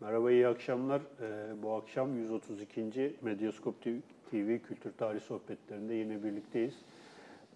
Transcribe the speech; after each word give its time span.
Merhaba, 0.00 0.30
iyi 0.30 0.48
akşamlar. 0.48 1.00
Ee, 1.00 1.62
bu 1.62 1.72
akşam 1.72 2.16
132. 2.16 3.16
Medyaskop 3.22 3.82
TV 4.30 4.58
Kültür 4.58 4.92
Tarih 4.98 5.20
Sohbetlerinde 5.20 5.94
yine 5.94 6.24
birlikteyiz. 6.24 6.74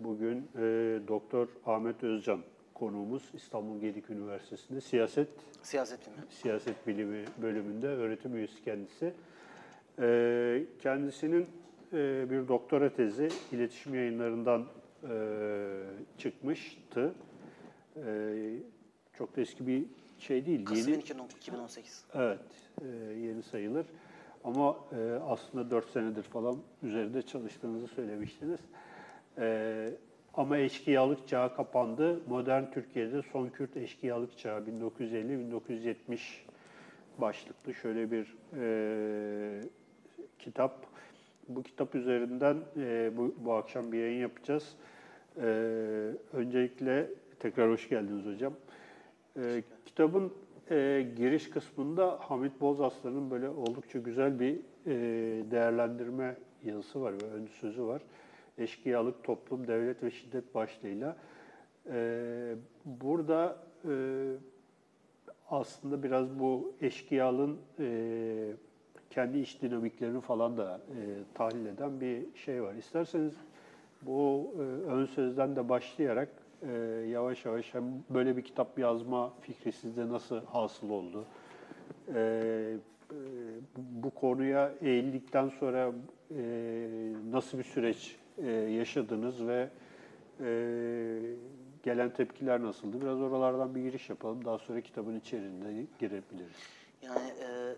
Bugün 0.00 0.48
e, 0.56 0.60
Doktor 1.08 1.48
Ahmet 1.66 2.02
Özcan 2.02 2.40
konuğumuz 2.74 3.22
İstanbul 3.34 3.80
Gedik 3.80 4.10
Üniversitesi'nde 4.10 4.80
siyaset 4.80 5.28
Siyaset 5.62 6.00
bilimi. 6.06 6.22
siyaset 6.30 6.86
bilimi 6.86 7.24
bölümünde 7.42 7.86
öğretim 7.86 8.36
üyesi 8.36 8.64
kendisi. 8.64 9.12
Ee, 10.00 10.64
kendisinin 10.82 11.46
e, 11.92 12.30
bir 12.30 12.48
doktora 12.48 12.94
tezi 12.94 13.28
iletişim 13.52 13.94
yayınlarından 13.94 14.66
e, 15.10 15.16
çıkmıştı. 16.18 17.14
E, 17.96 18.34
çok 19.12 19.36
da 19.36 19.40
eski 19.40 19.66
bir 19.66 19.84
şey 20.24 20.46
değil. 20.46 20.64
Kasım 20.64 20.92
Yeni, 20.92 21.02
2018. 21.36 22.04
evet, 22.14 22.40
e, 22.82 22.86
yeni 23.14 23.42
sayılır. 23.42 23.86
Ama 24.44 24.76
e, 24.92 25.18
aslında 25.28 25.70
4 25.70 25.90
senedir 25.90 26.22
falan 26.22 26.56
üzerinde 26.82 27.22
çalıştığınızı 27.22 27.86
söylemiştiniz. 27.86 28.60
E, 29.38 29.90
ama 30.34 30.58
eşkıyalık 30.58 31.28
çağı 31.28 31.56
kapandı. 31.56 32.20
Modern 32.28 32.70
Türkiye'de 32.70 33.22
son 33.32 33.48
Kürt 33.48 33.76
eşkıyalık 33.76 34.38
çağı 34.38 34.60
1950-1970 34.60 36.18
başlıklı 37.18 37.74
şöyle 37.74 38.10
bir 38.10 38.36
e, 38.56 39.60
kitap. 40.38 40.86
Bu 41.48 41.62
kitap 41.62 41.94
üzerinden 41.94 42.56
e, 42.76 43.12
bu, 43.16 43.34
bu 43.38 43.52
akşam 43.52 43.92
bir 43.92 43.98
yayın 43.98 44.20
yapacağız. 44.20 44.76
E, 45.36 45.42
öncelikle 46.32 47.10
tekrar 47.40 47.70
hoş 47.70 47.88
geldiniz 47.88 48.26
hocam. 48.26 48.52
E, 49.36 49.62
kitabın 49.94 50.32
e, 50.70 51.06
giriş 51.16 51.50
kısmında 51.50 52.18
Hamit 52.20 52.60
Bozaslan'ın 52.60 53.30
böyle 53.30 53.48
oldukça 53.48 53.98
güzel 53.98 54.40
bir 54.40 54.54
e, 54.86 54.90
değerlendirme 55.50 56.36
yazısı 56.64 57.02
var 57.02 57.12
ve 57.22 57.26
ön 57.26 57.46
sözü 57.46 57.84
var. 57.84 58.02
Eşkıyalık, 58.58 59.24
toplum, 59.24 59.66
devlet 59.66 60.02
ve 60.02 60.10
şiddet 60.10 60.54
başlığıyla. 60.54 61.16
E, 61.90 62.54
burada 62.84 63.56
e, 63.88 63.92
aslında 65.50 66.02
biraz 66.02 66.38
bu 66.38 66.74
eşkıyalığın 66.80 67.58
e, 67.78 68.52
kendi 69.10 69.38
iç 69.38 69.62
dinamiklerini 69.62 70.20
falan 70.20 70.56
da 70.56 70.80
e, 70.90 70.98
tahlil 71.34 71.66
eden 71.66 72.00
bir 72.00 72.36
şey 72.36 72.62
var. 72.62 72.74
İsterseniz 72.74 73.34
bu 74.02 74.54
e, 74.56 74.60
ön 74.90 75.04
sözden 75.04 75.56
de 75.56 75.68
başlayarak 75.68 76.43
e, 76.68 76.72
yavaş 77.08 77.44
yavaş 77.44 77.74
hem 77.74 77.84
böyle 78.10 78.36
bir 78.36 78.42
kitap 78.42 78.78
yazma 78.78 79.32
fikri 79.40 79.72
sizde 79.72 80.08
nasıl 80.08 80.40
hasıl 80.44 80.90
oldu? 80.90 81.24
E, 82.14 82.20
e, 83.10 83.16
bu 83.76 84.10
konuya 84.10 84.72
eğildikten 84.80 85.48
sonra 85.48 85.92
e, 86.30 86.42
nasıl 87.30 87.58
bir 87.58 87.64
süreç 87.64 88.16
e, 88.38 88.50
yaşadınız 88.50 89.46
ve 89.46 89.68
e, 90.40 90.48
gelen 91.82 92.10
tepkiler 92.10 92.62
nasıldı? 92.62 93.00
Biraz 93.00 93.20
oralardan 93.20 93.74
bir 93.74 93.82
giriş 93.82 94.10
yapalım. 94.10 94.44
Daha 94.44 94.58
sonra 94.58 94.80
kitabın 94.80 95.16
içeriğine 95.16 95.86
girebiliriz. 95.98 96.56
Yani 97.02 97.28
e, 97.28 97.74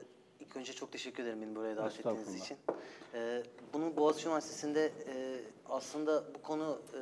ilk 0.47 0.57
önce 0.57 0.73
çok 0.73 0.93
teşekkür 0.93 1.23
ederim 1.23 1.43
beni 1.43 1.57
buraya 1.57 1.77
davet 1.77 1.99
ettiğiniz 1.99 2.35
için. 2.35 2.57
E, 3.15 3.43
bunu 3.73 3.97
Boğaziçi 3.97 4.27
Üniversitesi'nde 4.27 4.87
e, 4.87 5.41
aslında 5.69 6.25
bu 6.35 6.43
konu 6.43 6.81
e, 6.95 6.99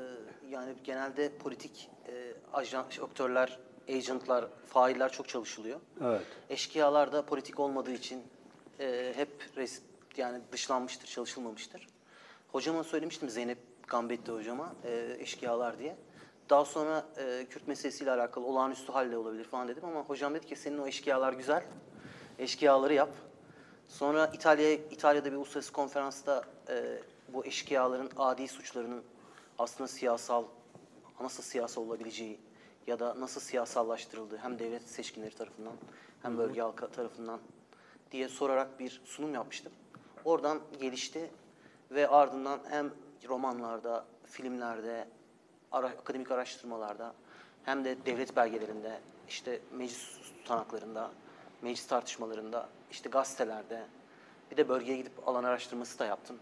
yani 0.51 0.75
genelde 0.85 1.39
politik 1.39 1.91
e, 2.09 2.35
ajan, 2.53 2.87
aktörler, 3.03 3.59
agentlar, 3.89 4.45
failler 4.67 5.13
çok 5.13 5.29
çalışılıyor. 5.29 5.81
Evet. 6.05 6.23
Eşkıyalar 6.51 7.13
da 7.13 7.27
politik 7.27 7.61
olmadığı 7.61 7.93
için 7.93 8.23
e, 8.81 9.13
hep 9.17 9.29
res, 9.57 9.83
yani 10.17 10.41
dışlanmıştır, 10.53 11.07
çalışılmamıştır. 11.07 11.87
Hocama 12.53 12.85
söylemiştim 12.85 13.31
Zeynep 13.31 13.59
Gambetti 13.87 14.33
hocama 14.33 14.75
e, 14.85 15.17
eşkıyalar 15.19 15.79
diye. 15.79 15.97
Daha 16.51 16.65
sonra 16.65 17.07
e, 17.17 17.47
Kürt 17.51 17.69
meselesiyle 17.69 18.11
alakalı 18.11 18.47
olağanüstü 18.47 18.93
halle 18.93 19.17
olabilir 19.17 19.45
falan 19.45 19.69
dedim 19.69 19.85
ama 19.85 20.01
hocam 20.01 20.35
dedi 20.35 20.47
ki 20.47 20.57
senin 20.57 20.79
o 20.79 20.87
eşkıyalar 20.87 21.33
güzel. 21.33 21.65
Eşkıyaları 22.39 22.95
yap. 22.95 23.11
Sonra 23.89 24.27
İtalya 24.27 24.73
İtalya'da 24.73 25.33
bir 25.33 25.37
uluslararası 25.37 25.73
konferansta 25.73 26.45
e, 26.69 26.99
bu 27.29 27.47
eşkıyaların 27.47 28.11
adi 28.17 28.49
suçlarının 28.49 29.03
aslında 29.59 29.89
siyasal 29.89 30.45
nasıl 31.21 31.43
siyasal 31.43 31.83
olabileceği 31.83 32.41
ya 32.87 32.99
da 32.99 33.21
nasıl 33.21 33.41
siyasallaştırıldığı 33.41 34.37
hem 34.37 34.59
devlet 34.59 34.83
seçkinleri 34.83 35.35
tarafından 35.35 35.73
hem 36.23 36.39
bölge 36.39 36.61
halkı 36.61 36.91
tarafından 36.91 37.41
diye 38.13 38.29
sorarak 38.29 38.81
bir 38.81 39.03
sunum 39.05 39.35
yapmıştım. 39.35 39.73
Oradan 40.25 40.61
gelişti 40.81 41.31
ve 41.91 42.09
ardından 42.09 42.61
hem 42.71 42.91
romanlarda, 43.29 44.05
filmlerde, 44.27 45.09
ara- 45.73 45.87
akademik 45.87 46.31
araştırmalarda 46.31 47.15
hem 47.65 47.85
de 47.85 48.07
devlet 48.07 48.37
belgelerinde, 48.37 49.01
işte 49.29 49.61
meclis 49.73 50.19
tutanaklarında, 50.43 51.11
meclis 51.63 51.87
tartışmalarında, 51.87 52.69
işte 52.95 53.11
gazetelerde, 53.11 53.83
bir 54.51 54.57
de 54.57 54.69
bölgeye 54.69 54.97
gidip 54.99 55.29
alan 55.29 55.45
araştırması 55.45 55.99
da 55.99 56.05
yaptım. 56.05 56.39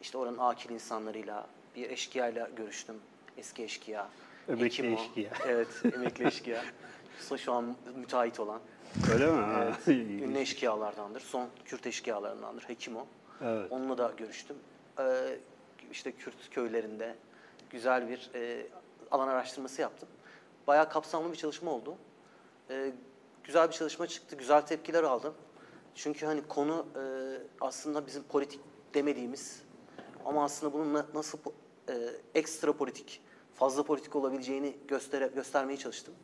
İşte 0.00 0.18
oranın 0.18 0.38
akil 0.38 0.70
insanlarıyla, 0.70 1.46
bir 1.76 1.90
eşkıyayla 1.90 2.48
görüştüm. 2.56 2.96
Eski 3.36 3.62
eşkıya. 3.62 4.08
Emekli 4.48 4.64
hekim 4.64 4.94
o. 4.96 5.00
eşkıya. 5.00 5.30
Evet, 5.46 5.68
emekli 5.94 6.26
eşkıya. 6.26 6.64
Şu- 7.28 7.38
Şu 7.38 7.52
an 7.52 7.76
müteahhit 7.96 8.40
olan. 8.40 8.60
Öyle 9.12 9.26
mi? 9.32 9.46
Evet, 9.62 9.88
ünlü 9.88 10.38
eşkıyalardandır. 10.38 11.20
Son 11.20 11.48
Kürt 11.64 11.86
eşkıyalarındandır. 11.86 12.68
Hekim 12.68 12.96
o. 12.96 13.06
Evet. 13.44 13.72
Onunla 13.72 13.98
da 13.98 14.12
görüştüm. 14.16 14.56
Ee, 14.98 15.36
işte 15.92 16.12
Kürt 16.12 16.50
köylerinde 16.50 17.14
güzel 17.70 18.08
bir 18.08 18.30
e, 18.34 18.66
alan 19.10 19.28
araştırması 19.28 19.80
yaptım. 19.82 20.08
Bayağı 20.66 20.88
kapsamlı 20.90 21.32
bir 21.32 21.36
çalışma 21.36 21.70
oldu. 21.70 21.96
Ee, 22.70 22.92
güzel 23.44 23.68
bir 23.68 23.72
çalışma 23.72 24.06
çıktı. 24.06 24.36
Güzel 24.36 24.60
tepkiler 24.60 25.02
aldım. 25.02 25.34
Çünkü 25.94 26.26
hani 26.26 26.42
konu 26.48 26.86
e, 26.96 27.02
aslında 27.60 28.06
bizim 28.06 28.22
politik 28.22 28.60
demediğimiz 28.94 29.62
ama 30.24 30.44
aslında 30.44 30.72
bunun 30.72 30.94
na- 30.94 31.06
nasıl 31.14 31.38
e, 31.88 31.94
ekstra 32.34 32.72
politik, 32.72 33.22
fazla 33.54 33.82
politik 33.82 34.16
olabileceğini 34.16 34.76
göstere, 34.88 35.26
göstermeye 35.26 35.76
çalıştım. 35.76 36.14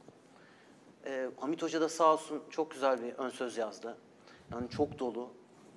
Ee, 1.07 1.29
Hamit 1.37 1.63
Hoca 1.63 1.81
da 1.81 1.89
sağ 1.89 2.13
olsun 2.13 2.43
çok 2.51 2.71
güzel 2.71 3.03
bir 3.03 3.13
ön 3.15 3.29
söz 3.29 3.57
yazdı. 3.57 3.97
Yani 4.53 4.71
çok 4.71 4.99
dolu. 4.99 5.29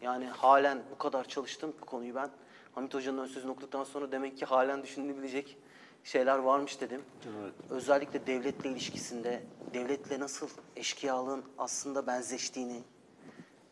Yani 0.01 0.25
halen 0.25 0.81
bu 0.91 0.97
kadar 0.97 1.27
çalıştım 1.27 1.73
bu 1.81 1.85
konuyu 1.85 2.16
ben. 2.16 2.29
Hamit 2.75 2.94
Hoca'nın 2.94 3.17
ön 3.17 3.25
sözünü 3.25 3.51
okuduktan 3.51 3.83
sonra 3.83 4.11
demek 4.11 4.38
ki 4.38 4.45
halen 4.45 4.83
düşünülebilecek 4.83 5.57
şeyler 6.03 6.38
varmış 6.38 6.81
dedim. 6.81 7.01
Evet. 7.41 7.53
Özellikle 7.69 8.27
devletle 8.27 8.69
ilişkisinde, 8.69 9.44
devletle 9.73 10.19
nasıl 10.19 10.50
eşkıyalığın 10.75 11.44
aslında 11.57 12.07
benzeştiğini 12.07 12.83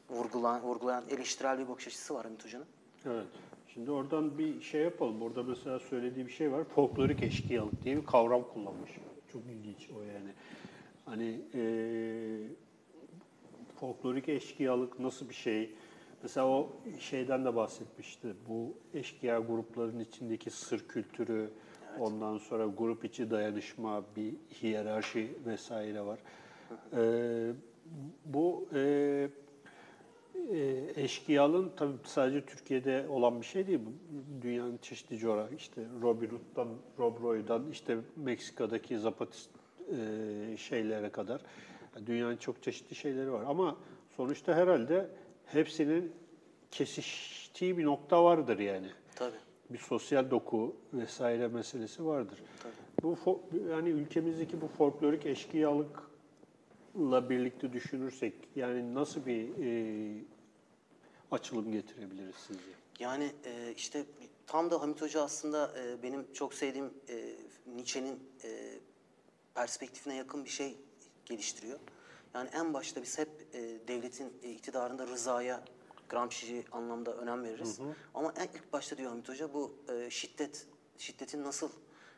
vurgulayan, 0.10 0.62
vurgulayan 0.64 1.04
eleştirel 1.10 1.60
bir 1.60 1.68
bakış 1.68 1.88
açısı 1.88 2.14
var 2.16 2.24
Hamit 2.26 2.46
Hoca'nın. 2.46 2.66
Evet. 3.06 3.28
Şimdi 3.74 3.92
oradan 3.92 4.38
bir 4.38 4.62
şey 4.62 4.82
yapalım. 4.82 5.22
Orada 5.22 5.44
mesela 5.44 5.80
söylediği 5.80 6.26
bir 6.26 6.32
şey 6.32 6.52
var. 6.52 6.64
Folklorik 6.64 7.24
eşkıyalık 7.24 7.84
diye 7.84 7.98
bir 7.98 8.06
kavram 8.06 8.44
kullanmış. 8.54 8.92
Çok 9.34 9.42
ilginç 9.46 9.90
o 9.98 10.02
yani. 10.02 10.30
Hani 11.06 11.42
eee 11.54 12.48
folklorik 13.76 14.30
eşkıyalık 14.30 15.00
nasıl 15.00 15.30
bir 15.30 15.34
şey? 15.34 15.76
Mesela 16.24 16.48
o 16.48 16.70
şeyden 17.00 17.46
de 17.46 17.56
bahsetmişti. 17.56 18.34
Bu 18.50 18.74
eşkıya 18.94 19.40
grupların 19.40 20.00
içindeki 20.00 20.50
sır 20.50 20.88
kültürü, 20.88 21.50
ondan 22.00 22.38
sonra 22.38 22.66
grup 22.66 23.06
içi 23.06 23.32
dayanışma, 23.32 24.04
bir 24.16 24.34
hiyerarşi 24.62 25.34
vesaire 25.46 26.02
var. 26.02 26.20
Eee, 26.94 27.54
bu 28.26 28.68
e, 28.74 29.30
eşkıyalığın 30.96 31.72
tabii 31.78 31.94
sadece 32.04 32.46
Türkiye'de 32.46 33.06
olan 33.10 33.42
bir 33.42 33.46
şey 33.46 33.68
değil. 33.68 33.80
Bu 33.86 33.92
dünyanın 34.42 34.78
çeşitli 34.78 35.18
coğrafya, 35.18 35.58
işte 35.58 35.82
Robin 36.02 36.30
Hood'dan, 36.30 36.68
Rob 37.00 37.24
Roy'dan, 37.24 37.72
işte 37.72 37.98
Meksika'daki 38.16 39.00
Zapatist 39.00 39.50
e, 39.92 40.58
şeylere 40.58 41.10
kadar 41.10 41.42
dünyanın 42.06 42.38
çok 42.38 42.64
çeşitli 42.64 42.96
şeyleri 42.96 43.32
var. 43.32 43.44
Ama 43.48 43.78
sonuçta 44.18 44.56
herhalde 44.56 45.10
hepsinin 45.46 46.12
kesiştiği 46.72 47.78
bir 47.78 47.86
nokta 47.86 48.24
vardır 48.24 48.60
yani. 48.60 48.88
Tabii. 49.16 49.36
Bir 49.70 49.78
sosyal 49.78 50.32
doku 50.32 50.76
vesaire 50.94 51.48
meselesi 51.48 52.06
vardır. 52.06 52.40
Tabii. 52.64 52.74
Bu 53.04 53.42
yani 53.72 53.90
ülkemizdeki 53.90 54.62
bu 54.62 54.68
folklorik 54.68 55.26
eşkıyalıkla 56.98 57.30
birlikte 57.30 57.74
düşünürsek 57.74 58.34
yani 58.56 58.96
nasıl 58.96 59.26
bir 59.26 59.50
e, 59.66 60.24
açılım 61.32 61.72
getirebiliriz 61.72 62.36
sizce? 62.48 62.72
Yani 63.00 63.32
e, 63.46 63.74
işte 63.76 64.06
tam 64.48 64.72
da 64.72 64.82
Hamit 64.82 65.02
Hoca 65.02 65.24
aslında 65.24 65.74
e, 65.80 66.04
benim 66.04 66.34
çok 66.34 66.54
sevdiğim 66.54 66.94
e, 67.10 67.36
Nietzsche'nin 67.76 68.20
e, 68.44 68.80
perspektifine 69.56 70.16
yakın 70.16 70.46
bir 70.46 70.50
şey 70.50 70.78
geliştiriyor. 71.26 71.80
Yani 72.34 72.50
en 72.54 72.74
başta 72.74 73.02
biz 73.02 73.18
hep 73.18 73.30
e, 73.54 73.88
devletin 73.88 74.34
e, 74.44 74.52
iktidarında 74.52 75.08
rızaya 75.08 75.64
Gramsci 76.10 76.66
anlamda 76.72 77.18
önem 77.18 77.44
veririz. 77.44 77.80
Ama 78.14 78.34
en 78.38 78.48
ilk 78.48 78.74
başta 78.74 78.98
diyor 78.98 79.10
Hamit 79.10 79.30
Hoca 79.30 79.54
bu 79.54 79.76
e, 79.90 80.10
şiddet, 80.10 80.68
şiddetin 80.98 81.44
nasıl 81.44 81.70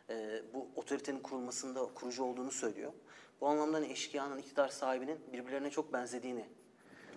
e, 0.10 0.42
bu 0.54 0.68
otoritenin 0.76 1.20
kurulmasında 1.20 1.86
kurucu 1.96 2.24
olduğunu 2.24 2.52
söylüyor. 2.52 2.94
Bu 3.42 3.48
anlamda 3.48 3.78
hani 3.78 3.92
eşkıyanın, 3.92 4.38
iktidar 4.38 4.68
sahibinin 4.68 5.20
birbirlerine 5.34 5.70
çok 5.70 5.94
benzediğini 5.94 6.46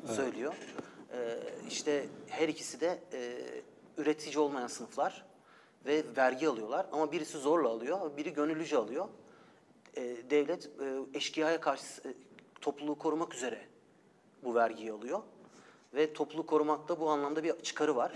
söylüyor. 0.06 0.54
E, 1.12 1.38
işte 1.69 2.06
her 2.28 2.48
ikisi 2.48 2.80
de 2.80 3.02
e, 3.12 3.38
üretici 3.96 4.38
olmayan 4.38 4.66
sınıflar 4.66 5.26
ve 5.86 6.04
vergi 6.16 6.48
alıyorlar. 6.48 6.86
Ama 6.92 7.12
birisi 7.12 7.38
zorla 7.38 7.69
alıyor, 7.69 8.16
biri 8.16 8.32
gönüllüce 8.32 8.76
alıyor. 8.76 9.08
E, 9.96 10.30
devlet 10.30 10.66
e, 10.66 11.19
eşkıyaya 11.19 11.60
karşı 11.60 11.84
e, 12.08 12.14
topluluğu 12.60 12.98
korumak 12.98 13.34
üzere 13.34 13.60
bu 14.44 14.54
vergiyi 14.54 14.92
alıyor. 14.92 15.20
Ve 15.94 16.12
topluluğu 16.12 16.46
korumakta 16.46 17.00
bu 17.00 17.10
anlamda 17.10 17.44
bir 17.44 17.62
çıkarı 17.62 17.96
var. 17.96 18.12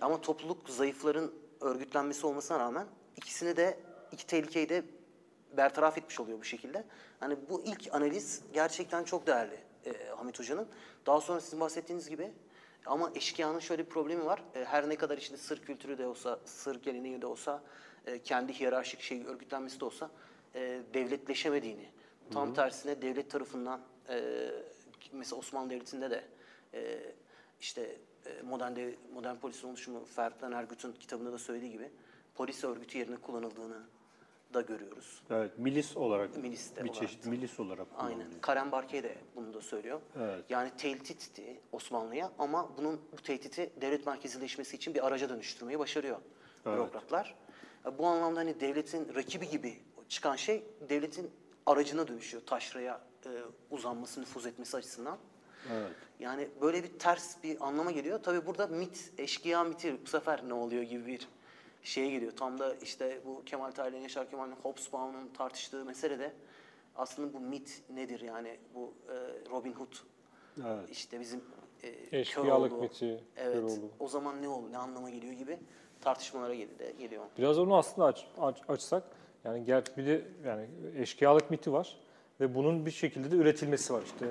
Ama 0.00 0.20
topluluk 0.20 0.68
zayıfların 0.68 1.30
örgütlenmesi 1.60 2.26
olmasına 2.26 2.58
rağmen 2.58 2.86
ikisini 3.16 3.56
de 3.56 3.78
iki 4.12 4.26
tehlikeyi 4.26 4.68
de 4.68 4.84
bertaraf 5.56 5.98
etmiş 5.98 6.20
oluyor 6.20 6.38
bu 6.38 6.44
şekilde. 6.44 6.84
Hani 7.20 7.36
bu 7.50 7.62
ilk 7.64 7.94
analiz 7.94 8.42
gerçekten 8.52 9.04
çok 9.04 9.26
değerli 9.26 9.58
e, 9.86 10.08
Hamit 10.16 10.38
Hoca'nın. 10.38 10.68
Daha 11.06 11.20
sonra 11.20 11.40
sizin 11.40 11.60
bahsettiğiniz 11.60 12.08
gibi 12.08 12.32
ama 12.86 13.10
eşkıyanın 13.14 13.58
şöyle 13.58 13.84
bir 13.84 13.90
problemi 13.90 14.24
var. 14.24 14.42
E, 14.54 14.64
her 14.64 14.88
ne 14.88 14.96
kadar 14.96 15.18
içinde 15.18 15.38
sır 15.38 15.62
kültürü 15.62 15.98
de 15.98 16.06
olsa, 16.06 16.40
sır 16.44 16.82
geleneği 16.82 17.22
de 17.22 17.26
olsa, 17.26 17.62
e, 18.06 18.22
kendi 18.22 18.60
hiyerarşik 18.60 19.00
şey 19.00 19.26
örgütlenmesi 19.26 19.80
de 19.80 19.84
olsa 19.84 20.10
e, 20.54 20.82
devletleşemediğini, 20.94 21.88
tam 22.30 22.54
tersine 22.54 23.02
devlet 23.02 23.30
tarafından 23.30 23.80
e, 24.08 24.48
mesela 25.12 25.38
Osmanlı 25.38 25.70
Devleti'nde 25.70 26.10
de 26.10 26.24
e, 26.74 27.00
işte 27.60 27.96
e, 28.26 28.42
modern 28.42 28.72
dev- 28.72 28.94
modern 29.14 29.36
polisin 29.36 29.68
oluşumu 29.68 30.04
Ferdan 30.04 30.52
Ergüt'ün 30.52 30.92
kitabında 30.92 31.32
da 31.32 31.38
söylediği 31.38 31.72
gibi 31.72 31.90
polis 32.34 32.64
örgütü 32.64 32.98
yerine 32.98 33.16
kullanıldığını 33.16 33.82
da 34.54 34.60
görüyoruz. 34.60 35.22
Evet, 35.30 35.58
milis 35.58 35.96
olarak, 35.96 36.36
Milis 36.36 36.70
de 36.76 36.84
bir 36.84 36.88
olarak. 36.90 36.94
çeşit 36.94 37.26
milis 37.26 37.60
olarak 37.60 37.86
Aynen. 37.96 38.14
kullanılıyor. 38.14 38.40
Karen 38.40 38.72
Barkey 38.72 39.02
de 39.02 39.14
bunu 39.36 39.54
da 39.54 39.60
söylüyor. 39.60 40.00
Evet. 40.20 40.44
Yani 40.48 40.70
tehditti 40.78 41.60
Osmanlı'ya 41.72 42.32
ama 42.38 42.70
bunun 42.78 43.00
bu 43.12 43.16
tehditi 43.22 43.70
devlet 43.80 44.06
merkezileşmesi 44.06 44.76
için 44.76 44.94
bir 44.94 45.06
araca 45.06 45.28
dönüştürmeyi 45.28 45.78
başarıyor 45.78 46.16
Evet. 46.66 46.76
bürokratlar. 46.78 47.34
Ya 47.84 47.98
Bu 47.98 48.06
anlamda 48.06 48.40
hani 48.40 48.60
devletin 48.60 49.14
rakibi 49.14 49.48
gibi 49.48 49.76
çıkan 50.08 50.36
şey 50.36 50.64
devletin 50.88 51.30
aracına 51.66 52.08
dönüşüyor. 52.08 52.42
Taşraya 52.46 53.00
e, 53.26 53.30
uzanması, 53.70 54.20
nüfuz 54.20 54.46
etmesi 54.46 54.76
açısından. 54.76 55.18
Evet. 55.72 55.90
Yani 56.20 56.48
böyle 56.60 56.82
bir 56.84 56.98
ters 56.98 57.42
bir 57.42 57.66
anlama 57.66 57.90
geliyor. 57.90 58.22
Tabii 58.22 58.46
burada 58.46 58.66
mit, 58.66 59.12
eşkıya 59.18 59.64
miti 59.64 59.96
bu 60.02 60.06
sefer 60.10 60.48
ne 60.48 60.54
oluyor 60.54 60.82
gibi 60.82 61.06
bir 61.06 61.28
şeye 61.86 62.10
geliyor. 62.10 62.32
Tam 62.36 62.58
da 62.58 62.74
işte 62.74 63.20
bu 63.26 63.42
Kemal 63.46 63.70
Tahir'le 63.70 64.02
Yaşar 64.02 64.30
Kemal'in 64.30 64.52
Hobsbawm'un 64.62 65.28
tartıştığı 65.28 65.84
mesele 65.84 66.18
de 66.18 66.32
aslında 66.96 67.32
bu 67.34 67.40
mit 67.40 67.82
nedir 67.94 68.20
yani 68.20 68.56
bu 68.74 68.94
e, 69.08 69.14
Robin 69.50 69.72
Hood 69.72 69.92
Evet. 70.66 70.90
işte 70.90 71.20
bizim 71.20 71.40
e, 71.82 72.18
Eşkıyalık 72.20 72.70
Köroğlu, 72.70 72.82
miti, 72.82 73.20
Evet. 73.36 73.54
Köroğlu. 73.54 73.90
O 74.00 74.08
zaman 74.08 74.42
ne 74.42 74.48
oldu, 74.48 74.72
ne 74.72 74.78
anlama 74.78 75.10
geliyor 75.10 75.32
gibi 75.32 75.58
tartışmalara 76.00 76.54
gel- 76.54 76.68
geliyor. 76.98 77.24
Biraz 77.38 77.58
onu 77.58 77.76
aslında 77.76 78.06
aç, 78.06 78.26
aç- 78.38 78.62
açsak 78.68 79.02
yani 79.44 79.64
ger 79.64 79.84
bir 79.96 80.06
de 80.06 80.24
yani 80.44 80.66
eşkıyalık 80.96 81.50
miti 81.50 81.72
var 81.72 82.00
ve 82.40 82.54
bunun 82.54 82.86
bir 82.86 82.90
şekilde 82.90 83.30
de 83.30 83.36
üretilmesi 83.36 83.92
var 83.92 84.02
işte 84.02 84.26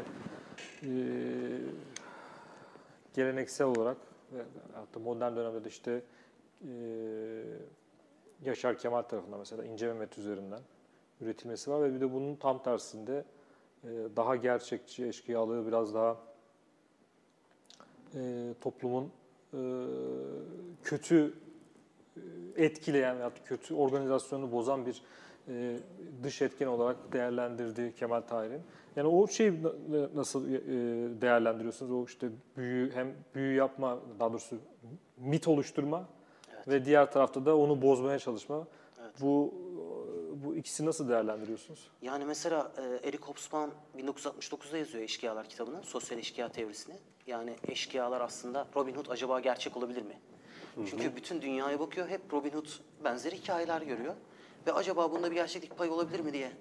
Ee, 0.84 0.88
geleneksel 3.14 3.68
olarak 3.68 3.98
hatta 4.74 5.00
modern 5.00 5.36
dönemde 5.36 5.64
de 5.64 5.70
işte 5.70 6.02
ee, 6.64 7.44
Yaşar 8.44 8.78
Kemal 8.78 9.02
tarafından 9.02 9.40
mesela 9.40 9.66
İnce 9.66 9.88
Mehmet 9.88 10.18
üzerinden 10.18 10.62
üretilmesi 11.22 11.72
var 11.72 11.84
ve 11.84 11.94
bir 11.94 12.02
de 12.02 12.14
bunun 12.14 12.36
tam 12.36 12.64
tersinde 12.64 13.26
ee, 13.84 13.88
daha 14.16 14.36
gerçekçi 14.36 15.08
eşkıyalığı 15.08 15.68
biraz 15.68 15.94
daha 15.94 16.18
ee, 18.16 18.54
toplumun 18.62 19.12
ee, 19.54 19.58
kötü 20.84 21.34
etkileyen 22.56 23.20
veya 23.20 23.32
kötü 23.46 23.74
organizasyonu 23.74 24.52
bozan 24.52 24.86
bir 24.86 25.02
e, 25.48 25.78
dış 26.24 26.42
etken 26.42 26.68
olarak 26.68 27.14
değerlendirdi 27.14 27.94
Kemal 27.96 28.22
Tahir'in. 28.22 28.62
Yani 28.96 29.08
o 29.08 29.28
şeyi 29.28 29.64
na- 29.64 30.16
nasıl 30.16 30.50
e, 30.50 30.60
değerlendiriyorsunuz? 31.22 31.92
O 31.92 32.06
işte 32.06 32.30
büyü 32.58 32.92
hem 32.92 33.14
büyü 33.36 33.56
yapma, 33.56 34.00
daha 34.20 34.30
doğrusu 34.30 34.58
mit 35.18 35.48
oluşturma 35.48 36.06
ve 36.68 36.86
diğer 36.86 37.12
tarafta 37.12 37.46
da 37.46 37.58
onu 37.58 37.82
bozmaya 37.82 38.20
çalışma. 38.20 38.68
Bu 39.22 39.54
bu 40.46 40.56
ikisi 40.56 40.86
nasıl 40.86 41.10
değerlendiriyorsunuz? 41.10 41.88
Yani 42.02 42.26
mesela 42.26 42.72
e, 42.78 43.08
Eric 43.08 43.24
Hobsbawm 43.24 43.72
1969'da 43.98 44.78
yazıyor 44.78 45.04
Eşkıyalar 45.04 45.50
kitabını, 45.50 45.84
sosyal 45.84 46.20
eşkıya 46.20 46.50
teorisini. 46.50 46.96
Yani 47.28 47.56
eşkıyalar 47.68 48.22
aslında 48.22 48.68
Robin 48.76 48.96
Hood 48.96 49.06
acaba 49.10 49.40
gerçek 49.40 49.78
olabilir 49.78 50.02
mi? 50.02 50.20
Çünkü 50.90 51.16
bütün 51.16 51.42
dünyaya 51.42 51.80
bakıyor, 51.80 52.08
hep 52.08 52.34
Robin 52.34 52.50
Hood 52.50 52.68
benzeri 53.04 53.36
hikayeler 53.36 53.82
görüyor. 53.82 54.14
Ve 54.68 54.74
acaba 54.74 55.12
bunda 55.12 55.32
bir 55.32 55.36
gerçeklik 55.36 55.78
payı 55.78 55.92
olabilir 55.92 56.20
mi 56.20 56.34
diye 56.34 56.52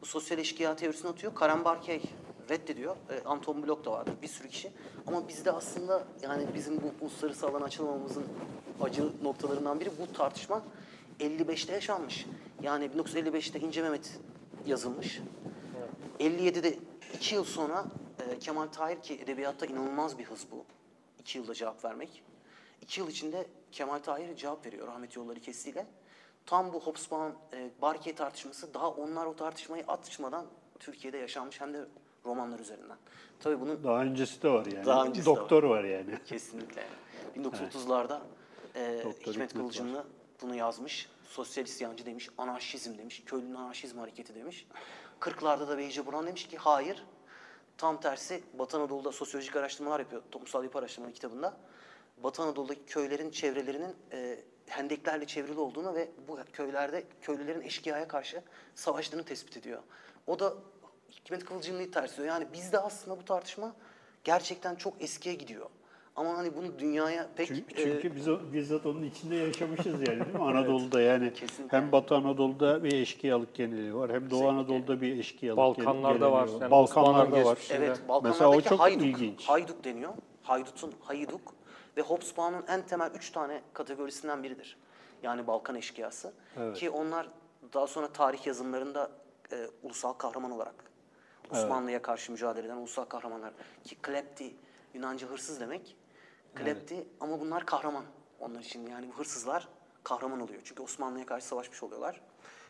bu 0.00 0.06
sosyal 0.06 0.38
eşkıya 0.38 0.76
teorisini 0.76 1.10
atıyor. 1.10 1.34
Karen 1.34 1.64
Barkey 1.64 2.02
reddediyor. 2.48 2.96
E, 3.10 3.24
Anton 3.24 3.66
Bloch 3.66 3.84
da 3.84 3.90
vardır, 3.90 4.14
bir 4.22 4.28
sürü 4.28 4.48
kişi. 4.48 4.72
Ama 5.06 5.28
bizde 5.28 5.52
aslında 5.52 6.04
yani 6.22 6.46
bizim 6.54 6.76
bu 6.76 7.04
uluslararası 7.04 7.48
alan 7.48 7.62
açılmamamızın 7.62 8.24
acı 8.80 9.02
noktalarından 9.22 9.80
biri 9.80 9.90
bu 9.98 10.12
tartışma 10.12 10.62
55'te 11.20 11.72
yaşanmış. 11.72 12.26
Yani 12.62 12.84
1955'te 12.86 13.60
İnce 13.60 13.82
Mehmet 13.82 14.18
yazılmış. 14.66 15.20
57'de 16.20 16.78
iki 17.14 17.34
yıl 17.34 17.44
sonra 17.44 17.84
e, 18.20 18.38
Kemal 18.38 18.66
Tahir 18.66 19.00
ki 19.00 19.14
edebiyatta 19.14 19.66
inanılmaz 19.66 20.18
bir 20.18 20.24
hız 20.24 20.46
bu. 20.50 20.64
İki 21.18 21.38
yılda 21.38 21.54
cevap 21.54 21.84
vermek. 21.84 22.22
İki 22.82 23.00
yıl 23.00 23.08
içinde 23.08 23.46
Kemal 23.72 23.98
Tahir 23.98 24.36
cevap 24.36 24.66
veriyor 24.66 24.86
rahmet 24.86 25.16
yolları 25.16 25.40
kestiğiyle. 25.40 25.86
Tam 26.46 26.72
bu 26.72 26.80
Hobsbawm 26.80 27.32
e, 27.52 27.70
Barkey 27.82 28.14
tartışması 28.14 28.74
daha 28.74 28.90
onlar 28.90 29.26
o 29.26 29.36
tartışmayı 29.36 29.84
atışmadan 29.88 30.46
Türkiye'de 30.78 31.18
yaşanmış 31.18 31.60
hem 31.60 31.74
de 31.74 31.84
romanlar 32.28 32.58
üzerinden. 32.58 32.96
Tabii 33.40 33.60
bunun 33.60 33.84
Daha 33.84 34.02
öncesi 34.02 34.42
de 34.42 34.50
var 34.50 34.66
yani. 34.66 34.86
Daha 34.86 35.04
öncesi 35.04 35.26
Doktor 35.26 35.62
var 35.62 35.84
yani. 35.84 36.18
Kesinlikle. 36.26 36.82
1930'larda 37.36 38.20
e, 38.74 39.00
Doktor 39.04 39.32
Hikmet 39.32 39.52
Kıvılcımlı 39.52 40.04
bunu 40.42 40.54
yazmış. 40.54 41.08
Sosyal 41.28 41.66
isyancı 41.66 42.06
demiş, 42.06 42.28
anarşizm 42.38 42.98
demiş, 42.98 43.22
köylünün 43.26 43.54
anarşizm 43.54 43.98
hareketi 43.98 44.34
demiş. 44.34 44.66
40'larda 45.20 45.68
da 45.68 45.78
Beyce 45.78 46.06
Buran 46.06 46.26
demiş 46.26 46.48
ki 46.48 46.56
hayır. 46.56 47.04
Tam 47.76 48.00
tersi 48.00 48.42
Batı 48.58 48.76
Anadolu'da 48.76 49.12
sosyolojik 49.12 49.56
araştırmalar 49.56 50.00
yapıyor. 50.00 50.22
Toplumsal 50.30 50.64
yapı 50.64 50.78
araştırmaları 50.78 51.14
kitabında. 51.14 51.56
Batı 52.22 52.42
Anadolu'daki 52.42 52.84
köylerin 52.84 53.30
çevrelerinin 53.30 53.96
e, 54.12 54.38
hendeklerle 54.66 55.26
çevrili 55.26 55.60
olduğunu 55.60 55.94
ve 55.94 56.08
bu 56.28 56.38
köylerde 56.52 57.04
köylülerin 57.22 57.60
eşkıyaya 57.60 58.08
karşı 58.08 58.42
savaştığını 58.74 59.24
tespit 59.24 59.56
ediyor. 59.56 59.82
O 60.26 60.38
da 60.38 60.54
Hikmet 61.28 61.44
Kıvılcımlı'yı 61.44 61.90
tersliyor. 61.90 62.28
Yani 62.28 62.46
bizde 62.52 62.78
aslında 62.78 63.18
bu 63.18 63.24
tartışma 63.24 63.72
gerçekten 64.24 64.74
çok 64.74 65.02
eskiye 65.02 65.34
gidiyor. 65.34 65.66
Ama 66.16 66.36
hani 66.38 66.56
bunu 66.56 66.78
dünyaya 66.78 67.28
pek... 67.36 67.46
Çünkü, 67.46 67.82
e, 67.82 67.84
çünkü 67.84 68.16
biz 68.16 68.28
o, 68.28 68.40
bizzat 68.52 68.86
onun 68.86 69.02
içinde 69.02 69.34
yaşamışız 69.34 69.92
yani 69.92 70.24
değil 70.24 70.34
mi? 70.34 70.38
Anadolu'da 70.42 71.00
yani 71.00 71.34
kesinlikle. 71.34 71.78
hem 71.78 71.92
Batı 71.92 72.14
Anadolu'da 72.14 72.84
bir 72.84 72.92
eşkıyalık 72.92 73.54
geneliği 73.54 73.94
var 73.94 74.12
hem 74.12 74.30
Doğu 74.30 74.48
Anadolu'da 74.48 75.00
bir 75.00 75.18
eşkıyalık 75.18 75.58
Balkanlarda 75.58 76.12
geneliği 76.12 76.32
var. 76.32 76.48
Yani 76.60 76.70
Balkanlarda 76.70 77.44
var. 77.44 77.58
Evet, 77.70 77.88
Mesela 77.88 78.08
Balkanlardaki 78.08 78.66
o 78.66 78.70
çok 78.70 78.80
hayduk, 78.80 79.02
ilginç. 79.02 79.48
hayduk 79.48 79.84
deniyor. 79.84 80.12
Haydutun 80.42 80.92
hayduk 81.00 81.54
ve 81.96 82.02
Hobsbawm'un 82.02 82.64
en 82.68 82.86
temel 82.86 83.10
üç 83.10 83.30
tane 83.30 83.62
kategorisinden 83.72 84.42
biridir. 84.42 84.76
Yani 85.22 85.46
Balkan 85.46 85.74
eşkıyası. 85.74 86.32
Evet. 86.58 86.76
Ki 86.76 86.90
onlar 86.90 87.28
daha 87.74 87.86
sonra 87.86 88.08
tarih 88.08 88.46
yazımlarında 88.46 89.10
e, 89.52 89.66
ulusal 89.82 90.12
kahraman 90.12 90.50
olarak 90.50 90.87
Osmanlı'ya 91.50 92.02
karşı 92.02 92.32
mücadele 92.32 92.66
eden 92.66 92.76
ulusal 92.76 93.04
kahramanlar. 93.04 93.52
Ki 93.84 93.96
klepti 93.96 94.54
Yunanca 94.94 95.26
hırsız 95.26 95.60
demek. 95.60 95.96
Klepti 96.54 97.06
ama 97.20 97.40
bunlar 97.40 97.66
kahraman 97.66 98.04
onlar 98.40 98.60
için. 98.60 98.86
Yani 98.86 99.08
bu 99.08 99.18
hırsızlar 99.18 99.68
kahraman 100.04 100.40
oluyor. 100.40 100.60
Çünkü 100.64 100.82
Osmanlı'ya 100.82 101.26
karşı 101.26 101.46
savaşmış 101.46 101.82
oluyorlar. 101.82 102.20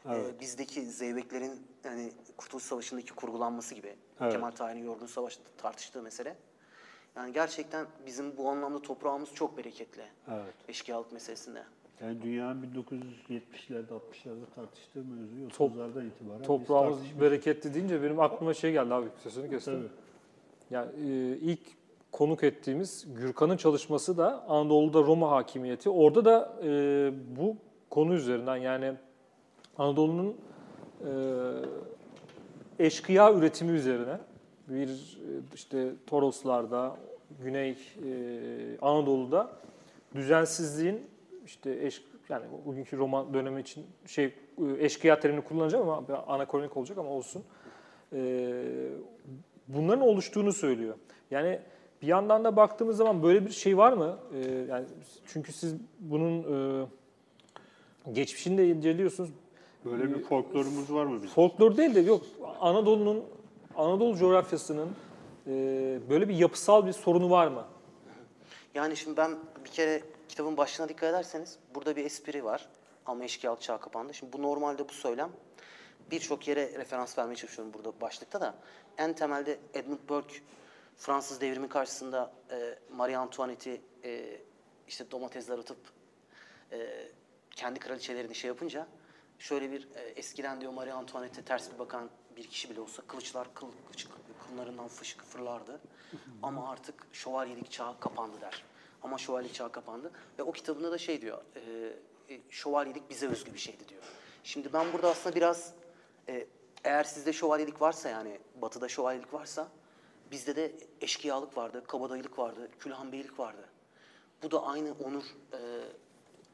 E, 0.06 0.40
bizdeki 0.40 0.82
zeybeklerin 0.82 1.66
yani 1.84 2.12
Kurtuluş 2.36 2.64
Savaşı'ndaki 2.64 3.14
kurgulanması 3.14 3.74
gibi. 3.74 3.96
Evet. 4.20 4.32
Kemal 4.32 4.50
Tahir'in 4.50 4.84
yorgun 4.84 5.06
savaşta 5.06 5.42
tartıştığı 5.58 6.02
mesele. 6.02 6.36
Yani 7.16 7.32
gerçekten 7.32 7.86
bizim 8.06 8.36
bu 8.36 8.50
anlamda 8.50 8.82
toprağımız 8.82 9.34
çok 9.34 9.56
bereketli. 9.56 10.06
Evet. 10.28 10.54
Eşkıyalık 10.68 11.12
meselesinde. 11.12 11.64
Yani 12.02 12.22
dünyanın 12.22 12.62
1970'lerde 12.62 13.88
60'larda 13.88 14.54
tartıştığı 14.54 14.98
mevzuyu 14.98 15.48
Top- 15.48 15.76
30'lardan 15.76 16.06
itibaren 16.06 16.42
Toprağımız 16.42 16.98
bereketli 17.20 17.74
deyince 17.74 18.02
benim 18.02 18.20
aklıma 18.20 18.54
şey 18.54 18.72
geldi 18.72 18.94
abi 18.94 19.06
sözünü 19.22 19.50
kestim. 19.50 19.74
Tabii. 19.74 19.88
Yani 20.70 20.90
e, 21.10 21.36
ilk 21.36 21.60
konuk 22.12 22.44
ettiğimiz 22.44 23.06
Gürkan'ın 23.16 23.56
çalışması 23.56 24.18
da 24.18 24.44
Anadolu'da 24.48 24.98
Roma 24.98 25.30
hakimiyeti. 25.30 25.90
Orada 25.90 26.24
da 26.24 26.56
e, 26.64 27.12
bu 27.36 27.56
konu 27.90 28.14
üzerinden 28.14 28.56
yani 28.56 28.92
Anadolu'nun 29.78 30.36
e, 32.78 32.84
eşkıya 32.86 33.32
üretimi 33.32 33.72
üzerine 33.72 34.18
bir 34.68 34.88
e, 34.88 35.54
işte 35.54 35.92
Toroslarda, 36.06 36.96
Güney 37.42 37.70
e, 37.70 37.76
Anadolu'da 38.82 39.50
düzensizliğin 40.14 41.02
işte 41.48 41.86
eş, 41.86 42.02
yani 42.28 42.44
bugünkü 42.66 42.98
Roma 42.98 43.34
dönemi 43.34 43.60
için 43.60 43.86
şey 44.06 44.24
e, 44.24 44.34
eşkıya 44.78 45.20
terimini 45.20 45.44
kullanacağım 45.44 45.88
ama 45.88 46.24
anakronik 46.26 46.76
olacak 46.76 46.98
ama 46.98 47.10
olsun. 47.10 47.44
E, 48.12 48.52
bunların 49.68 50.04
oluştuğunu 50.04 50.52
söylüyor. 50.52 50.94
Yani 51.30 51.60
bir 52.02 52.06
yandan 52.06 52.44
da 52.44 52.56
baktığımız 52.56 52.96
zaman 52.96 53.22
böyle 53.22 53.46
bir 53.46 53.50
şey 53.50 53.76
var 53.76 53.92
mı? 53.92 54.18
E, 54.34 54.50
yani 54.68 54.86
çünkü 55.26 55.52
siz 55.52 55.74
bunun 56.00 56.42
e, 56.42 56.86
geçmişini 58.12 58.58
de 58.58 58.68
inceliyorsunuz. 58.68 59.30
Böyle 59.84 60.14
bir 60.14 60.22
folklorumuz 60.22 60.92
var 60.92 61.06
mı 61.06 61.16
bizim? 61.16 61.28
Folklor 61.28 61.76
değil 61.76 61.94
de 61.94 62.00
yok 62.00 62.22
Anadolu'nun 62.60 63.24
Anadolu 63.76 64.16
coğrafyasının 64.16 64.88
e, 65.46 65.52
böyle 66.10 66.28
bir 66.28 66.34
yapısal 66.34 66.86
bir 66.86 66.92
sorunu 66.92 67.30
var 67.30 67.48
mı? 67.48 67.64
Yani 68.74 68.96
şimdi 68.96 69.16
ben 69.16 69.38
bir 69.64 69.70
kere 69.70 70.02
kitabın 70.28 70.56
başına 70.56 70.88
dikkat 70.88 71.10
ederseniz 71.10 71.58
burada 71.74 71.96
bir 71.96 72.04
espri 72.04 72.44
var. 72.44 72.68
Ama 73.06 73.24
eşkıyalık 73.24 73.62
çağı 73.62 73.80
kapandı. 73.80 74.14
Şimdi 74.14 74.32
bu 74.32 74.42
normalde 74.42 74.88
bu 74.88 74.92
söylem 74.92 75.30
birçok 76.10 76.48
yere 76.48 76.78
referans 76.78 77.18
vermeye 77.18 77.36
çalışıyorum 77.36 77.74
burada 77.74 78.00
başlıkta 78.00 78.40
da. 78.40 78.54
En 78.98 79.12
temelde 79.12 79.58
Edmund 79.74 79.98
Burke 80.08 80.34
Fransız 80.96 81.40
devrimi 81.40 81.68
karşısında 81.68 82.32
e, 82.50 82.78
Marie 82.92 83.16
Antoinette'i 83.16 83.80
e, 84.04 84.40
işte 84.88 85.10
domatesler 85.10 85.58
atıp 85.58 85.78
e, 86.72 87.08
kendi 87.50 87.80
kraliçelerini 87.80 88.34
şey 88.34 88.48
yapınca 88.48 88.86
şöyle 89.38 89.72
bir 89.72 89.88
e, 89.94 90.00
eskiden 90.00 90.60
diyor 90.60 90.72
Marie 90.72 90.92
Antoinette'e 90.92 91.44
ters 91.44 91.72
bir 91.72 91.78
bakan 91.78 92.10
bir 92.36 92.46
kişi 92.46 92.70
bile 92.70 92.80
olsa 92.80 93.02
kılıçlar 93.06 93.54
kıl, 93.54 93.66
kılıç- 93.66 94.06
kıllarından 94.48 94.88
fışkı 94.88 95.24
fırlardı. 95.24 95.80
Ama 96.42 96.70
artık 96.70 97.06
şövalyelik 97.12 97.70
çağı 97.70 98.00
kapandı 98.00 98.40
der. 98.40 98.64
Ama 99.02 99.18
şövalyelik 99.18 99.54
çağı 99.54 99.72
kapandı 99.72 100.12
ve 100.38 100.42
o 100.42 100.52
kitabında 100.52 100.92
da 100.92 100.98
şey 100.98 101.20
diyor. 101.20 101.38
E, 101.56 101.92
e, 102.34 102.40
şövalyelik 102.50 103.10
bize 103.10 103.28
özgü 103.28 103.54
bir 103.54 103.58
şeydi 103.58 103.88
diyor. 103.88 104.02
Şimdi 104.44 104.72
ben 104.72 104.92
burada 104.92 105.10
aslında 105.10 105.36
biraz 105.36 105.72
e, 106.28 106.46
eğer 106.84 107.04
sizde 107.04 107.32
şövalyelik 107.32 107.80
varsa 107.80 108.08
yani 108.08 108.38
batıda 108.62 108.88
şövalyelik 108.88 109.34
varsa 109.34 109.68
bizde 110.30 110.56
de 110.56 110.72
eşkıyalık 111.00 111.56
vardı, 111.56 111.84
kabadayılık 111.86 112.38
vardı, 112.38 112.70
külhanbeylik 112.78 113.38
vardı. 113.38 113.68
Bu 114.42 114.50
da 114.50 114.62
aynı 114.62 114.94
onur 115.04 115.24
e, 115.52 115.58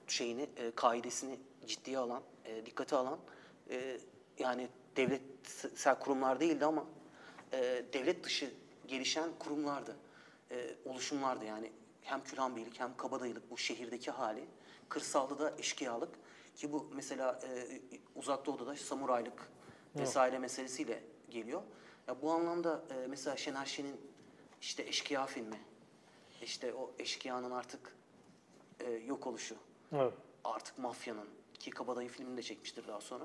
şeyini, 0.06 0.48
e, 0.56 0.70
kaidesini 0.70 1.38
ciddiye 1.66 1.98
alan, 1.98 2.22
e, 2.44 2.66
dikkate 2.66 2.96
alan 2.96 3.18
e, 3.70 3.98
yani 4.38 4.68
devletsel 4.96 5.98
kurumlar 5.98 6.40
değildi 6.40 6.64
ama 6.64 6.86
e, 7.54 7.84
devlet 7.92 8.24
dışı 8.24 8.50
gelişen 8.86 9.30
kurumlardı, 9.38 9.96
e, 10.50 10.74
oluşumlardı 10.84 11.44
yani 11.44 11.72
hem 12.02 12.24
külhanbeylik 12.24 12.80
hem 12.80 12.96
kabadayılık 12.96 13.50
bu 13.50 13.58
şehirdeki 13.58 14.10
hali, 14.10 14.44
kırsalda 14.88 15.38
da 15.38 15.54
eşkıyalık 15.58 16.14
ki 16.56 16.72
bu 16.72 16.90
mesela 16.94 17.40
e, 17.48 17.80
uzak 18.16 18.46
doğuda 18.46 18.66
da 18.66 18.76
samuraylık 18.76 19.48
vesaire 19.96 20.38
meselesiyle 20.38 21.02
geliyor. 21.30 21.62
Ya 22.08 22.22
bu 22.22 22.32
anlamda 22.32 22.84
e, 22.90 23.06
mesela 23.06 23.36
Şener 23.36 23.66
Şen'in 23.66 24.00
işte 24.60 24.82
Eşkıya 24.82 25.26
filmi, 25.26 25.60
işte 26.42 26.74
o 26.74 26.90
eşkıyanın 26.98 27.50
artık 27.50 27.96
e, 28.80 28.90
yok 28.90 29.26
oluşu, 29.26 29.56
Evet. 29.92 30.12
artık 30.44 30.78
mafyanın 30.78 31.28
ki 31.58 31.70
Kabadayı 31.70 32.08
filmini 32.08 32.36
de 32.36 32.42
çekmiştir 32.42 32.88
daha 32.88 33.00
sonra. 33.00 33.24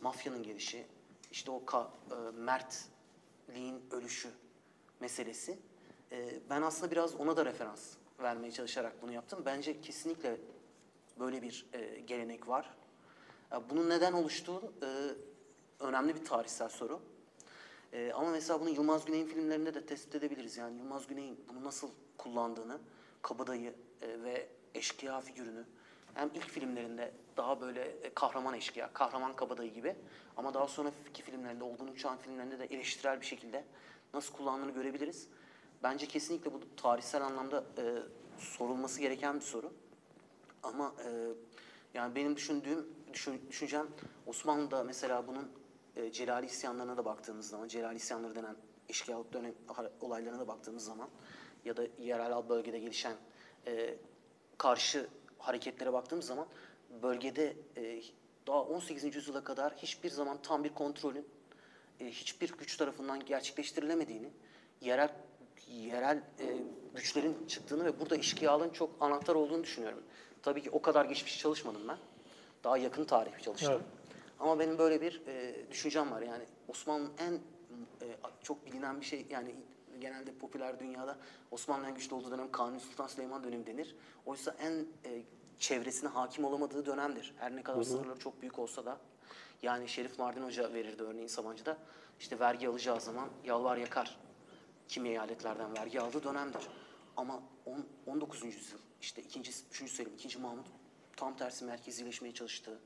Mafyanın 0.00 0.42
gelişi, 0.42 0.86
işte 1.32 1.50
o 1.50 1.64
ka, 1.64 1.90
e, 2.10 2.14
mertliğin 3.48 3.82
ölüşü 3.90 4.28
meselesi. 5.00 5.58
E, 6.12 6.40
ben 6.50 6.62
aslında 6.62 6.90
biraz 6.90 7.14
ona 7.14 7.36
da 7.36 7.44
referans 7.44 7.96
vermeye 8.20 8.52
çalışarak 8.52 9.02
bunu 9.02 9.12
yaptım. 9.12 9.42
Bence 9.46 9.80
kesinlikle 9.80 10.40
böyle 11.18 11.42
bir 11.42 11.66
e, 11.72 12.00
gelenek 12.00 12.48
var. 12.48 12.74
E, 13.52 13.70
bunun 13.70 13.88
neden 13.88 14.12
oluştuğu 14.12 14.72
e, 14.82 14.88
önemli 15.80 16.14
bir 16.14 16.24
tarihsel 16.24 16.68
soru. 16.68 17.00
E, 17.92 18.12
ama 18.12 18.30
mesela 18.30 18.60
bunu 18.60 18.68
Yılmaz 18.68 19.04
Güney'in 19.04 19.26
filmlerinde 19.26 19.74
de 19.74 19.86
tespit 19.86 20.14
edebiliriz. 20.14 20.56
Yani 20.56 20.78
Yılmaz 20.78 21.06
Güney'in 21.06 21.44
bunu 21.48 21.64
nasıl 21.64 21.90
kullandığını, 22.18 22.78
kabadayı 23.22 23.74
e, 24.02 24.22
ve 24.22 24.48
eşkıya 24.74 25.20
figürünü 25.20 25.64
hem 26.14 26.30
ilk 26.34 26.48
filmlerinde 26.48 27.12
daha 27.36 27.60
böyle 27.60 27.82
e, 27.82 28.14
kahraman 28.14 28.54
eşkıya, 28.54 28.92
kahraman 28.92 29.36
kabadayı 29.36 29.72
gibi 29.72 29.96
ama 30.36 30.54
daha 30.54 30.66
sonraki 30.66 31.22
filmlerinde, 31.22 31.64
Olgun 31.64 31.88
Uçağan 31.88 32.18
filmlerinde 32.18 32.58
de 32.58 32.64
eleştirel 32.64 33.20
bir 33.20 33.26
şekilde 33.26 33.64
nasıl 34.14 34.34
kullandığını 34.34 34.70
görebiliriz. 34.70 35.28
Bence 35.82 36.06
kesinlikle 36.06 36.52
bu 36.52 36.60
tarihsel 36.76 37.22
anlamda 37.22 37.64
e, 37.78 37.82
sorulması 38.38 39.00
gereken 39.00 39.36
bir 39.36 39.44
soru. 39.44 39.72
Ama 40.62 40.94
e, 41.04 41.28
yani 41.94 42.14
benim 42.14 42.36
düşündüğüm, 42.36 42.86
düşün, 43.12 43.42
düşüncem 43.48 43.86
Osmanlı'da 44.26 44.84
mesela 44.84 45.26
bunun 45.26 45.52
e, 45.96 46.12
Celali 46.12 46.46
isyanlarına 46.46 46.96
da 46.96 47.04
baktığımız 47.04 47.48
zaman, 47.48 47.68
Celali 47.68 47.96
isyanları 47.96 48.34
denen 48.34 48.56
işgalık 48.88 49.32
dönem 49.32 49.54
olaylarına 50.00 50.38
da 50.38 50.48
baktığımız 50.48 50.84
zaman 50.84 51.08
ya 51.64 51.76
da 51.76 51.86
yerel 51.98 52.48
bölgede 52.48 52.78
gelişen 52.78 53.16
e, 53.66 53.94
karşı 54.58 55.08
hareketlere 55.46 55.92
baktığımız 55.92 56.26
zaman 56.26 56.46
bölgede 57.02 57.56
e, 57.76 58.02
daha 58.46 58.62
18. 58.62 59.16
yüzyıla 59.16 59.44
kadar 59.44 59.72
hiçbir 59.72 60.10
zaman 60.10 60.42
tam 60.42 60.64
bir 60.64 60.74
kontrolün 60.74 61.26
e, 62.00 62.06
hiçbir 62.10 62.52
güç 62.58 62.76
tarafından 62.76 63.24
gerçekleştirilemediğini, 63.26 64.30
yerel 64.80 65.08
yerel 65.68 66.16
e, 66.16 66.56
güçlerin 66.94 67.46
çıktığını 67.48 67.84
ve 67.84 68.00
burada 68.00 68.16
işgiyalın 68.16 68.70
çok 68.70 68.90
anahtar 69.00 69.34
olduğunu 69.34 69.62
düşünüyorum. 69.62 70.02
Tabii 70.42 70.62
ki 70.62 70.70
o 70.70 70.82
kadar 70.82 71.04
geçmiş 71.04 71.38
çalışmadım 71.38 71.88
ben. 71.88 71.98
Daha 72.64 72.78
yakın 72.78 73.04
tarih 73.04 73.42
çalıştım. 73.42 73.72
Evet. 73.72 73.84
Ama 74.40 74.58
benim 74.58 74.78
böyle 74.78 75.00
bir 75.00 75.22
e, 75.26 75.54
düşüncem 75.70 76.10
var. 76.10 76.22
Yani 76.22 76.44
Osmanlı'nın 76.68 77.12
en 77.18 77.32
e, 78.06 78.16
çok 78.42 78.66
bilinen 78.66 79.00
bir 79.00 79.06
şey 79.06 79.26
yani 79.30 79.54
genelde 80.00 80.34
popüler 80.34 80.80
dünyada 80.80 81.18
Osmanlı'nın 81.50 81.88
en 81.88 81.94
güçlü 81.94 82.14
olduğu 82.14 82.30
dönem 82.30 82.52
Kanuni 82.52 82.80
Sultan 82.80 83.06
Süleyman 83.06 83.44
dönemi 83.44 83.66
denir. 83.66 83.96
Oysa 84.26 84.56
en 84.58 84.86
e, 85.04 85.22
çevresine 85.58 86.08
hakim 86.08 86.44
olamadığı 86.44 86.86
dönemdir. 86.86 87.34
Her 87.38 87.56
ne 87.56 87.62
kadar 87.62 87.82
sınırları 87.82 88.18
çok 88.18 88.40
büyük 88.40 88.58
olsa 88.58 88.84
da. 88.84 88.98
Yani 89.62 89.88
Şerif 89.88 90.18
Mardin 90.18 90.42
Hoca 90.42 90.72
verirdi 90.72 91.02
örneğin 91.02 91.26
Sabancı'da. 91.26 91.78
İşte 92.20 92.38
vergi 92.38 92.68
alacağı 92.68 93.00
zaman 93.00 93.28
yalvar 93.44 93.76
yakar 93.76 94.18
kimi 94.88 95.08
eyaletlerden 95.08 95.76
vergi 95.76 96.00
aldığı 96.00 96.24
dönemdir. 96.24 96.62
Ama 97.16 97.42
on- 97.66 97.86
19. 98.06 98.44
yüzyıl 98.44 98.78
işte 99.00 99.22
2. 99.22 99.40
3. 99.40 99.90
Selim, 99.90 100.12
2. 100.14 100.38
Mahmut 100.38 100.66
tam 101.16 101.36
tersi 101.36 101.64
merkezileşmeye 101.64 102.34
çalıştığı 102.34 102.78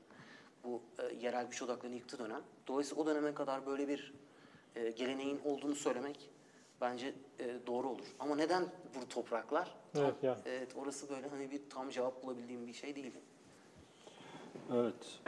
bu 0.63 0.81
e, 0.99 1.15
yerel 1.15 1.45
güç 1.45 1.61
odaklarını 1.61 1.95
yıktığı 1.95 2.19
dönem. 2.19 2.41
Dolayısıyla 2.67 3.03
o 3.03 3.05
döneme 3.05 3.33
kadar 3.33 3.65
böyle 3.65 3.87
bir 3.87 4.13
e, 4.75 4.89
geleneğin 4.89 5.41
olduğunu 5.45 5.75
söylemek 5.75 6.29
bence 6.81 7.13
e, 7.39 7.57
doğru 7.67 7.89
olur. 7.89 8.05
Ama 8.19 8.35
neden 8.35 8.63
bu 9.01 9.09
topraklar? 9.09 9.75
Tam- 9.93 10.03
Evet, 10.03 10.15
yani. 10.23 10.37
evet, 10.45 10.75
orası 10.75 11.09
böyle 11.09 11.27
hani 11.27 11.51
bir 11.51 11.61
tam 11.69 11.89
cevap 11.89 12.23
bulabildiğim 12.23 12.67
bir 12.67 12.73
şey 12.73 12.95
değil. 12.95 13.11
Evet. 14.73 15.19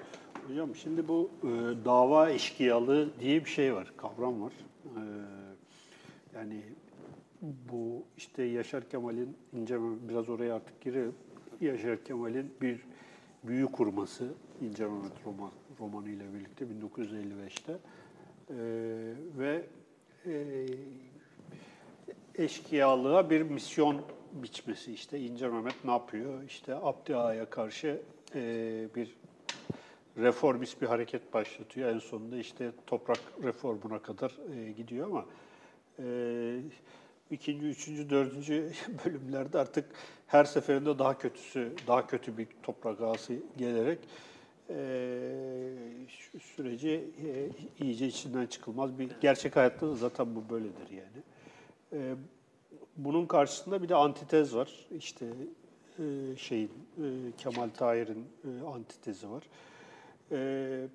Hocam 0.48 0.76
şimdi 0.76 1.08
bu 1.08 1.30
e, 1.44 1.48
dava 1.86 2.30
eşkıyalığı 2.30 3.20
diye 3.20 3.46
bir 3.46 3.50
şey 3.50 3.74
var, 3.74 3.94
kavram 3.98 4.42
var. 4.42 4.54
E, 4.86 5.02
yani 6.36 6.64
bu 7.42 8.04
işte 8.18 8.44
Yaşar 8.44 8.90
Kemal'in 8.90 9.38
İnce 9.54 9.78
biraz 10.10 10.30
oraya 10.30 10.56
artık 10.56 10.82
girelim. 10.82 11.16
Yaşar 11.62 12.04
Kemal'in 12.04 12.54
bir 12.62 12.80
büyü 13.44 13.66
kurması 13.66 14.28
İnce 14.62 14.88
Mehmet 14.88 15.26
roman, 15.26 15.52
romanı 15.80 16.10
ile 16.10 16.34
birlikte 16.34 16.66
1955'te. 16.66 17.72
E, 17.74 17.78
ve 19.38 19.66
e, 20.26 20.66
eşkıyalığa 22.36 23.30
bir 23.30 23.42
misyon 23.42 24.02
biçmesi 24.34 24.94
işte 24.94 25.20
İnce 25.20 25.48
Mehmet 25.48 25.86
ne 25.86 25.92
yapıyor? 25.92 26.44
İşte 26.44 26.76
Abdi 26.76 27.16
Ağa'ya 27.16 27.50
karşı 27.50 28.02
e, 28.36 28.88
bir 28.96 29.16
reformist 30.18 30.82
bir 30.82 30.88
hareket 30.88 31.34
başlatıyor. 31.34 31.90
En 31.90 32.00
sonunda 32.00 32.38
işte 32.38 32.72
toprak 32.88 33.20
reformuna 33.44 34.00
kadar 34.00 34.32
e, 34.56 34.72
gidiyor 34.72 35.08
ama 35.08 35.26
e, 36.00 36.60
ikinci, 37.32 37.68
üçüncü, 37.68 38.10
dördüncü 38.10 38.72
bölümlerde 39.06 39.60
artık 39.60 39.86
her 40.28 40.44
seferinde 40.44 41.00
daha 41.00 41.18
kötüsü, 41.18 41.74
daha 41.88 42.08
kötü 42.08 42.38
bir 42.38 42.48
toprak 42.64 43.02
ağası 43.02 43.34
gelerek 43.58 44.00
e, 44.70 44.76
süreci 46.42 46.90
e, 47.26 47.50
iyice 47.84 48.08
içinden 48.08 48.46
çıkılmaz 48.46 49.00
bir 49.00 49.10
gerçek 49.22 49.56
hayatta 49.56 49.88
da 49.88 49.96
zaten 49.96 50.36
bu 50.36 50.50
böyledir 50.50 50.90
yani. 50.90 51.24
E, 51.94 52.16
bunun 52.98 53.26
karşısında 53.26 53.84
bir 53.84 53.90
de 53.90 53.96
antitez 53.96 54.56
var. 54.56 54.72
İşte 54.98 55.26
e, 56.00 56.04
şeyin 56.38 56.72
e, 56.98 57.06
Kemal 57.38 57.70
Tahir'in 57.70 58.26
e, 58.44 58.66
antitezi 58.66 59.28
var. 59.32 59.44
E, 60.32 60.88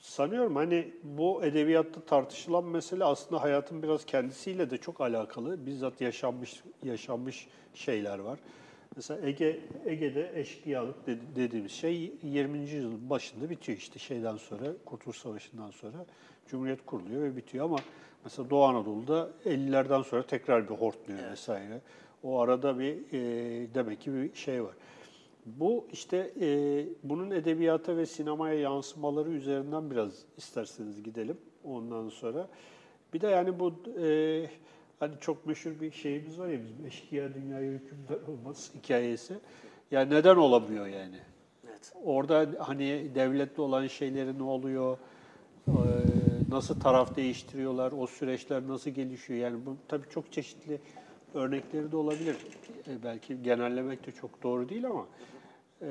sanıyorum 0.00 0.56
hani 0.56 0.94
bu 1.02 1.44
edebiyatta 1.44 2.00
tartışılan 2.00 2.64
mesele 2.64 3.04
aslında 3.04 3.42
hayatın 3.42 3.82
biraz 3.82 4.06
kendisiyle 4.06 4.70
de 4.70 4.76
çok 4.78 5.00
alakalı. 5.00 5.66
Bizzat 5.66 6.00
yaşanmış 6.00 6.62
yaşanmış 6.82 7.48
şeyler 7.74 8.18
var. 8.18 8.38
Mesela 8.96 9.26
Ege 9.26 9.60
Ege'de 9.86 10.32
eşkıyalık 10.34 11.06
dedi- 11.06 11.36
dediğimiz 11.36 11.72
şey 11.72 12.12
20. 12.22 12.58
yüzyılın 12.58 13.10
başında 13.10 13.50
bitiyor 13.50 13.78
işte 13.78 13.98
şeyden 13.98 14.36
sonra 14.36 14.64
Kurtuluş 14.84 15.16
Savaşı'ndan 15.16 15.70
sonra 15.70 16.06
Cumhuriyet 16.46 16.86
kuruluyor 16.86 17.22
ve 17.22 17.36
bitiyor 17.36 17.64
ama 17.64 17.78
mesela 18.24 18.50
Doğu 18.50 18.64
Anadolu'da 18.64 19.30
50'lerden 19.44 20.02
sonra 20.02 20.22
tekrar 20.22 20.68
bir 20.68 20.74
hortluyor 20.74 21.30
vesaire. 21.30 21.80
O 22.22 22.40
arada 22.40 22.78
bir 22.78 22.96
e, 23.12 23.74
demek 23.74 24.00
ki 24.00 24.14
bir 24.14 24.34
şey 24.34 24.64
var. 24.64 24.74
Bu 25.46 25.86
işte 25.92 26.32
e, 26.40 26.48
bunun 27.02 27.30
edebiyata 27.30 27.96
ve 27.96 28.06
sinemaya 28.06 28.54
yansımaları 28.54 29.30
üzerinden 29.30 29.90
biraz 29.90 30.12
isterseniz 30.36 31.02
gidelim 31.02 31.36
ondan 31.64 32.08
sonra. 32.08 32.48
Bir 33.14 33.20
de 33.20 33.28
yani 33.28 33.60
bu 33.60 33.74
e, 34.02 34.46
hani 35.00 35.12
çok 35.20 35.46
meşhur 35.46 35.80
bir 35.80 35.90
şeyimiz 35.90 36.38
var 36.38 36.48
ya 36.48 36.64
bizim 36.64 36.86
eşkıya 36.86 37.34
dünyaya 37.34 37.72
hükümdar 37.72 38.28
olmaz 38.28 38.70
hikayesi. 38.74 39.34
Yani 39.90 40.14
neden 40.14 40.36
olamıyor 40.36 40.86
yani? 40.86 41.16
Evet. 41.68 41.92
Orada 42.04 42.46
hani 42.58 43.14
devletle 43.14 43.62
olan 43.62 43.86
şeyleri 43.86 44.38
ne 44.38 44.42
oluyor? 44.42 44.98
Ee, 45.68 45.72
Nasıl 46.50 46.80
taraf 46.80 47.16
değiştiriyorlar? 47.16 47.92
O 47.92 48.06
süreçler 48.06 48.68
nasıl 48.68 48.90
gelişiyor? 48.90 49.38
Yani 49.38 49.66
bu 49.66 49.76
tabii 49.88 50.08
çok 50.10 50.32
çeşitli 50.32 50.80
örnekleri 51.34 51.92
de 51.92 51.96
olabilir. 51.96 52.36
E, 52.88 53.02
Belki 53.02 53.42
genellemek 53.42 54.06
de 54.06 54.12
çok 54.12 54.42
doğru 54.42 54.68
değil 54.68 54.86
ama 54.86 55.06
e, 55.82 55.86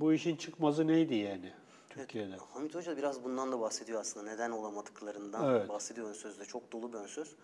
bu 0.00 0.12
işin 0.12 0.36
çıkmazı 0.36 0.86
neydi 0.86 1.14
yani 1.14 1.52
Türkiye'de? 1.90 2.36
Hamit 2.36 2.74
Hoca 2.74 2.96
biraz 2.96 3.24
bundan 3.24 3.52
da 3.52 3.60
bahsediyor 3.60 4.00
aslında. 4.00 4.30
Neden 4.32 4.50
olamadıklarından 4.50 5.54
Evet. 5.54 5.68
bahsediyor 5.68 6.08
ön 6.08 6.12
sözde. 6.12 6.44
Çok 6.44 6.72
dolu 6.72 6.92
bir 6.92 6.98
ön 6.98 7.06
söz. 7.06 7.36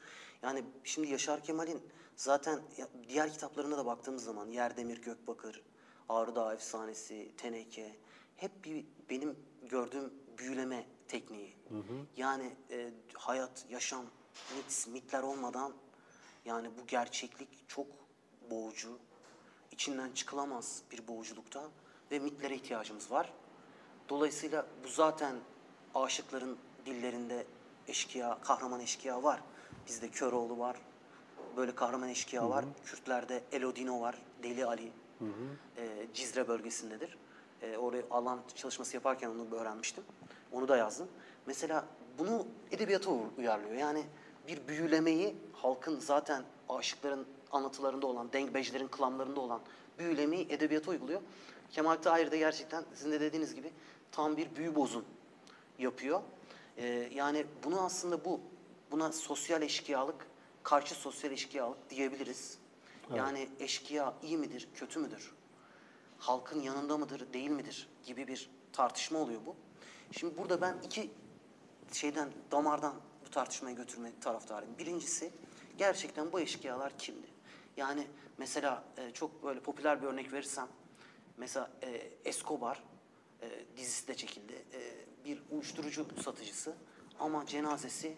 Yani 0.42 0.62
şimdi 0.84 1.08
Yaşar 1.08 1.42
Kemal'in 1.42 1.80
zaten 2.16 2.60
diğer 3.08 3.32
kitaplarına 3.32 3.76
da 3.78 3.86
baktığımız 3.86 4.24
zaman 4.24 4.50
Yerdemir 4.50 5.02
Gökbakır, 5.02 5.62
Ağrı 6.08 6.34
Dağı 6.36 6.54
Efsanesi, 6.54 7.30
Teneke 7.36 7.96
hep 8.36 8.64
bir 8.64 8.84
benim 9.10 9.36
gördüğüm 9.70 10.10
büyüleme 10.38 10.84
tekniği. 11.12 11.56
Yani 12.16 12.52
e, 12.70 12.90
hayat, 13.14 13.66
yaşam, 13.70 14.04
mit, 14.56 14.86
mitler 14.92 15.22
olmadan 15.22 15.72
yani 16.44 16.70
bu 16.78 16.86
gerçeklik 16.86 17.68
çok 17.68 17.86
boğucu, 18.50 18.98
içinden 19.72 20.12
çıkılamaz 20.12 20.82
bir 20.92 21.08
boğuculukta 21.08 21.62
ve 22.10 22.18
mitlere 22.18 22.54
ihtiyacımız 22.54 23.10
var. 23.10 23.32
Dolayısıyla 24.08 24.66
bu 24.84 24.88
zaten 24.88 25.36
aşıkların 25.94 26.58
dillerinde 26.86 27.46
eşkıya, 27.88 28.38
kahraman 28.42 28.80
eşkıya 28.80 29.22
var. 29.22 29.40
Bizde 29.86 30.08
Köroğlu 30.08 30.58
var, 30.58 30.76
böyle 31.56 31.74
kahraman 31.74 32.08
eşkıya 32.08 32.50
var. 32.50 32.64
Kürtlerde 32.84 33.42
Elodino 33.52 34.00
var, 34.00 34.18
Deli 34.42 34.66
Ali. 34.66 34.92
Ee, 35.76 36.06
Cizre 36.14 36.48
bölgesindedir. 36.48 37.18
Ee, 37.62 37.76
oraya 37.76 38.02
alan 38.10 38.40
çalışması 38.54 38.96
yaparken 38.96 39.28
onu 39.30 39.54
öğrenmiştim. 39.54 40.04
Onu 40.52 40.68
da 40.68 40.76
yazdım. 40.76 41.08
Mesela 41.46 41.84
bunu 42.18 42.46
edebiyata 42.70 43.10
uyarlıyor. 43.38 43.74
Yani 43.74 44.04
bir 44.48 44.68
büyülemeyi 44.68 45.36
halkın 45.52 45.98
zaten 45.98 46.44
aşıkların 46.68 47.26
anlatılarında 47.52 48.06
olan, 48.06 48.32
dengbejlerin 48.32 48.88
klamlarında 48.88 49.40
olan 49.40 49.60
büyülemeyi 49.98 50.46
edebiyata 50.50 50.90
uyguluyor. 50.90 51.20
Kemal 51.70 51.96
Tahir 51.96 52.30
de 52.30 52.38
gerçekten 52.38 52.84
sizin 52.94 53.12
de 53.12 53.20
dediğiniz 53.20 53.54
gibi 53.54 53.72
tam 54.12 54.36
bir 54.36 54.56
büyü 54.56 54.74
bozun 54.74 55.04
yapıyor. 55.78 56.20
Ee, 56.76 56.86
yani 57.14 57.46
bunu 57.64 57.80
aslında 57.80 58.24
bu 58.24 58.40
buna 58.90 59.12
sosyal 59.12 59.62
eşkıyalık, 59.62 60.26
karşı 60.62 60.94
sosyal 60.94 61.32
eşkıyalık 61.32 61.90
diyebiliriz. 61.90 62.58
Yani 63.14 63.48
eşkıya 63.60 64.14
iyi 64.22 64.38
midir, 64.38 64.68
kötü 64.74 65.00
müdür? 65.00 65.32
Halkın 66.18 66.60
yanında 66.60 66.96
mıdır, 66.98 67.32
değil 67.32 67.50
midir 67.50 67.88
gibi 68.06 68.28
bir 68.28 68.50
tartışma 68.72 69.18
oluyor 69.18 69.40
bu. 69.46 69.56
Şimdi 70.12 70.36
burada 70.38 70.60
ben 70.60 70.76
iki 70.84 71.10
şeyden, 71.92 72.28
damardan 72.50 72.94
bu 73.26 73.30
tartışmayı 73.30 73.76
götürme 73.76 74.12
taraftarıyım. 74.20 74.78
Birincisi, 74.78 75.30
gerçekten 75.78 76.32
bu 76.32 76.40
eşkıyalar 76.40 76.98
kimdi? 76.98 77.26
Yani 77.76 78.06
mesela 78.38 78.84
e, 78.96 79.10
çok 79.10 79.44
böyle 79.44 79.60
popüler 79.60 80.02
bir 80.02 80.06
örnek 80.06 80.32
verirsem, 80.32 80.68
mesela 81.36 81.70
e, 81.82 82.10
Escobar 82.24 82.82
e, 83.42 83.48
dizisi 83.76 84.08
de 84.08 84.14
çekildi. 84.14 84.52
E, 84.52 84.80
bir 85.24 85.42
uyuşturucu 85.50 86.06
satıcısı 86.22 86.74
ama 87.20 87.46
cenazesi 87.46 88.16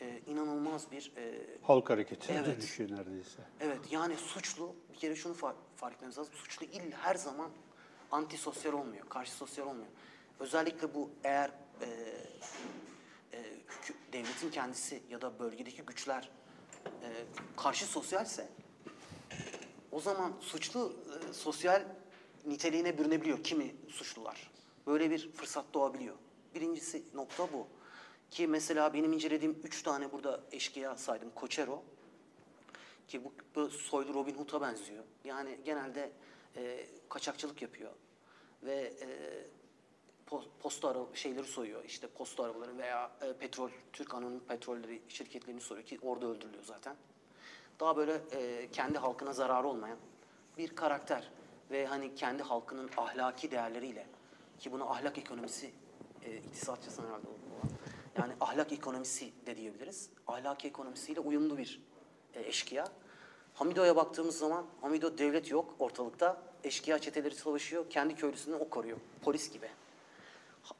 e, 0.00 0.20
inanılmaz 0.26 0.90
bir 0.92 1.12
e, 1.16 1.40
Halk 1.62 1.90
hareketine 1.90 2.36
Evet. 2.36 2.46
dönüşüyor 2.46 2.90
neredeyse. 2.90 3.42
Evet 3.60 3.80
yani 3.90 4.16
suçlu 4.16 4.74
bir 4.92 4.98
kere 4.98 5.16
şunu 5.16 5.34
fark, 5.34 5.56
fark 5.76 5.94
etmemiz 5.94 6.18
lazım. 6.18 6.34
Suçlu 6.34 6.66
il 6.66 6.92
her 6.92 7.14
zaman 7.14 7.50
antisosyal 8.12 8.72
olmuyor, 8.72 9.08
karşı 9.08 9.32
sosyal 9.32 9.66
olmuyor. 9.66 9.88
Özellikle 10.40 10.94
bu 10.94 11.10
eğer 11.24 11.50
e, 11.80 11.86
e, 13.32 13.44
devletin 14.12 14.50
kendisi 14.50 15.02
ya 15.10 15.20
da 15.20 15.38
bölgedeki 15.38 15.82
güçler 15.82 16.30
e, 16.86 17.08
karşı 17.56 17.86
sosyalse 17.86 18.48
o 19.92 20.00
zaman 20.00 20.32
suçlu 20.40 20.96
e, 21.06 21.32
sosyal 21.32 21.82
niteliğine 22.46 22.98
bürünebiliyor 22.98 23.44
kimi 23.44 23.74
suçlular. 23.88 24.50
Böyle 24.86 25.10
bir 25.10 25.32
fırsat 25.32 25.64
doğabiliyor. 25.74 26.16
Birincisi 26.54 27.02
nokta 27.14 27.52
bu. 27.52 27.66
Ki 28.30 28.46
mesela 28.46 28.94
benim 28.94 29.12
incelediğim 29.12 29.60
üç 29.64 29.82
tane 29.82 30.12
burada 30.12 30.40
eşkıya 30.52 30.96
saydım. 30.96 31.30
Koçero, 31.34 31.82
ki 33.08 33.24
bu, 33.24 33.32
bu 33.54 33.70
soylu 33.70 34.14
Robin 34.14 34.34
Hood'a 34.34 34.60
benziyor. 34.60 35.04
Yani 35.24 35.58
genelde 35.64 36.12
e, 36.56 36.86
kaçakçılık 37.08 37.62
yapıyor 37.62 37.92
ve 38.62 38.92
e, 39.00 39.08
posta 40.60 40.88
ara 40.88 40.98
şeyleri 41.14 41.46
soyuyor. 41.46 41.84
İşte 41.84 42.06
posta 42.06 42.44
arabaları 42.44 42.78
veya 42.78 43.10
e, 43.22 43.32
petrol, 43.32 43.70
Türk 43.92 44.14
Anonim 44.14 44.40
Petrolleri 44.40 45.02
şirketlerini 45.08 45.60
soruyor 45.60 45.86
ki 45.86 45.98
orada 46.02 46.26
öldürülüyor 46.26 46.64
zaten. 46.64 46.96
Daha 47.80 47.96
böyle 47.96 48.20
e, 48.32 48.70
kendi 48.70 48.98
halkına 48.98 49.32
zararı 49.32 49.68
olmayan 49.68 49.98
bir 50.58 50.76
karakter 50.76 51.30
ve 51.70 51.86
hani 51.86 52.14
kendi 52.14 52.42
halkının 52.42 52.90
ahlaki 52.96 53.50
değerleriyle 53.50 54.06
ki 54.58 54.72
buna 54.72 54.84
ahlak 54.84 55.18
ekonomisi 55.18 55.70
e, 56.24 56.36
iktisatçısı 56.36 57.02
herhalde 57.02 57.26
olan 57.26 57.70
yani 58.18 58.32
ahlak 58.40 58.72
ekonomisi 58.72 59.32
de 59.46 59.56
diyebiliriz. 59.56 60.10
Ahlaki 60.26 60.68
ekonomisiyle 60.68 61.20
uyumlu 61.20 61.58
bir 61.58 61.82
e, 62.34 62.40
eşkıya. 62.40 62.88
Hamido'ya 63.54 63.96
baktığımız 63.96 64.38
zaman 64.38 64.66
Hamido 64.80 65.18
devlet 65.18 65.50
yok 65.50 65.74
ortalıkta. 65.78 66.42
Eşkıya 66.64 66.98
çeteleri 66.98 67.34
savaşıyor. 67.34 67.90
Kendi 67.90 68.14
köylüsünü 68.14 68.54
o 68.54 68.68
koruyor. 68.68 68.98
Polis 69.22 69.52
gibi. 69.52 69.68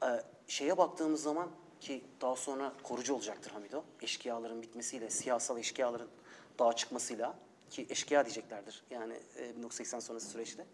E, 0.02 0.06
şeye 0.48 0.78
baktığımız 0.78 1.22
zaman 1.22 1.50
ki 1.80 2.04
daha 2.20 2.36
sonra 2.36 2.72
korucu 2.82 3.14
olacaktır 3.14 3.50
Hamido. 3.50 3.84
Eşkıyaların 4.02 4.62
bitmesiyle, 4.62 5.10
siyasal 5.10 5.58
eşkıyaların 5.58 6.08
dağa 6.58 6.72
çıkmasıyla 6.72 7.38
ki 7.70 7.86
eşkıya 7.90 8.24
diyeceklerdir 8.24 8.84
yani 8.90 9.20
e, 9.36 9.56
1980 9.56 10.00
sonrası 10.00 10.28
süreçte. 10.28 10.66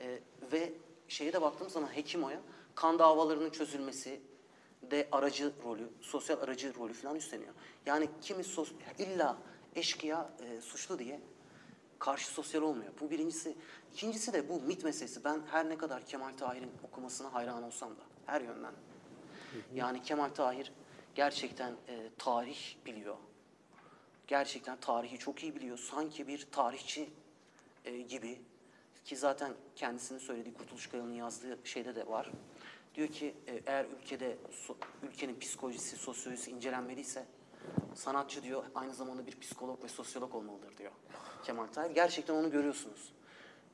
E, 0.00 0.20
ve 0.52 0.72
şeye 1.08 1.32
de 1.32 1.42
baktığımız 1.42 1.72
zaman 1.72 1.96
Hekimo'ya 1.96 2.40
kan 2.74 2.98
davalarının 2.98 3.50
çözülmesi 3.50 4.20
de 4.82 5.08
aracı 5.12 5.52
rolü, 5.64 5.90
sosyal 6.00 6.40
aracı 6.40 6.74
rolü 6.74 6.92
falan 6.92 7.16
üstleniyor. 7.16 7.54
Yani 7.86 8.08
kimi 8.22 8.44
sos 8.44 8.72
illa 8.98 9.38
eşkıya 9.76 10.30
e, 10.40 10.60
suçlu 10.60 10.98
diye 10.98 11.20
karşı 11.98 12.30
sosyal 12.30 12.62
olmuyor. 12.62 12.92
Bu 13.00 13.10
birincisi. 13.10 13.56
İkincisi 13.92 14.32
de 14.32 14.48
bu 14.48 14.60
mit 14.60 14.84
meselesi. 14.84 15.24
Ben 15.24 15.42
her 15.50 15.68
ne 15.68 15.78
kadar 15.78 16.06
Kemal 16.06 16.32
Tahir'in 16.32 16.70
okumasına 16.84 17.34
hayran 17.34 17.62
olsam 17.62 17.90
da 17.90 18.09
her 18.26 18.40
yönden. 18.40 18.72
Yani 19.74 20.02
Kemal 20.02 20.28
Tahir 20.28 20.72
gerçekten 21.14 21.72
e, 21.88 22.10
tarih 22.18 22.76
biliyor. 22.86 23.16
Gerçekten 24.26 24.80
tarihi 24.80 25.18
çok 25.18 25.42
iyi 25.42 25.54
biliyor. 25.54 25.78
Sanki 25.78 26.28
bir 26.28 26.46
tarihçi 26.52 27.10
e, 27.84 27.98
gibi 27.98 28.40
ki 29.04 29.16
zaten 29.16 29.52
kendisinin 29.76 30.18
söylediği 30.18 30.54
Kurtuluş 30.54 30.86
Kayalı'nın 30.86 31.14
yazdığı 31.14 31.58
şeyde 31.64 31.94
de 31.94 32.06
var. 32.06 32.30
Diyor 32.94 33.08
ki 33.08 33.34
e, 33.46 33.62
eğer 33.66 33.84
ülkede 33.84 34.36
so- 34.50 34.76
ülkenin 35.02 35.40
psikolojisi, 35.40 35.96
sosyolojisi 35.96 36.50
incelenmeliyse 36.50 37.26
sanatçı 37.94 38.42
diyor 38.42 38.64
aynı 38.74 38.94
zamanda 38.94 39.26
bir 39.26 39.40
psikolog 39.40 39.84
ve 39.84 39.88
sosyolog 39.88 40.34
olmalıdır 40.34 40.76
diyor 40.76 40.92
Kemal 41.44 41.66
Tahir. 41.66 41.90
Gerçekten 41.90 42.34
onu 42.34 42.50
görüyorsunuz. 42.50 43.12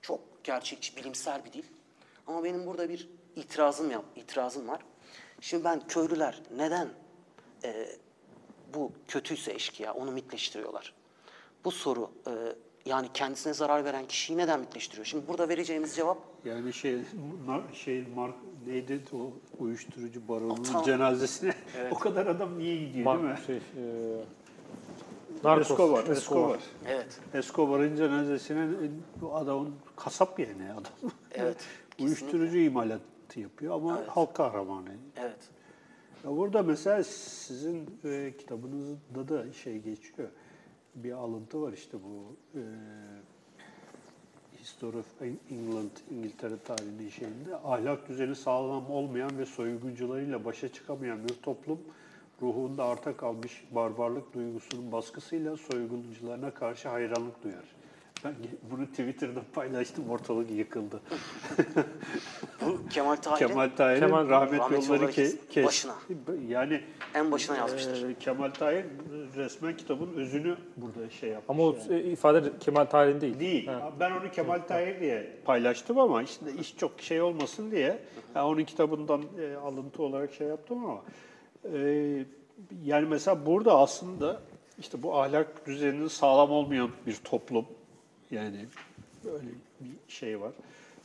Çok 0.02 0.44
gerçekçi, 0.44 0.96
bilimsel 0.96 1.44
bir 1.44 1.52
dil. 1.52 1.64
Ama 2.26 2.44
benim 2.44 2.66
burada 2.66 2.88
bir 2.88 3.08
itirazım 3.36 3.90
yap, 3.90 4.04
itirazım 4.16 4.68
var. 4.68 4.80
Şimdi 5.40 5.64
ben 5.64 5.86
köylüler 5.88 6.42
neden 6.56 6.88
e, 7.64 7.86
bu 8.74 8.92
kötüyse 9.08 9.52
eşkıya 9.52 9.94
onu 9.94 10.12
mitleştiriyorlar? 10.12 10.94
bu 11.66 11.70
soru 11.70 12.10
e, 12.26 12.32
yani 12.84 13.08
kendisine 13.14 13.54
zarar 13.54 13.84
veren 13.84 14.06
kişiyi 14.06 14.36
neden 14.36 14.60
mitleştiriyor? 14.60 15.06
Şimdi 15.06 15.28
burada 15.28 15.48
vereceğimiz 15.48 15.96
cevap 15.96 16.18
Yani 16.44 16.72
şey 16.72 16.98
şey 17.72 18.04
mark 18.16 18.34
neydi 18.66 19.00
o 19.12 19.32
uyuşturucu 19.58 20.28
baronunun 20.28 20.62
Tam- 20.62 20.84
cenazesine 20.84 21.54
o 21.90 21.98
kadar 21.98 22.26
adam 22.26 22.58
niye 22.58 22.76
gidiyor 22.76 23.18
değil 23.18 23.28
mi? 23.28 23.38
Şey, 23.46 23.56
e, 23.56 23.60
Narcos, 25.44 25.70
Escobar, 25.70 26.06
Escobar. 26.06 26.60
evet 26.86 27.20
Escobar'ın 27.34 27.96
cenazesine 27.96 28.60
e, 28.60 28.86
bu 29.20 29.36
adamın 29.36 29.74
kasap 29.96 30.38
yani 30.38 30.72
adam. 30.72 31.12
Evet, 31.32 31.56
Uyuşturucu 32.00 32.58
yapıyor 33.36 33.74
ama 33.74 34.02
halk 34.08 34.34
kahramanı. 34.34 34.88
evet 35.16 35.48
Ya 36.24 36.36
burada 36.36 36.62
mesela 36.62 37.04
sizin 37.04 37.90
e, 38.04 38.32
kitabınızda 38.38 39.28
da 39.28 39.52
şey 39.52 39.78
geçiyor. 39.78 40.28
Bir 40.94 41.12
alıntı 41.12 41.62
var 41.62 41.72
işte 41.72 41.98
bu 42.04 42.36
e, 42.58 42.62
History 44.60 44.96
of 44.96 45.22
England, 45.50 45.90
İngiltere 46.10 46.58
tarihinin 46.64 47.08
şeyinde 47.08 47.56
ahlak 47.56 48.08
düzeni 48.08 48.34
sağlam 48.34 48.90
olmayan 48.90 49.38
ve 49.38 49.46
soyguncularıyla 49.46 50.44
başa 50.44 50.68
çıkamayan 50.68 51.24
bir 51.24 51.34
toplum 51.34 51.78
ruhunda 52.42 52.84
arta 52.84 53.16
kalmış 53.16 53.64
barbarlık 53.70 54.34
duygusunun 54.34 54.92
baskısıyla 54.92 55.56
soyguncularına 55.56 56.50
karşı 56.54 56.88
hayranlık 56.88 57.44
duyar. 57.44 57.75
Ben 58.26 58.34
bunu 58.70 58.86
Twitter'da 58.86 59.40
paylaştım, 59.54 60.10
ortalık 60.10 60.50
yıkıldı. 60.50 61.00
bu 62.60 62.88
Kemal 62.90 63.16
Tahir'in 63.16 63.48
Kemal 63.48 63.70
Tahir'in 63.76 64.00
Kemal- 64.00 64.28
rahmet, 64.28 64.60
rahmet 64.60 64.88
yolları 64.88 65.04
ke- 65.04 65.36
kes. 65.50 65.66
başına. 65.66 65.94
Yani 66.48 66.80
en 67.14 67.32
başına 67.32 67.56
yazmıştır. 67.56 68.08
ee, 68.08 68.14
Kemal 68.14 68.50
Tahir 68.50 68.84
resmen 69.36 69.76
kitabın 69.76 70.14
özünü 70.14 70.56
burada 70.76 71.10
şey 71.10 71.30
yapmış. 71.30 71.50
Ama 71.50 71.62
o 71.62 71.76
yani. 71.90 72.00
e, 72.00 72.04
ifade 72.04 72.58
Kemal 72.60 72.84
Tahir'in 72.84 73.20
değil. 73.20 73.40
Değil. 73.40 73.66
Ha. 73.66 73.92
Ben 74.00 74.10
onu 74.10 74.30
Kemal 74.30 74.58
Tahir 74.58 75.00
diye 75.00 75.32
paylaştım 75.44 75.98
ama 75.98 76.22
işte 76.22 76.46
iş 76.60 76.76
çok 76.76 77.00
şey 77.00 77.22
olmasın 77.22 77.70
diye 77.70 77.98
yani 78.34 78.46
onun 78.46 78.64
kitabından 78.64 79.22
e, 79.40 79.56
alıntı 79.56 80.02
olarak 80.02 80.34
şey 80.34 80.46
yaptım 80.46 80.84
ama 80.84 81.02
e, 81.74 81.78
yani 82.84 83.06
mesela 83.08 83.46
burada 83.46 83.78
aslında 83.78 84.40
işte 84.78 85.02
bu 85.02 85.20
ahlak 85.20 85.66
düzeninin 85.66 86.08
sağlam 86.08 86.50
olmayan 86.50 86.90
bir 87.06 87.14
toplum 87.14 87.66
yani 88.30 88.66
böyle 89.24 89.48
bir 89.80 90.12
şey 90.12 90.40
var. 90.40 90.52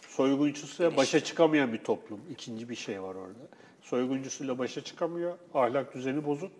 Soyguncusuyla 0.01 0.97
başa 0.97 1.23
çıkamayan 1.23 1.73
bir 1.73 1.77
toplum. 1.77 2.21
İkinci 2.31 2.69
bir 2.69 2.75
şey 2.75 3.01
var 3.01 3.15
orada. 3.15 3.47
Soyguncusuyla 3.81 4.57
başa 4.60 4.84
çıkamıyor. 4.84 5.38
Ahlak 5.53 5.95
düzeni 5.95 6.25
bozuk. 6.25 6.51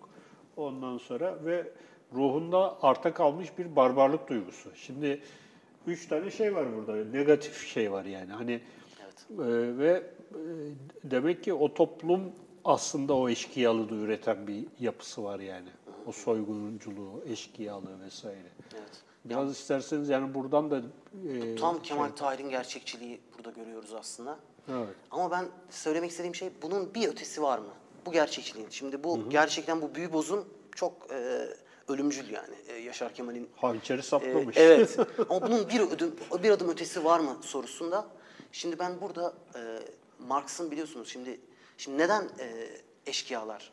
Ondan 0.56 0.98
sonra 0.98 1.44
ve 1.44 1.68
ruhunda 2.14 2.82
arta 2.82 3.14
kalmış 3.14 3.58
bir 3.58 3.76
barbarlık 3.76 4.28
duygusu. 4.28 4.70
Şimdi 4.74 5.20
üç 5.86 6.08
tane 6.08 6.30
şey 6.30 6.54
var 6.54 6.66
burada. 6.76 7.04
Negatif 7.04 7.66
şey 7.66 7.92
var 7.92 8.04
yani. 8.04 8.32
Hani 8.32 8.60
Evet. 9.00 9.26
e, 9.30 9.78
ve 9.78 9.90
e, 9.90 10.40
demek 11.04 11.44
ki 11.44 11.54
o 11.54 11.74
toplum 11.74 12.32
aslında 12.64 13.14
o 13.14 13.28
eşkıyalığı 13.28 13.94
üreten 13.94 14.46
bir 14.46 14.64
yapısı 14.80 15.24
var 15.24 15.40
yani. 15.40 15.68
O 16.06 16.12
soygunculuğu, 16.12 17.24
eşkıyalığı 17.30 18.00
vesaire. 18.04 18.48
Evet. 18.74 19.02
Biraz 19.24 19.50
isterseniz 19.50 20.08
yani 20.08 20.34
buradan 20.34 20.70
da 20.70 20.82
e, 21.28 21.56
Tam 21.56 21.82
Kemal 21.82 22.08
Tahir'in 22.08 22.48
gerçekçiliği 22.50 23.20
burada 23.38 23.50
görüyoruz 23.50 23.94
aslında. 23.94 24.38
Evet. 24.68 24.94
Ama 25.10 25.30
ben 25.30 25.48
söylemek 25.70 26.10
istediğim 26.10 26.34
şey 26.34 26.50
bunun 26.62 26.94
bir 26.94 27.08
ötesi 27.08 27.42
var 27.42 27.58
mı? 27.58 27.74
Bu 28.06 28.12
gerçekçiliğin. 28.12 28.68
Şimdi 28.70 29.04
bu 29.04 29.30
gerçekten 29.30 29.82
bu 29.82 29.94
büyü 29.94 30.12
bozun 30.12 30.48
çok 30.74 31.10
e, 31.10 31.48
ölümcül 31.88 32.30
yani 32.30 32.54
e, 32.68 32.74
Yaşar 32.74 33.14
Kemal'in 33.14 33.50
hançeri 33.56 34.02
saplamış. 34.02 34.56
evet. 34.56 34.96
Ama 35.30 35.42
bunun 35.46 35.68
bir 35.68 35.80
adım, 35.80 36.16
bir 36.42 36.50
adım 36.50 36.68
ötesi 36.68 37.04
var 37.04 37.20
mı 37.20 37.36
sorusunda. 37.40 38.06
Şimdi 38.52 38.78
ben 38.78 39.00
burada 39.00 39.34
e, 39.56 39.78
Marx'ın 40.18 40.70
biliyorsunuz 40.70 41.08
şimdi 41.08 41.40
şimdi 41.78 41.98
neden 41.98 42.22
e, 42.22 42.68
eşkıyalar 43.06 43.72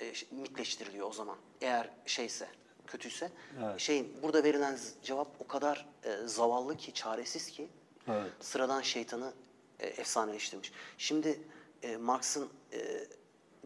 e, 0.00 0.12
mitleştiriliyor 0.30 1.08
o 1.08 1.12
zaman? 1.12 1.36
Eğer 1.60 1.90
şeyse, 2.06 2.48
kötüyse. 2.92 3.30
Evet. 3.64 3.80
Şeyin 3.80 4.16
burada 4.22 4.44
verilen 4.44 4.78
cevap 5.02 5.28
o 5.40 5.46
kadar 5.46 5.86
e, 6.04 6.16
zavallı 6.26 6.76
ki, 6.76 6.92
çaresiz 6.94 7.50
ki 7.50 7.68
Evet. 8.08 8.32
sıradan 8.40 8.80
şeytanı 8.82 9.32
e, 9.80 9.86
efsaneleştirmiş. 9.86 10.72
Şimdi 10.98 11.40
e, 11.82 11.96
Marx'ın 11.96 12.48
e, 12.72 12.78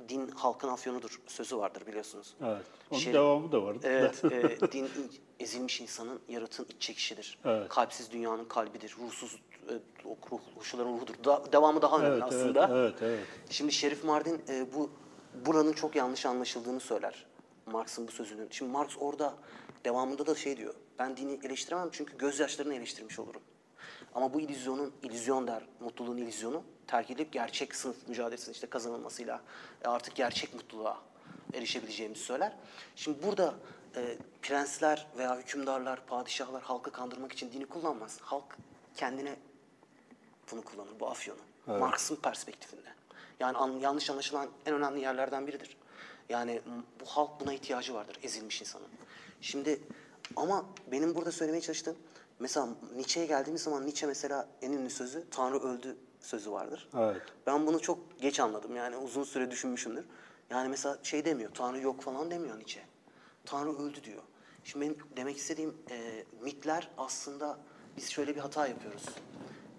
din 0.08 0.28
halkın 0.28 0.68
afyonudur 0.68 1.20
sözü 1.26 1.56
vardır 1.56 1.86
biliyorsunuz. 1.86 2.34
Evet. 2.44 2.62
Onun 2.90 3.00
Şey- 3.00 3.12
devamı 3.14 3.52
da 3.52 3.62
var. 3.62 3.76
Evet, 3.82 4.24
e, 4.64 4.72
din 4.72 4.84
in- 4.84 5.12
ezilmiş 5.40 5.80
insanın 5.80 6.20
yaratığın 6.28 6.64
iç 6.64 6.82
çekişidir. 6.82 7.38
Evet. 7.44 7.68
Kalpsiz 7.68 8.10
dünyanın 8.10 8.44
kalbidir. 8.44 8.96
Ruhsuz 9.00 9.38
e, 9.68 9.72
ruh, 10.04 10.38
ruhçuların 10.56 10.88
ruhudur. 10.96 11.14
Da- 11.24 11.52
devamı 11.52 11.82
daha 11.82 11.98
önemli 11.98 12.12
Evet, 12.12 12.22
evet, 12.32 12.40
aslında. 12.56 12.78
evet, 12.78 12.94
evet. 13.02 13.20
Şimdi 13.50 13.72
Şerif 13.72 14.04
Mardin 14.04 14.42
e, 14.48 14.74
bu 14.74 14.90
buranın 15.46 15.72
çok 15.72 15.96
yanlış 15.96 16.26
anlaşıldığını 16.26 16.80
söyler. 16.80 17.26
Marx'ın 17.66 18.08
bu 18.08 18.12
sözünün. 18.12 18.48
Şimdi 18.50 18.72
Marx 18.72 18.90
orada 19.00 19.34
devamında 19.84 20.26
da 20.26 20.34
şey 20.34 20.56
diyor. 20.56 20.74
Ben 20.98 21.16
dini 21.16 21.40
eleştiremem 21.46 21.88
çünkü 21.92 22.18
gözyaşlarını 22.18 22.74
eleştirmiş 22.74 23.18
olurum. 23.18 23.42
Ama 24.14 24.34
bu 24.34 24.40
illüzyonun, 24.40 24.92
illüzyon 25.02 25.46
der, 25.46 25.62
mutluluğun 25.80 26.16
illüzyonu 26.16 26.62
terk 26.86 27.10
edip 27.10 27.32
gerçek 27.32 27.74
sınıf 27.74 28.08
mücadelesinin 28.08 28.54
işte 28.54 28.66
kazanılmasıyla 28.66 29.40
e, 29.84 29.88
artık 29.88 30.14
gerçek 30.14 30.54
mutluluğa 30.54 30.98
erişebileceğimizi 31.54 32.22
söyler. 32.22 32.52
Şimdi 32.96 33.22
burada 33.26 33.54
e, 33.96 34.18
prensler 34.42 35.06
veya 35.18 35.38
hükümdarlar, 35.38 36.06
padişahlar 36.06 36.62
halkı 36.62 36.92
kandırmak 36.92 37.32
için 37.32 37.52
dini 37.52 37.66
kullanmaz. 37.66 38.18
Halk 38.20 38.56
kendine 38.96 39.36
bunu 40.52 40.62
kullanır, 40.62 41.00
bu 41.00 41.10
afyonu. 41.10 41.40
Marx'ın 41.66 42.16
perspektifinde. 42.16 42.88
Yani 43.40 43.58
an- 43.58 43.78
yanlış 43.78 44.10
anlaşılan 44.10 44.48
en 44.66 44.74
önemli 44.74 45.00
yerlerden 45.00 45.46
biridir. 45.46 45.76
Yani 46.32 46.60
bu 47.00 47.04
halk 47.04 47.40
buna 47.40 47.52
ihtiyacı 47.52 47.94
vardır, 47.94 48.18
ezilmiş 48.22 48.60
insanın. 48.60 48.86
Şimdi 49.40 49.80
ama 50.36 50.66
benim 50.92 51.14
burada 51.14 51.32
söylemeye 51.32 51.60
çalıştığım, 51.60 51.96
mesela 52.38 52.68
Nietzsche'ye 52.94 53.26
geldiğimiz 53.26 53.62
zaman 53.62 53.86
Nietzsche 53.86 54.06
mesela 54.06 54.48
en 54.62 54.72
ünlü 54.72 54.90
sözü 54.90 55.30
Tanrı 55.30 55.58
öldü 55.58 55.96
sözü 56.20 56.52
vardır. 56.52 56.88
Evet. 56.98 57.22
Ben 57.46 57.66
bunu 57.66 57.80
çok 57.80 58.20
geç 58.20 58.40
anladım 58.40 58.76
yani 58.76 58.96
uzun 58.96 59.24
süre 59.24 59.50
düşünmüşümdür. 59.50 60.04
Yani 60.50 60.68
mesela 60.68 60.98
şey 61.02 61.24
demiyor, 61.24 61.50
Tanrı 61.54 61.80
yok 61.80 62.02
falan 62.02 62.30
demiyor 62.30 62.58
Nietzsche. 62.58 62.82
Tanrı 63.44 63.78
öldü 63.78 64.04
diyor. 64.04 64.22
Şimdi 64.64 64.84
benim 64.84 64.98
demek 65.16 65.36
istediğim 65.36 65.76
e, 65.90 66.24
mitler 66.40 66.90
aslında 66.98 67.58
biz 67.96 68.10
şöyle 68.10 68.34
bir 68.36 68.40
hata 68.40 68.66
yapıyoruz. 68.66 69.04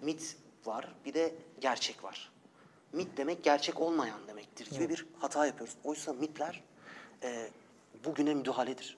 Mit 0.02 0.36
var, 0.66 0.94
bir 1.04 1.14
de 1.14 1.34
gerçek 1.60 2.04
var. 2.04 2.33
Mit 2.94 3.16
demek 3.16 3.44
gerçek 3.44 3.80
olmayan 3.80 4.28
demektir 4.28 4.70
gibi 4.70 4.88
bir 4.88 5.06
hata 5.18 5.46
yapıyoruz. 5.46 5.76
Oysa 5.84 6.12
mitler 6.12 6.62
e, 7.22 7.48
bugüne 8.04 8.34
müdahaledir. 8.34 8.96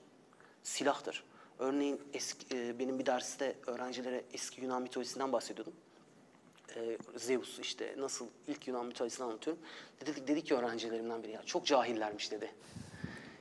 Silahtır. 0.63 1.23
Örneğin 1.59 2.01
eski, 2.13 2.57
e, 2.57 2.79
benim 2.79 2.99
bir 2.99 3.05
derste 3.05 3.55
öğrencilere 3.67 4.23
eski 4.33 4.61
Yunan 4.61 4.81
mitolojisinden 4.81 5.31
bahsediyordum 5.31 5.73
e, 6.75 6.97
Zeus 7.15 7.59
işte 7.59 7.95
nasıl 7.97 8.25
ilk 8.47 8.67
Yunan 8.67 8.85
mitolojisini 8.85 9.25
anlatıyorum. 9.25 9.61
Dedi, 10.01 10.27
dedi 10.27 10.43
ki 10.43 10.55
öğrencilerimden 10.55 11.23
biri 11.23 11.31
ya 11.31 11.43
çok 11.45 11.65
cahillermiş 11.65 12.31
dedi. 12.31 12.51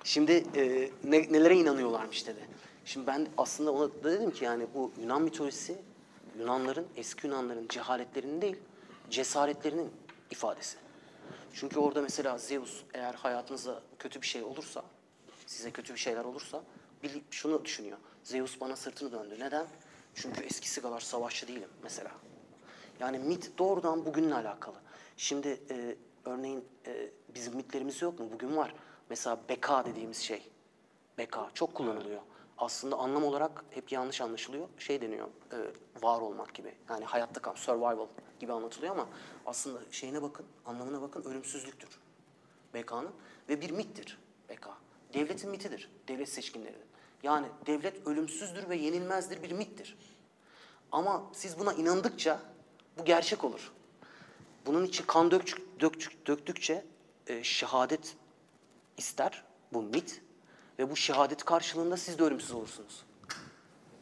Şimdi 0.05 0.33
e, 0.57 0.91
ne, 1.05 1.33
nelere 1.33 1.57
inanıyorlarmış 1.57 2.27
dedi. 2.27 2.41
Şimdi 2.85 3.07
ben 3.07 3.27
aslında 3.39 3.73
ona 3.73 3.91
da 4.05 4.05
dedim 4.05 4.31
ki 4.31 4.45
yani 4.45 4.67
bu 4.75 4.93
Yunan 5.03 5.23
mitolojisi 5.23 5.77
Yunanların, 6.39 6.87
eski 6.97 7.27
Yunanların 7.27 7.69
cehaletlerinin 7.69 8.43
değil, 8.43 8.57
cesaretlerinin 9.11 9.91
ifadesi. 10.31 10.77
Çünkü 11.55 11.79
orada 11.79 12.03
mesela 12.03 12.39
Zeus 12.39 12.83
eğer 12.95 13.15
hayatınızda 13.15 13.83
kötü 13.99 14.23
bir 14.23 14.27
şey 14.27 14.43
olursa, 14.43 14.85
size 15.47 15.71
kötü 15.71 15.95
bir 15.95 15.99
şeyler 15.99 16.25
olursa 16.25 16.63
bil- 17.03 17.23
şunu 17.31 17.65
düşünüyor. 17.65 17.99
Zeus 18.23 18.61
bana 18.61 18.77
sırtını 18.77 19.13
döndü. 19.13 19.37
Neden? 19.41 19.67
Çünkü 20.15 20.45
eskisi 20.45 20.83
kadar 20.83 21.01
savaşçı 21.01 21.49
değilim 21.49 21.69
mesela. 21.83 22.11
Yani 23.01 23.19
mit 23.19 23.59
doğrudan 23.59 24.07
bugünle 24.07 24.35
alakalı. 24.35 24.77
Şimdi 25.17 25.61
e, 25.71 25.97
örneğin 26.25 26.65
e, 26.87 27.11
bizim 27.35 27.57
mitlerimiz 27.57 28.03
yok 28.03 28.21
mu? 28.21 28.29
Bugün 28.33 28.57
var. 28.57 28.75
Mesela 29.11 29.39
beka 29.49 29.85
dediğimiz 29.87 30.19
şey. 30.19 30.51
Beka 31.19 31.51
çok 31.55 31.75
kullanılıyor. 31.75 32.21
Aslında 32.59 32.97
anlam 32.97 33.25
olarak 33.25 33.65
hep 33.71 33.93
yanlış 33.93 34.21
anlaşılıyor. 34.21 34.69
Şey 34.79 35.01
deniyor, 35.01 35.29
e, 35.53 35.57
var 36.03 36.21
olmak 36.21 36.55
gibi. 36.55 36.75
Yani 36.91 37.05
hayatta 37.05 37.43
kal, 37.43 37.55
survival 37.55 38.07
gibi 38.41 38.53
anlatılıyor 38.53 38.93
ama 38.93 39.09
aslında 39.47 39.81
şeyine 39.91 40.23
bakın, 40.23 40.47
anlamına 40.67 41.03
bakın 41.03 41.23
ölümsüzlüktür. 41.23 41.99
Beka'nın 42.75 43.11
ve 43.49 43.61
bir 43.61 43.71
mittir 43.71 44.19
beka. 44.49 44.75
Devletin 45.15 45.51
mitidir, 45.51 45.91
devlet 46.09 46.29
seçkinlerinin. 46.29 46.87
Yani 47.23 47.47
devlet 47.67 48.07
ölümsüzdür 48.07 48.69
ve 48.69 48.77
yenilmezdir 48.77 49.43
bir 49.43 49.53
mittir. 49.53 49.99
Ama 50.93 51.31
siz 51.33 51.59
buna 51.59 51.73
inandıkça 51.73 52.41
bu 52.99 53.05
gerçek 53.05 53.45
olur. 53.45 53.73
Bunun 54.67 54.85
için 54.85 55.05
kan 55.07 55.31
dök, 55.31 55.81
dök, 55.81 56.27
döktükçe 56.27 56.85
e, 57.27 57.45
şehadet 57.45 58.17
ister 58.97 59.45
bu 59.73 59.83
mit 59.83 60.23
ve 60.79 60.91
bu 60.91 60.97
şehadet 60.97 61.45
karşılığında 61.45 61.97
siz 61.97 62.19
de 62.19 62.23
ölümsüz 62.23 62.53
olursunuz. 62.53 63.05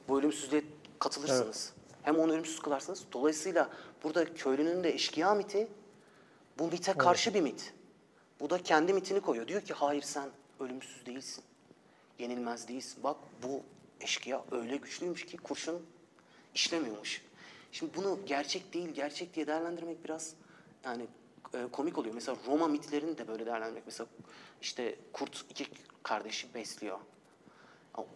bu 0.09 0.19
ölümsüzlüğe 0.19 0.65
katılırsınız. 0.99 1.73
Hem 2.03 2.19
onu 2.19 2.33
ölümsüz 2.33 2.59
kılarsınız. 2.59 3.05
Dolayısıyla 3.13 3.71
burada 4.03 4.35
köylünün 4.35 4.85
de 4.85 4.95
eşkıya 4.95 5.35
miti 5.35 5.69
bu 6.59 6.67
mite 6.67 6.93
karşı 6.93 7.35
bir 7.35 7.41
mit. 7.41 7.75
Bu 8.41 8.51
da 8.51 8.63
kendi 8.63 8.93
mitini 8.93 9.21
koyuyor. 9.21 9.49
Diyor 9.49 9.63
ki 9.63 9.75
hayır 9.75 10.03
sen 10.03 10.29
ölümsüz 10.61 11.07
değilsin. 11.07 11.45
Yenilmez 12.19 12.69
değilsin. 12.69 13.03
Bak 13.03 13.17
bu 13.43 13.63
eşkıya 14.01 14.45
öyle 14.51 14.77
güçlüymüş 14.77 15.27
ki 15.27 15.37
kurşun 15.37 15.83
işlemiyormuş. 16.55 17.23
Şimdi 17.73 17.97
bunu 17.97 18.19
gerçek 18.27 18.75
değil, 18.75 18.89
gerçek 18.89 19.35
diye 19.35 19.47
değerlendirmek 19.47 20.05
biraz 20.05 20.35
yani 20.85 21.07
e, 21.55 21.69
komik 21.73 21.99
oluyor. 21.99 22.15
Mesela 22.15 22.37
Roma 22.47 22.69
mitlerini 22.69 23.19
de 23.19 23.29
böyle 23.29 23.47
değerlendirmek. 23.47 23.83
Mesela 23.87 24.07
işte 24.63 24.97
kurt 25.13 25.45
iki 25.51 25.67
kardeşi 26.03 26.55
besliyor. 26.55 26.99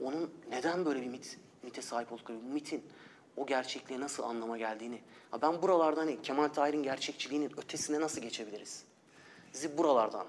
Onun 0.01 0.31
neden 0.51 0.85
böyle 0.85 1.03
bir 1.03 1.07
mit, 1.07 1.39
mite 1.63 1.83
sahip 1.83 2.13
oldukları, 2.13 2.39
mitin 2.39 2.85
o 3.37 3.47
gerçekliğe 3.47 4.01
nasıl 4.01 4.23
anlama 4.23 4.59
geldiğini. 4.59 5.01
Ben 5.43 5.63
buralardan 5.63 6.01
hani 6.01 6.23
Kemal 6.23 6.49
Tahir'in 6.49 6.83
gerçekçiliğinin 6.83 7.53
ötesine 7.59 8.01
nasıl 8.01 8.21
geçebiliriz? 8.21 8.85
Bizi 9.55 9.79
buralardan 9.79 10.27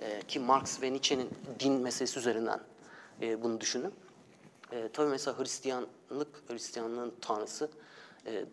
e, 0.00 0.20
ki 0.20 0.40
Marx 0.40 0.82
ve 0.82 0.92
Nietzsche'nin 0.92 1.30
din 1.60 1.72
meselesi 1.72 2.18
üzerinden 2.18 2.60
e, 3.22 3.42
bunu 3.42 3.60
düşünün. 3.60 3.92
Tabii 4.92 5.08
mesela 5.08 5.38
Hristiyanlık, 5.38 6.42
Hristiyanlığın 6.48 7.14
tanrısı 7.20 7.70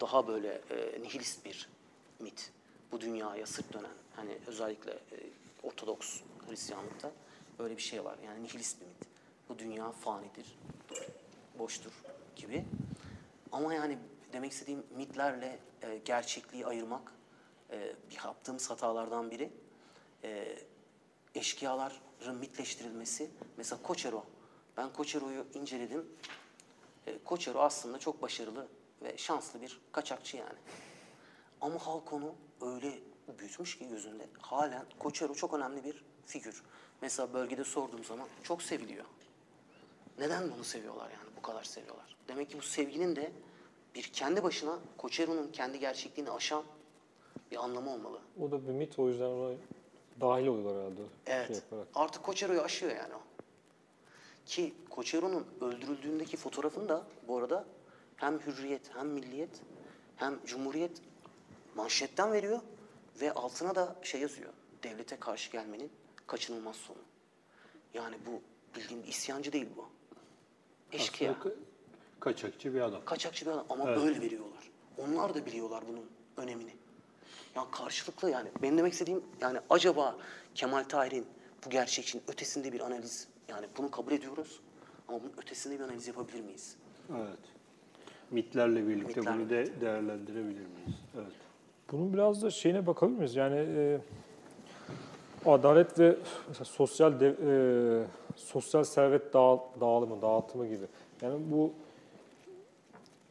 daha 0.01 0.27
böyle 0.27 0.62
nihilist 1.01 1.45
bir 1.45 1.69
mit. 2.19 2.51
Bu 2.91 3.02
dünyaya 3.02 3.45
sırt 3.45 3.74
dönen, 3.74 3.91
hani 4.15 4.38
özellikle 4.48 4.91
e, 4.91 5.17
Ortodoks 5.63 6.21
Hristiyanlıkta 6.50 7.12
böyle 7.60 7.78
bir 7.78 7.82
şey 7.82 8.04
var. 8.04 8.17
Yani 8.26 8.43
nihilist 8.43 8.82
bir 8.82 8.86
mit. 8.86 8.98
Bu 9.50 9.60
dünya 9.60 9.91
fanidir, 9.91 10.60
boştur 11.60 11.91
gibi. 12.36 12.65
Ama 13.52 13.74
yani 13.74 13.98
demek 14.34 14.52
istediğim 14.52 14.84
mitlerle 14.95 15.60
e, 15.82 15.98
gerçekliği 16.06 16.65
ayırmak 16.65 17.12
e, 17.71 17.95
yaptığımız 18.24 18.69
hatalardan 18.69 19.32
biri. 19.32 19.52
E, 20.24 20.60
eşkıyaların 21.36 22.36
mitleştirilmesi. 22.39 23.32
Mesela 23.58 23.82
Koçero. 23.82 24.26
Ben 24.78 24.93
Koçero'yu 24.93 25.45
inceledim. 25.54 26.06
E, 27.08 27.24
Koçero 27.24 27.60
aslında 27.60 28.00
çok 28.00 28.21
başarılı 28.21 28.67
ve 29.02 29.17
şanslı 29.17 29.62
bir 29.62 29.80
kaçakçı 29.91 30.38
yani. 30.38 30.60
Ama 31.62 31.88
halk 31.88 32.13
onu 32.13 32.36
öyle 32.62 33.00
büyütmüş 33.39 33.78
ki 33.78 33.89
gözünde. 33.89 34.28
Halen 34.39 34.86
Koçero 35.00 35.34
çok 35.34 35.54
önemli 35.54 35.84
bir 35.84 36.04
figür. 36.26 36.63
Mesela 37.02 37.34
bölgede 37.34 37.63
sorduğum 37.63 38.04
zaman 38.04 38.28
çok 38.44 38.62
seviliyor. 38.62 39.06
Neden 40.20 40.52
bunu 40.52 40.63
seviyorlar 40.63 41.10
yani 41.10 41.30
bu 41.38 41.41
kadar 41.41 41.63
seviyorlar? 41.63 42.15
Demek 42.28 42.50
ki 42.50 42.58
bu 42.58 42.62
sevginin 42.62 43.15
de 43.15 43.32
bir 43.96 44.04
kendi 44.04 44.44
başına 44.44 44.80
Koçero'nun 44.98 45.52
kendi 45.52 45.80
gerçekliğini 45.80 46.32
aşan 46.32 46.63
bir 47.52 47.63
anlamı 47.63 47.94
olmalı. 47.94 48.20
O 48.41 48.52
da 48.52 48.68
bir 48.68 48.74
mit 48.74 49.00
o 49.00 49.08
yüzden 49.08 49.26
ona 49.26 49.56
dahil 50.22 50.48
oluyorlar 50.48 50.78
herhalde. 50.78 51.02
Evet. 51.26 51.48
Şey 51.48 51.56
yaparak. 51.56 51.88
Artık 51.96 52.24
Koçero'yu 52.24 52.62
aşıyor 52.62 52.96
yani 52.96 53.13
o. 53.13 53.22
Ki 54.46 54.74
Koçero'nun 54.89 55.48
öldürüldüğündeki 55.62 56.38
fotoğrafını 56.38 56.89
da 56.89 57.04
bu 57.28 57.38
arada 57.38 57.65
hem 58.15 58.39
Hürriyet 58.39 58.96
hem 58.96 59.08
Milliyet 59.08 59.62
hem 60.15 60.39
Cumhuriyet 60.46 61.02
manşetten 61.76 62.32
veriyor 62.34 62.60
ve 63.22 63.32
altına 63.34 63.76
da 63.76 63.96
şey 64.02 64.22
yazıyor. 64.22 64.50
Devlete 64.84 65.16
karşı 65.20 65.52
gelmenin 65.52 65.92
kaçınılmaz 66.28 66.76
sonu. 66.76 66.98
Yani 67.94 68.16
bu 68.26 68.42
bildiğim 68.80 69.04
bir 69.04 69.08
isyancı 69.08 69.54
değil 69.54 69.68
bu. 69.78 69.90
Eşkıya. 70.92 71.36
Aslında 71.40 71.56
kaçakçı 72.20 72.74
bir 72.74 72.82
adam. 72.82 73.06
Kaçakçı 73.06 73.46
bir 73.46 73.52
adam 73.52 73.66
ama 73.70 73.90
Evet. 73.90 73.98
böyle 73.98 74.22
veriyorlar. 74.22 74.72
Onlar 74.98 75.34
da 75.36 75.46
biliyorlar 75.46 75.84
bunun 75.88 76.10
önemini. 76.38 76.76
Ya 77.56 77.72
karşılıklı 77.72 78.30
yani. 78.30 78.50
Benim 78.62 78.78
demek 78.78 78.94
istediğim 78.94 79.24
yani 79.42 79.60
acaba 79.70 80.18
Kemal 80.56 80.84
Tahir'in 80.84 81.26
bu 81.66 81.70
gerçekçinin 81.70 82.24
ötesinde 82.28 82.74
bir 82.74 82.80
analiz 82.80 83.28
yani 83.48 83.68
bunu 83.78 83.92
kabul 83.92 84.12
ediyoruz 84.12 84.60
ama 85.08 85.24
bunun 85.24 85.34
ötesinde 85.38 85.80
bir 85.80 85.84
analiz 85.84 86.08
yapabilir 86.08 86.42
miyiz? 86.42 86.76
Evet. 87.12 87.40
Mitlerle 88.32 88.88
birlikte 88.88 89.08
Mitlerle 89.20 89.40
bunu 89.40 89.50
de 89.50 89.82
değerlendirebilir 89.82 90.66
miyiz? 90.68 90.96
Evet. 91.16 91.34
Bunun 91.91 92.13
biraz 92.13 92.43
da 92.43 92.50
şeyine 92.50 92.88
bakabilir 92.88 93.17
miyiz? 93.17 93.36
Yani 93.36 93.56
e, 93.56 94.00
adalet 95.45 96.00
ve 96.00 96.15
sosyal 96.63 97.19
de, 97.19 97.28
e, 97.28 97.52
sosyal 98.36 98.84
servet 98.84 99.34
dağ, 99.34 99.60
dağılımı, 99.82 100.21
dağıtımı 100.21 100.67
gibi. 100.67 100.86
Yani 101.21 101.39
bu 101.52 101.71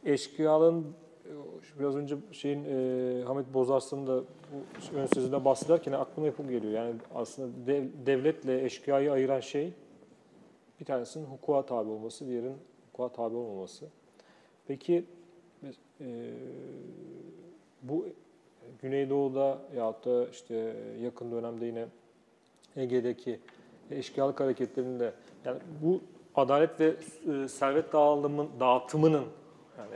eşkıyaların 0.05 0.85
e, 1.25 1.79
biraz 1.79 1.95
önce 1.95 2.15
şeyin 2.31 2.63
e, 2.63 3.23
Hamit 3.23 3.53
Bozarslan'ın 3.53 4.07
da 4.07 4.23
bu 4.51 4.97
ön 4.97 5.05
sözünde 5.05 5.45
bahsederken 5.45 5.91
aklıma 5.91 6.27
hep 6.27 6.37
geliyor. 6.37 6.73
Yani 6.73 6.95
aslında 7.15 7.67
dev- 7.67 7.89
devletle 8.05 8.65
eşkıyayı 8.65 9.11
ayıran 9.11 9.39
şey 9.39 9.73
bir 10.79 10.85
tanesinin 10.85 11.25
hukuka 11.25 11.65
tabi 11.65 11.89
olması, 11.89 12.27
diğerinin 12.27 12.57
hukuka 12.91 13.15
tabi 13.15 13.35
olmaması. 13.35 13.85
Peki 14.67 15.05
e, 16.01 16.33
bu 17.81 18.05
Güneydoğu'da 18.81 19.57
yahut 19.75 20.05
da 20.05 20.27
işte 20.31 20.75
yakın 21.01 21.31
dönemde 21.31 21.65
yine 21.65 21.85
Ege'deki 22.75 23.39
eşkıyalık 23.91 24.39
hareketlerinde 24.39 25.13
yani 25.45 25.59
bu 25.83 26.01
adalet 26.35 26.79
ve 26.79 26.93
e, 27.43 27.47
servet 27.47 27.93
dağılımın 27.93 28.49
dağıtımının 28.59 29.25
yani 29.77 29.95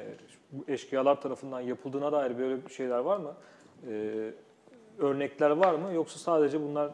bu 0.52 0.72
eşkıyalar 0.72 1.22
tarafından 1.22 1.62
yapıldığına 1.62 2.12
dair 2.12 2.38
böyle 2.38 2.66
bir 2.66 2.72
şeyler 2.72 3.00
var 3.00 3.18
mı? 3.18 3.34
Ee, 3.88 4.32
örnekler 5.00 5.50
var 5.50 5.74
mı? 5.74 5.94
Yoksa 5.94 6.20
sadece 6.20 6.62
bunlar 6.62 6.92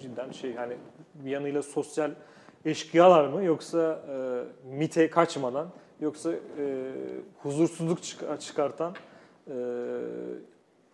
cidden 0.00 0.30
şey 0.30 0.54
hani 0.54 0.76
bir 1.14 1.30
yanıyla 1.30 1.62
sosyal 1.62 2.10
eşkıyalar 2.64 3.28
mı? 3.28 3.44
Yoksa 3.44 4.02
e, 4.08 4.44
mite 4.76 5.10
kaçmadan 5.10 5.68
yoksa 6.00 6.32
e, 6.32 6.92
huzursuzluk 7.42 8.02
çık- 8.02 8.40
çıkartan 8.40 8.94
e, 9.46 9.54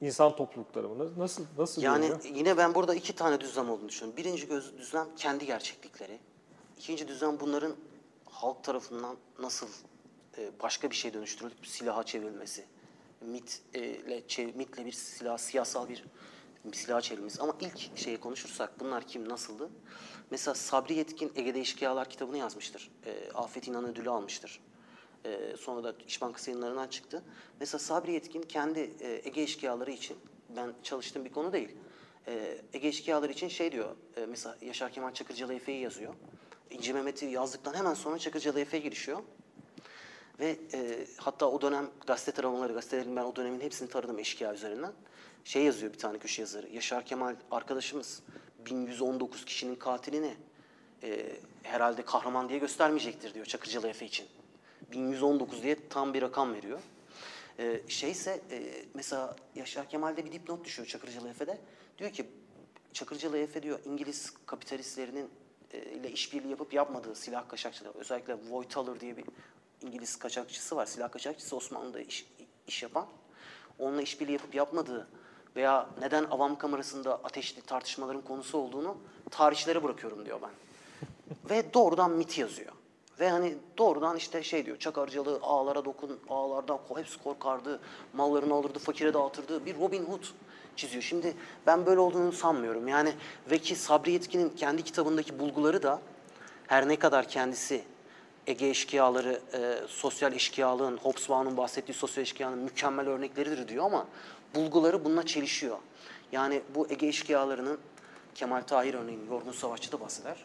insan 0.06 0.36
toplulukları 0.36 0.88
mı? 0.88 1.12
Nasıl 1.18 1.44
nasıl 1.58 1.82
Yani 1.82 2.06
görünüyor? 2.06 2.24
yine 2.34 2.56
ben 2.56 2.74
burada 2.74 2.94
iki 2.94 3.14
tane 3.14 3.40
düzlem 3.40 3.70
olduğunu 3.70 3.88
düşünüyorum. 3.88 4.16
Birinci 4.16 4.46
göz, 4.46 4.78
düzlem 4.78 5.06
kendi 5.16 5.46
gerçeklikleri. 5.46 6.18
İkinci 6.78 7.08
düzlem 7.08 7.40
bunların 7.40 7.74
halk 8.30 8.64
tarafından 8.64 9.16
nasıl 9.38 9.66
e, 10.38 10.50
başka 10.62 10.90
bir 10.90 10.96
şey 10.96 11.14
dönüştürülüp 11.14 11.66
silaha 11.66 12.02
çevrilmesi. 12.04 12.64
Mitle, 13.20 14.20
çev- 14.28 14.56
mitle 14.56 14.86
bir 14.86 14.92
silah, 14.92 15.38
siyasal 15.38 15.88
bir, 15.88 16.04
bir 16.64 16.76
silaha 16.76 17.00
çevrilmesi. 17.00 17.42
Ama 17.42 17.56
ilk 17.60 17.98
şeye 17.98 18.20
konuşursak 18.20 18.80
bunlar 18.80 19.06
kim, 19.06 19.28
nasıldı? 19.28 19.70
Mesela 20.30 20.54
Sabri 20.54 20.94
Yetkin 20.94 21.32
Ege'de 21.36 21.60
İşkıyalar 21.60 22.08
kitabını 22.10 22.38
yazmıştır. 22.38 22.90
E, 23.06 23.30
Afet 23.34 23.68
İnan 23.68 23.84
ödülü 23.84 24.10
almıştır. 24.10 24.60
Ee, 25.26 25.56
sonra 25.58 25.84
da 25.84 25.94
İş 26.06 26.22
Bankası 26.22 26.50
yayınlarından 26.50 26.88
çıktı. 26.88 27.22
Mesela 27.60 27.78
Sabri 27.78 28.12
Yetkin 28.12 28.42
kendi 28.42 28.80
e, 29.00 29.20
Ege 29.24 29.42
eşkıyaları 29.42 29.90
için, 29.90 30.16
ben 30.56 30.72
çalıştığım 30.82 31.24
bir 31.24 31.32
konu 31.32 31.52
değil. 31.52 31.76
Ee, 32.26 32.58
Ege 32.72 32.88
eşkıyaları 32.88 33.32
için 33.32 33.48
şey 33.48 33.72
diyor, 33.72 33.96
e, 34.16 34.26
mesela 34.26 34.56
Yaşar 34.62 34.92
Kemal 34.92 35.12
Çakırcalı 35.12 35.54
Efe'yi 35.54 35.80
yazıyor. 35.80 36.14
İnci 36.70 36.92
Mehmet'i 36.92 37.26
yazdıktan 37.26 37.74
hemen 37.74 37.94
sonra 37.94 38.18
Çakırcalı 38.18 38.60
Efe'ye 38.60 38.82
girişiyor. 38.82 39.22
Ve 40.40 40.56
e, 40.74 41.06
hatta 41.16 41.50
o 41.50 41.60
dönem 41.60 41.90
gazete 42.06 42.32
taramaları, 42.32 42.72
gazetelerin 42.72 43.16
ben 43.16 43.24
o 43.24 43.36
dönemin 43.36 43.60
hepsini 43.60 43.88
taradım 43.88 44.18
eşkıya 44.18 44.54
üzerinden. 44.54 44.92
Şey 45.44 45.62
yazıyor 45.62 45.92
bir 45.92 45.98
tane 45.98 46.18
köşe 46.18 46.42
yazarı, 46.42 46.68
Yaşar 46.68 47.06
Kemal 47.06 47.36
arkadaşımız 47.50 48.22
1119 48.66 49.44
kişinin 49.44 49.74
katilini 49.74 50.34
e, 51.02 51.36
herhalde 51.62 52.04
kahraman 52.04 52.48
diye 52.48 52.58
göstermeyecektir 52.58 53.34
diyor 53.34 53.46
Çakırcalı 53.46 53.88
Efe 53.88 54.06
için. 54.06 54.26
1119 54.92 55.62
diye 55.62 55.88
tam 55.88 56.14
bir 56.14 56.22
rakam 56.22 56.54
veriyor. 56.54 56.80
Ee, 57.58 57.80
şeyse 57.88 58.40
e, 58.50 58.84
mesela 58.94 59.36
Yaşar 59.54 59.88
Kemal'de 59.88 60.24
bir 60.24 60.32
dipnot 60.32 60.64
düşüyor 60.64 60.88
Çakırcalı 60.88 61.28
Efe'de. 61.28 61.58
Diyor 61.98 62.10
ki 62.10 62.26
Çakırcalı 62.92 63.38
Efe 63.38 63.62
diyor 63.62 63.78
İngiliz 63.84 64.32
kapitalistlerinin 64.46 65.30
e, 65.72 65.78
ile 65.78 66.10
işbirliği 66.10 66.50
yapıp 66.50 66.74
yapmadığı 66.74 67.14
silah 67.14 67.48
kaçakçılığı. 67.48 67.92
Özellikle 67.94 68.36
Voigtlander 68.50 69.00
diye 69.00 69.16
bir 69.16 69.24
İngiliz 69.82 70.16
kaçakçısı 70.16 70.76
var. 70.76 70.86
Silah 70.86 71.12
kaçakçısı 71.12 71.56
Osmanlı'da 71.56 72.00
iş, 72.00 72.26
iş 72.66 72.82
yapan. 72.82 73.06
Onunla 73.78 74.02
işbirliği 74.02 74.32
yapıp 74.32 74.54
yapmadığı 74.54 75.08
veya 75.56 75.90
neden 76.00 76.24
avam 76.24 76.58
kamerasında 76.58 77.14
ateşli 77.14 77.62
tartışmaların 77.62 78.22
konusu 78.22 78.58
olduğunu 78.58 78.98
tarihçilere 79.30 79.82
bırakıyorum 79.82 80.26
diyor 80.26 80.40
ben. 80.42 80.50
Ve 81.50 81.74
doğrudan 81.74 82.10
mit 82.10 82.38
yazıyor. 82.38 82.72
Ve 83.20 83.30
hani 83.30 83.54
doğrudan 83.78 84.16
işte 84.16 84.42
şey 84.42 84.66
diyor, 84.66 84.78
Çakarcalı 84.78 85.38
ağlara 85.42 85.84
dokun, 85.84 86.18
ağlardan 86.28 86.78
hepsi 86.96 87.22
korkardı, 87.22 87.80
mallarını 88.12 88.54
alırdı, 88.54 88.78
fakire 88.78 89.14
dağıtırdı. 89.14 89.66
Bir 89.66 89.78
Robin 89.78 90.04
Hood 90.04 90.24
çiziyor. 90.76 91.02
Şimdi 91.02 91.34
ben 91.66 91.86
böyle 91.86 92.00
olduğunu 92.00 92.32
sanmıyorum. 92.32 92.88
Yani 92.88 93.12
ve 93.50 93.58
ki 93.58 93.76
Sabri 93.76 94.12
Yetkin'in 94.12 94.48
kendi 94.48 94.82
kitabındaki 94.82 95.38
bulguları 95.38 95.82
da 95.82 96.00
her 96.66 96.88
ne 96.88 96.96
kadar 96.96 97.28
kendisi 97.28 97.84
Ege 98.46 98.68
eşkıyaları, 98.68 99.40
e, 99.54 99.86
sosyal 99.88 100.32
eşkıyalığın, 100.32 100.96
Hobsbawm'un 100.96 101.56
bahsettiği 101.56 101.94
sosyal 101.94 102.22
eşkıyanın 102.22 102.58
mükemmel 102.58 103.08
örnekleridir 103.08 103.68
diyor 103.68 103.84
ama 103.84 104.06
bulguları 104.54 105.04
bununla 105.04 105.26
çelişiyor. 105.26 105.78
Yani 106.32 106.62
bu 106.74 106.86
Ege 106.90 107.06
eşkıyalarının, 107.06 107.78
Kemal 108.34 108.60
Tahir 108.60 108.94
örneğin 108.94 109.26
Yorgun 109.30 109.52
Savaşçı'da 109.52 110.00
bahseder. 110.00 110.44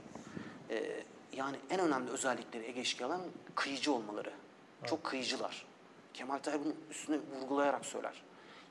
E, 0.70 1.04
yani 1.40 1.58
en 1.70 1.80
önemli 1.80 2.12
özellikleri 2.12 2.66
Ege 2.66 2.80
eşkıyalarının 2.80 3.32
kıyıcı 3.56 3.94
olmaları. 3.94 4.32
Çok 4.86 5.04
kıyıcılar. 5.04 5.66
Kemal 6.14 6.38
Tahir 6.38 6.60
bunun 6.60 6.76
üstüne 6.92 7.18
vurgulayarak 7.18 7.86
söyler. 7.86 8.24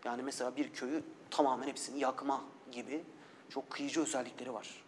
Yani 0.04 0.22
mesela 0.22 0.56
bir 0.56 0.72
köyü 0.72 1.02
tamamen 1.30 1.66
hepsini 1.66 2.00
yakma 2.00 2.44
gibi 2.72 3.02
çok 3.48 3.70
kıyıcı 3.70 4.02
özellikleri 4.02 4.54
var. 4.54 4.84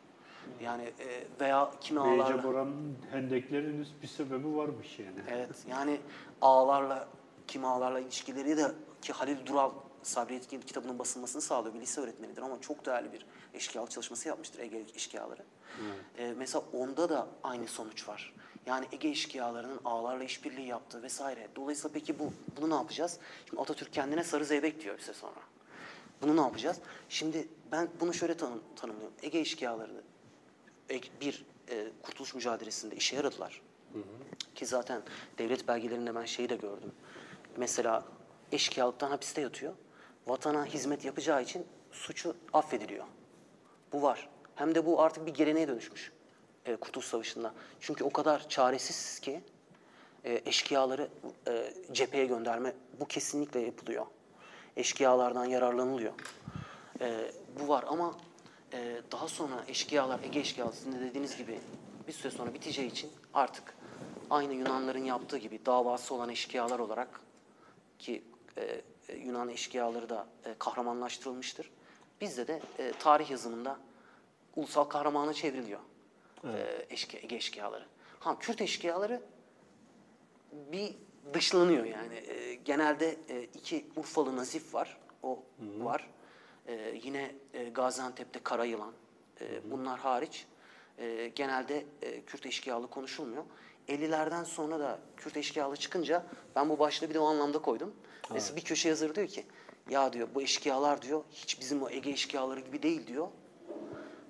Yani 0.60 0.82
e, 0.82 1.24
veya 1.40 1.70
kimi 1.80 2.00
ağlarla... 2.00 2.28
Beyce 2.28 2.42
Boran'ın 2.42 2.98
hendeklerinin 3.10 3.86
bir 4.02 4.06
sebebi 4.06 4.56
varmış 4.56 4.98
yani. 4.98 5.20
Evet 5.28 5.64
yani 5.68 6.00
ağlarla, 6.42 7.08
kimi 7.50 7.66
ağlarla 7.66 8.00
ilişkileri 8.00 8.56
de 8.56 8.72
ki 9.02 9.12
Halil 9.12 9.46
Dural 9.46 9.70
Sabri 10.02 10.34
Yetkin 10.34 10.60
kitabının 10.60 10.98
basılmasını 10.98 11.42
sağlıyor. 11.42 11.74
Bir 11.74 11.80
lise 11.80 12.00
öğretmenidir 12.00 12.42
ama 12.42 12.60
çok 12.60 12.86
değerli 12.86 13.12
bir 13.12 13.26
eşkıyalık 13.54 13.90
çalışması 13.90 14.28
yapmıştır 14.28 14.58
Ege 14.58 14.84
eşkıyaları. 14.94 15.42
Ee, 16.18 16.34
mesela 16.36 16.64
onda 16.72 17.08
da 17.08 17.26
aynı 17.42 17.66
sonuç 17.66 18.08
var. 18.08 18.34
Yani 18.66 18.86
Ege 18.92 19.08
eşkıyalarının 19.08 19.80
ağlarla 19.84 20.24
işbirliği 20.24 20.66
yaptığı 20.66 21.02
vesaire. 21.02 21.48
Dolayısıyla 21.56 21.90
peki 21.94 22.18
bu 22.18 22.32
bunu 22.56 22.70
ne 22.70 22.74
yapacağız? 22.74 23.18
Şimdi 23.48 23.62
Atatürk 23.62 23.92
kendine 23.92 24.24
sarı 24.24 24.44
zeybek 24.44 24.80
diyor 24.80 24.96
bir 24.96 25.02
süre 25.02 25.14
sonra. 25.14 25.40
Bunu 26.22 26.36
ne 26.36 26.40
yapacağız? 26.40 26.78
Şimdi 27.08 27.48
ben 27.72 27.88
bunu 28.00 28.14
şöyle 28.14 28.36
tanım, 28.36 28.62
tanımlıyorum. 28.76 29.14
Ege 29.22 29.38
eşkıyalarını 29.38 30.02
bir 31.20 31.44
e, 31.70 31.88
kurtuluş 32.02 32.34
mücadelesinde 32.34 32.96
işe 32.96 33.16
yaradılar. 33.16 33.62
Ki 34.54 34.66
zaten 34.66 35.02
devlet 35.38 35.68
belgelerinde 35.68 36.14
ben 36.14 36.24
şeyi 36.24 36.48
de 36.48 36.56
gördüm. 36.56 36.92
Mesela 37.60 38.04
eşkıyalıktan 38.52 39.10
hapiste 39.10 39.40
yatıyor. 39.40 39.72
Vatana 40.26 40.66
hizmet 40.66 41.04
yapacağı 41.04 41.42
için 41.42 41.66
suçu 41.92 42.36
affediliyor. 42.52 43.04
Bu 43.92 44.02
var. 44.02 44.28
Hem 44.54 44.74
de 44.74 44.86
bu 44.86 45.02
artık 45.02 45.26
bir 45.26 45.34
geleneğe 45.34 45.68
dönüşmüş 45.68 46.12
e, 46.66 46.76
Kurtuluş 46.76 47.06
Savaşı'nda. 47.06 47.54
Çünkü 47.80 48.04
o 48.04 48.10
kadar 48.10 48.48
çaresiz 48.48 49.20
ki 49.20 49.40
e, 50.24 50.42
eşkıyaları 50.46 51.08
e, 51.48 51.74
cepheye 51.92 52.26
gönderme 52.26 52.74
bu 53.00 53.06
kesinlikle 53.06 53.60
yapılıyor. 53.60 54.06
Eşkıyalardan 54.76 55.44
yararlanılıyor. 55.44 56.12
E, 57.00 57.32
bu 57.60 57.68
var 57.68 57.84
ama 57.88 58.14
e, 58.72 59.02
daha 59.12 59.28
sonra 59.28 59.64
eşkıyalar, 59.68 60.20
Ege 60.24 60.44
de 60.44 61.00
dediğiniz 61.00 61.36
gibi 61.36 61.60
bir 62.08 62.12
süre 62.12 62.30
sonra 62.30 62.54
biteceği 62.54 62.90
için 62.90 63.10
artık 63.34 63.74
aynı 64.30 64.52
Yunanların 64.52 65.04
yaptığı 65.04 65.38
gibi 65.38 65.66
davası 65.66 66.14
olan 66.14 66.28
eşkıyalar 66.28 66.78
olarak 66.78 67.29
ki 68.00 68.24
e, 68.56 68.82
e, 69.08 69.16
Yunan 69.16 69.48
eşkıyaları 69.48 70.08
da 70.08 70.26
e, 70.44 70.54
kahramanlaştırılmıştır. 70.58 71.70
Bizde 72.20 72.46
de 72.46 72.60
e, 72.78 72.92
tarih 72.92 73.30
yazımında 73.30 73.78
ulusal 74.56 74.84
kahramana 74.84 75.32
çevriliyor 75.32 75.80
e, 76.44 76.86
eşkı, 76.90 77.16
Ege 77.16 77.36
eşkıyaları. 77.36 77.84
Ha, 78.20 78.38
Kürt 78.38 78.60
eşkıyaları 78.60 79.22
bir 80.52 80.94
dışlanıyor 81.34 81.84
yani. 81.84 82.14
E, 82.14 82.54
genelde 82.54 83.16
e, 83.28 83.42
iki 83.42 83.86
Urfalı 83.96 84.36
Nazif 84.36 84.74
var, 84.74 84.98
o 85.22 85.42
var. 85.78 86.10
E, 86.66 87.00
yine 87.02 87.34
e, 87.54 87.68
Gaziantep'te 87.68 88.40
Karayılan, 88.42 88.92
e, 89.40 89.70
bunlar 89.70 90.00
hariç 90.00 90.46
e, 90.98 91.28
genelde 91.28 91.86
e, 92.02 92.24
Kürt 92.24 92.46
eşkıyalı 92.46 92.90
konuşulmuyor. 92.90 93.44
50'lerden 93.88 94.44
sonra 94.44 94.80
da 94.80 94.98
Kürt 95.16 95.36
eşkıyalı 95.36 95.76
çıkınca 95.76 96.26
ben 96.56 96.68
bu 96.68 96.78
başlığı 96.78 97.08
bir 97.08 97.14
de 97.14 97.18
o 97.18 97.26
anlamda 97.26 97.58
koydum. 97.58 97.92
Mesela 98.32 98.56
bir 98.56 98.62
köşe 98.62 98.88
yazarı 98.88 99.14
diyor 99.14 99.28
ki 99.28 99.44
ya 99.90 100.12
diyor 100.12 100.28
bu 100.34 100.42
eşkıyalar 100.42 101.02
diyor 101.02 101.22
hiç 101.32 101.60
bizim 101.60 101.82
o 101.82 101.90
Ege 101.90 102.10
eşkıyaları 102.10 102.60
gibi 102.60 102.82
değil 102.82 103.06
diyor. 103.06 103.28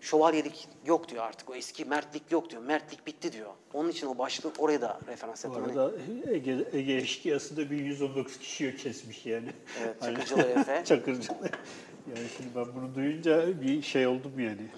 Şövalyelik 0.01 0.69
yok 0.87 1.09
diyor 1.09 1.25
artık. 1.25 1.51
O 1.51 1.55
eski 1.55 1.85
mertlik 1.85 2.33
yok 2.33 2.51
diyor. 2.51 2.63
Mertlik 2.63 3.07
bitti 3.07 3.33
diyor. 3.33 3.51
Onun 3.73 3.89
için 3.89 4.07
o 4.07 4.19
başlığı 4.19 4.53
oraya 4.59 4.81
da 4.81 5.01
referans 5.07 5.45
Bu 5.45 5.49
yaptım. 5.49 5.65
Hani- 5.69 5.81
arada 5.81 5.97
Ege, 6.33 6.65
Ege 6.73 6.97
eşkıyası 6.97 7.57
da 7.57 7.71
1119 7.71 8.39
kişiyi 8.39 8.77
kesmiş 8.77 9.27
yani. 9.27 9.49
Evet, 9.83 9.97
Hani- 10.01 10.15
Çakırcalı 10.15 10.43
Efe. 10.43 10.83
Çakırcalı. 10.87 11.51
Yani 12.17 12.27
şimdi 12.37 12.49
ben 12.57 12.67
bunu 12.75 12.95
duyunca 12.95 13.61
bir 13.61 13.83
şey 13.83 14.07
oldum 14.07 14.41
yani. 14.41 14.69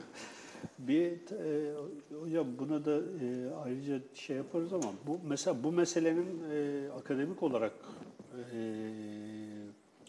Bir 0.88 1.12
e, 1.12 1.74
hocam 2.20 2.46
buna 2.58 2.84
da 2.84 2.96
e, 2.96 3.54
ayrıca 3.64 4.00
şey 4.14 4.36
yaparız 4.36 4.72
ama 4.72 4.92
bu 5.06 5.20
mesela 5.24 5.64
bu 5.64 5.72
meselenin 5.72 6.42
e, 6.50 6.90
akademik 6.90 7.42
olarak 7.42 7.72
e, 8.34 8.58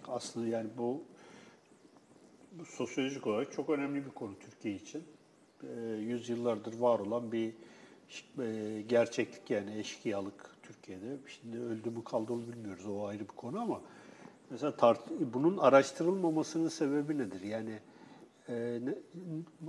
aslında 0.08 0.48
yani 0.48 0.70
bu, 0.78 1.04
bu 2.52 2.66
sosyolojik 2.66 3.28
olarak 3.28 3.52
çok 3.52 3.70
önemli 3.70 4.06
bir 4.06 4.12
konu 4.12 4.34
Türkiye 4.40 4.76
için. 4.76 5.04
E, 5.64 5.82
yüzyıllardır 5.90 6.80
var 6.80 7.00
olan 7.00 7.32
bir 7.32 7.54
e, 8.40 8.82
gerçeklik 8.82 9.50
yani 9.50 9.80
eşkıyalık 9.80 10.56
Türkiye'de. 10.64 11.18
Şimdi 11.28 11.60
öldü 11.60 11.90
mü 11.90 12.04
kaldı 12.04 12.34
mı 12.34 12.48
bilmiyoruz 12.48 12.86
o 12.86 13.06
ayrı 13.06 13.20
bir 13.20 13.36
konu 13.36 13.60
ama 13.62 13.82
mesela 14.50 14.76
tart 14.76 15.00
bunun 15.34 15.58
araştırılmamasının 15.58 16.70
sebebi 16.70 17.18
nedir? 17.18 17.42
Yani 17.42 17.80
e, 18.50 18.80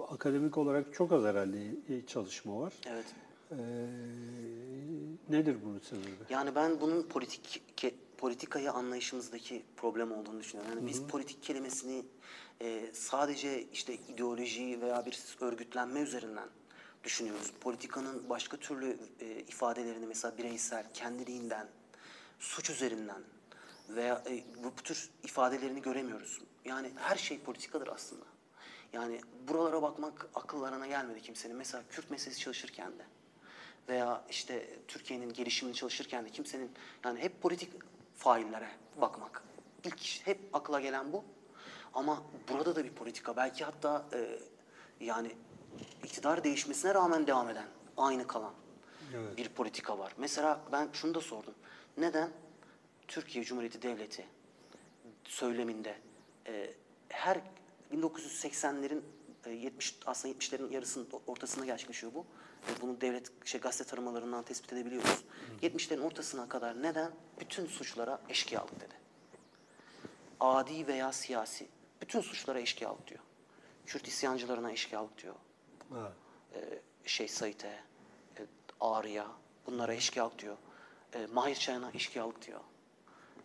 akademik 0.08 0.58
olarak 0.58 0.94
çok 0.94 1.12
az 1.12 1.24
herhalde 1.24 1.58
e, 1.88 2.06
çalışma 2.06 2.60
var. 2.60 2.72
Evet. 2.86 3.06
E, 3.50 3.56
nedir 5.28 5.56
bunun 5.64 5.78
sebebi? 5.78 6.10
Yani 6.30 6.54
ben 6.54 6.80
bunun 6.80 7.02
politik 7.02 7.62
politikayı 8.18 8.72
anlayışımızdaki 8.72 9.62
problem 9.76 10.12
olduğunu 10.12 10.40
düşünüyorum. 10.40 10.76
Yani 10.76 10.86
biz 10.86 11.02
politik 11.02 11.42
kelimesini 11.42 12.04
e, 12.62 12.90
sadece 12.92 13.62
işte 13.62 13.94
ideoloji 13.94 14.80
veya 14.80 15.06
bir 15.06 15.36
örgütlenme 15.40 16.00
üzerinden 16.00 16.48
düşünüyoruz. 17.04 17.52
Politikanın 17.60 18.28
başka 18.28 18.56
türlü 18.56 18.98
e, 19.20 19.40
ifadelerini 19.40 20.06
mesela 20.06 20.38
bireysel, 20.38 20.84
kendiliğinden, 20.94 21.68
suç 22.38 22.70
üzerinden 22.70 23.22
veya 23.88 24.22
e, 24.30 24.44
bu, 24.64 24.64
bu 24.78 24.82
tür 24.82 25.10
ifadelerini 25.22 25.82
göremiyoruz. 25.82 26.40
Yani 26.64 26.92
her 26.96 27.16
şey 27.16 27.40
politikadır 27.40 27.88
aslında. 27.88 28.24
Yani 28.94 29.20
buralara 29.48 29.82
bakmak 29.82 30.28
akıllarına 30.34 30.86
gelmedi 30.86 31.22
kimsenin. 31.22 31.56
Mesela 31.56 31.84
Kürt 31.90 32.10
meselesi 32.10 32.40
çalışırken 32.40 32.92
de 32.98 33.04
veya 33.88 34.24
işte 34.30 34.68
Türkiye'nin 34.88 35.32
gelişimini 35.32 35.74
çalışırken 35.74 36.24
de 36.24 36.30
kimsenin 36.30 36.70
yani 37.04 37.20
hep 37.20 37.42
politik 37.42 37.72
faillere 38.16 38.70
bakmak. 39.00 39.42
İlk 39.84 40.26
hep 40.26 40.40
akla 40.52 40.80
gelen 40.80 41.12
bu. 41.12 41.24
Ama 41.94 42.22
burada 42.48 42.76
da 42.76 42.84
bir 42.84 42.90
politika 42.90 43.36
belki 43.36 43.64
hatta 43.64 44.06
e, 44.12 44.38
yani 45.00 45.36
iktidar 46.04 46.44
değişmesine 46.44 46.94
rağmen 46.94 47.26
devam 47.26 47.48
eden, 47.48 47.66
aynı 47.96 48.26
kalan 48.26 48.52
bir 49.36 49.48
politika 49.48 49.98
var. 49.98 50.14
Mesela 50.18 50.60
ben 50.72 50.88
şunu 50.92 51.14
da 51.14 51.20
sordum. 51.20 51.54
Neden 51.96 52.30
Türkiye 53.08 53.44
Cumhuriyeti 53.44 53.82
Devleti 53.82 54.26
söyleminde 55.24 55.98
e, 56.46 56.74
her 57.08 57.40
1980'lerin 57.92 59.02
e, 59.46 59.50
70 59.50 59.98
aslında 60.06 60.34
70'lerin 60.34 60.72
yarısının 60.72 61.08
ortasında 61.26 61.64
gerçekleşiyor 61.64 62.14
bu. 62.14 62.26
Bunu 62.80 63.00
devlet 63.00 63.46
şey 63.46 63.60
gazete 63.60 63.90
taramalarından 63.90 64.44
tespit 64.44 64.72
edebiliyoruz. 64.72 65.24
70'lerin 65.62 66.00
ortasına 66.00 66.48
kadar 66.48 66.82
neden 66.82 67.12
bütün 67.40 67.66
suçlara 67.66 68.20
eşkıyalık 68.28 68.80
dedi. 68.80 68.94
Adi 70.40 70.86
veya 70.86 71.12
siyasi 71.12 71.68
bütün 72.00 72.20
suçlara 72.20 72.60
eşkıyalık 72.60 73.08
diyor. 73.08 73.20
Kürt 73.86 74.08
isyancılarına 74.08 74.72
eşkıyalık 74.72 75.22
diyor. 75.22 75.34
Ee, 76.54 76.80
şey 77.04 77.28
Said'e, 77.28 77.80
e, 78.38 78.46
Ağrı'ya 78.80 79.26
bunlara 79.66 79.94
eşkıyalık 79.94 80.38
diyor. 80.38 80.56
E, 81.14 81.26
Mahir 81.26 81.54
Çayın'a 81.54 81.90
eşkıyalık 81.94 82.46
diyor. 82.46 82.60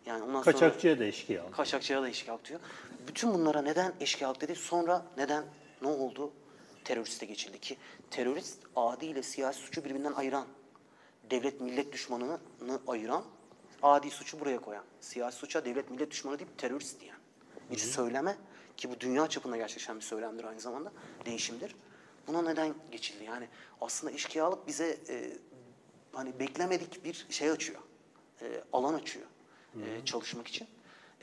Yani 0.06 0.24
ondan 0.24 0.42
sonra 0.42 0.54
Kaçakçıya 0.54 1.00
da 1.00 1.06
eşkıyalık. 1.06 1.54
Kaçakçıya 1.54 2.02
da 2.02 2.10
eşkıyalık 2.10 2.46
diyor. 2.46 2.60
Bütün 3.08 3.34
bunlara 3.34 3.62
neden 3.62 3.94
eşkıyalık 4.00 4.42
dedi? 4.42 4.56
Sonra 4.56 5.06
neden 5.18 5.44
ne 5.82 5.88
oldu? 5.88 6.32
Teröriste 6.84 7.26
geçildi 7.26 7.60
ki 7.60 7.78
terörist 8.12 8.58
adi 8.76 9.06
ile 9.06 9.24
siyasi 9.24 9.60
suçu 9.60 9.86
birbirinden 9.86 10.14
ayıran, 10.14 10.46
devlet 11.32 11.62
millet 11.62 11.94
düşmanını 11.94 12.40
ayıran, 12.88 13.24
adi 13.82 14.12
suçu 14.12 14.40
buraya 14.40 14.60
koyan, 14.60 14.84
siyasi 15.02 15.38
suça 15.38 15.66
devlet 15.66 15.92
millet 15.92 16.12
düşmanı 16.12 16.40
deyip 16.40 16.58
terörist 16.58 17.02
diyen 17.02 17.18
bir 17.72 17.78
söyleme 17.78 18.38
ki 18.78 18.92
bu 18.92 19.00
dünya 19.00 19.28
çapında 19.28 19.58
gerçekleşen 19.58 19.96
bir 19.96 20.02
söylemdir 20.02 20.44
aynı 20.44 20.60
zamanda, 20.60 20.92
değişimdir. 21.26 21.76
Buna 22.28 22.42
neden 22.42 22.74
geçildi? 22.92 23.24
Yani 23.24 23.48
aslında 23.82 24.14
eşkıyalık 24.14 24.68
bize 24.68 24.98
e, 25.10 25.38
hani 26.14 26.40
beklemedik 26.40 27.06
bir 27.06 27.26
şey 27.30 27.50
açıyor, 27.50 27.82
e, 28.42 28.64
alan 28.74 28.94
açıyor 28.94 29.26
e, 29.76 30.06
çalışmak 30.06 30.48
için. 30.48 30.68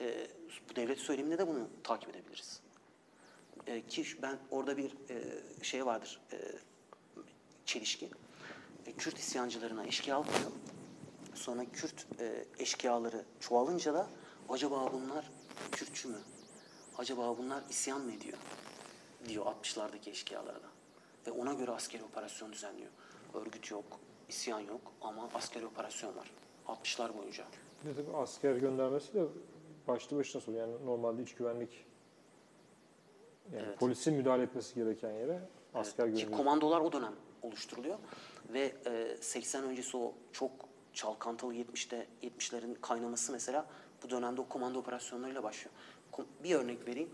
E, 0.00 0.26
bu 0.70 0.76
devlet 0.76 0.98
söyleminde 0.98 1.38
de 1.38 1.48
bunu 1.48 1.68
takip 1.82 2.10
edebiliriz. 2.10 2.60
E, 3.66 3.86
ki 3.86 4.06
ben 4.22 4.38
orada 4.50 4.76
bir 4.76 4.90
e, 5.10 5.24
şey 5.62 5.86
vardır, 5.86 6.20
e, 6.32 6.36
çelişki. 7.64 8.10
E, 8.86 8.92
Kürt 8.92 9.18
isyancılarına 9.18 9.86
eşkıyalık 9.86 10.28
diyor. 10.28 10.50
Sonra 11.34 11.64
Kürt 11.72 12.06
e, 12.20 12.44
eşkıyaları 12.58 13.24
çoğalınca 13.40 13.94
da 13.94 14.08
acaba 14.48 14.92
bunlar 14.92 15.30
Kürtçü 15.72 16.08
mü? 16.08 16.18
Acaba 16.98 17.38
bunlar 17.38 17.62
isyan 17.70 18.00
mı 18.00 18.12
ediyor? 18.12 18.38
Diyor 19.28 19.46
60'lardaki 19.46 20.10
eşkıyalara 20.10 20.62
da. 20.62 20.68
Ve 21.26 21.30
ona 21.30 21.52
göre 21.52 21.70
askeri 21.70 22.04
operasyon 22.04 22.52
düzenliyor. 22.52 22.90
Örgüt 23.34 23.70
yok, 23.70 24.00
isyan 24.28 24.60
yok 24.60 24.92
ama 25.00 25.30
askeri 25.34 25.66
operasyon 25.66 26.16
var. 26.16 26.30
60'lar 26.68 27.18
boyunca. 27.18 27.44
De 27.84 27.94
tabii 27.94 28.16
asker 28.16 28.56
göndermesi 28.56 29.14
de 29.14 29.24
başlı 29.88 30.16
başına 30.16 30.42
soru. 30.42 30.56
Yani 30.56 30.72
normalde 30.86 31.22
iç 31.22 31.34
güvenlik 31.34 31.86
yani 33.52 33.64
Evet. 33.66 33.78
polisin 33.78 34.14
müdahale 34.14 34.42
etmesi 34.42 34.74
gereken 34.74 35.10
yere 35.12 35.40
asker 35.74 36.04
Evet, 36.04 36.14
Ki 36.14 36.20
gönderiyor. 36.22 36.38
komandolar 36.38 36.80
o 36.80 36.92
dönem 36.92 37.12
oluşturuluyor 37.42 37.98
ve 38.52 38.72
e, 38.86 39.16
80 39.20 39.64
öncesi 39.64 39.96
o 39.96 40.12
çok 40.32 40.50
çalkantılı 40.92 41.54
70'te 41.54 42.06
70'lerin 42.22 42.80
kaynaması 42.80 43.32
mesela 43.32 43.66
bu 44.02 44.10
dönemde 44.10 44.40
o 44.40 44.48
komando 44.48 44.78
operasyonlarıyla 44.78 45.42
başlıyor. 45.42 45.74
Bir 46.44 46.54
örnek 46.54 46.88
vereyim. 46.88 47.10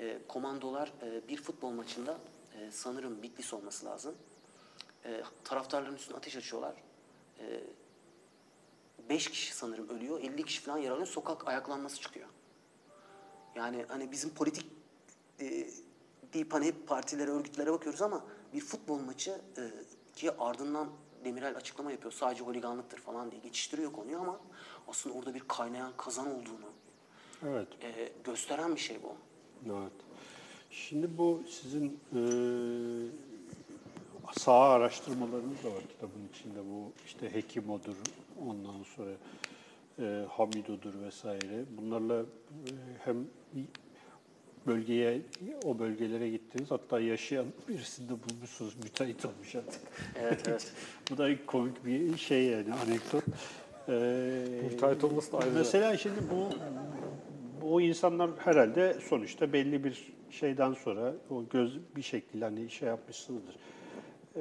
E, 0.00 0.18
komandolar 0.28 0.92
e, 1.02 1.28
bir 1.28 1.36
futbol 1.42 1.70
maçında 1.70 2.18
e, 2.60 2.70
sanırım 2.70 3.22
Bitlis 3.22 3.54
olması 3.54 3.86
lazım. 3.86 4.14
E, 5.04 5.22
taraftarların 5.44 5.94
üstüne 5.94 6.16
ateş 6.16 6.36
açıyorlar. 6.36 6.74
E, 7.40 7.60
5 9.08 9.30
kişi 9.30 9.54
sanırım 9.54 9.88
ölüyor, 9.88 10.20
50 10.20 10.44
kişi 10.44 10.60
falan 10.60 10.78
yaralanıyor. 10.78 11.06
Sokak 11.06 11.48
ayaklanması 11.48 12.00
çıkıyor. 12.00 12.28
Yani 13.54 13.84
hani 13.88 14.12
bizim 14.12 14.30
politik 14.30 14.66
e, 15.40 15.66
deyip 16.32 16.52
hani 16.52 16.66
hep 16.66 16.88
partilere, 16.88 17.30
örgütlere 17.30 17.72
bakıyoruz 17.72 18.02
ama 18.02 18.24
bir 18.54 18.60
futbol 18.60 18.98
maçı 18.98 19.40
e, 19.58 19.70
ki 20.16 20.30
ardından 20.38 20.88
Demirel 21.24 21.56
açıklama 21.56 21.92
yapıyor. 21.92 22.12
Sadece 22.12 22.44
holiganlıktır 22.44 22.98
falan 22.98 23.30
diye 23.30 23.40
geçiştiriyor 23.40 23.92
konuyu 23.92 24.18
ama 24.18 24.40
aslında 24.88 25.18
orada 25.18 25.34
bir 25.34 25.42
kaynayan 25.48 25.92
kazan 25.96 26.26
olduğunu 26.26 26.68
Evet. 27.42 27.68
e, 27.82 28.12
gösteren 28.24 28.74
bir 28.74 28.80
şey 28.80 29.02
bu. 29.02 29.14
Evet. 29.66 29.92
Şimdi 30.70 31.18
bu 31.18 31.42
sizin 31.48 32.00
e, 32.12 32.20
saha 34.38 34.68
araştırmalarınız 34.68 35.64
da 35.64 35.68
var 35.68 35.82
kitabın 35.88 36.28
içinde. 36.34 36.58
Bu 36.58 36.92
işte 37.06 37.34
Hekimo'dur, 37.34 37.96
ondan 38.48 38.82
sonra 38.96 39.10
e, 39.98 40.26
Hamido'dur 40.28 41.00
vesaire. 41.04 41.64
Bunlarla 41.78 42.20
e, 42.20 42.72
hem 43.04 43.16
bölgeye, 44.66 45.22
o 45.64 45.78
bölgelere 45.78 46.30
gittiniz. 46.30 46.70
Hatta 46.70 47.00
yaşayan 47.00 47.46
birisini 47.68 48.08
de 48.08 48.12
bulmuşsunuz. 48.12 48.76
Müteahhit 48.84 49.24
olmuş 49.24 49.54
artık. 49.54 49.80
Evet 50.20 50.48
evet. 50.48 50.72
Bu 51.10 51.18
da 51.18 51.46
komik 51.46 51.84
bir 51.84 52.16
şey 52.16 52.44
yani 52.44 52.74
anekdot. 52.74 53.24
Ee, 53.88 54.44
Müteahhit 54.70 55.04
olması 55.04 55.32
da 55.32 55.38
ayrıca. 55.38 55.58
Mesela 55.58 55.96
şimdi 55.96 56.20
bu 56.30 56.48
bu 57.62 57.80
insanlar 57.80 58.30
herhalde 58.38 58.96
sonuçta 59.08 59.52
belli 59.52 59.84
bir 59.84 60.12
şeyden 60.30 60.72
sonra 60.72 61.14
o 61.30 61.44
göz 61.50 61.78
bir 61.96 62.02
şekilde 62.02 62.44
hani 62.44 62.70
şey 62.70 62.88
yapmışsınızdır. 62.88 63.54
Ee, 64.36 64.40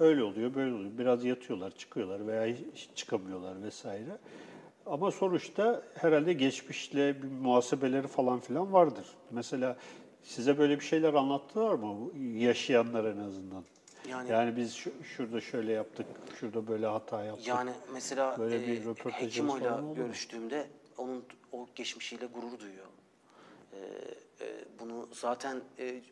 öyle 0.00 0.22
oluyor, 0.22 0.54
böyle 0.54 0.74
oluyor. 0.74 0.90
Biraz 0.98 1.24
yatıyorlar, 1.24 1.70
çıkıyorlar 1.70 2.26
veya 2.26 2.56
hiç 2.74 2.88
çıkamıyorlar 2.94 3.62
vesaire. 3.62 4.18
Ama 4.86 5.10
sonuçta 5.10 5.82
herhalde 5.94 6.32
geçmişle 6.32 7.22
bir 7.22 7.28
muhasebeleri 7.28 8.06
falan 8.06 8.40
filan 8.40 8.72
vardır. 8.72 9.06
Mesela 9.30 9.76
size 10.22 10.58
böyle 10.58 10.80
bir 10.80 10.84
şeyler 10.84 11.14
anlattılar 11.14 11.74
mı? 11.74 12.10
Yaşayanlar 12.38 13.04
en 13.04 13.18
azından. 13.18 13.64
Yani- 14.08 14.30
Yani, 14.30 14.56
biz 14.56 14.74
şu- 14.74 15.04
şurada 15.04 15.40
şöyle 15.40 15.72
yaptık, 15.72 16.06
şurada 16.40 16.66
böyle 16.66 16.86
hata 16.86 17.24
yaptık. 17.24 17.46
Yani 17.48 17.70
mesela 17.92 18.38
Böyle 18.38 18.66
bir 18.66 18.76
e, 18.76 19.30
falan 19.64 19.84
oldu 19.84 19.86
mu? 19.88 19.94
görüştüğümde 19.94 20.66
onun 20.98 21.24
o 21.52 21.66
geçmişiyle 21.74 22.26
gurur 22.26 22.58
duyuyor. 22.58 22.86
E, 23.74 23.80
e, 24.44 24.64
bunu 24.80 25.08
zaten 25.12 25.60
e, 25.78 26.02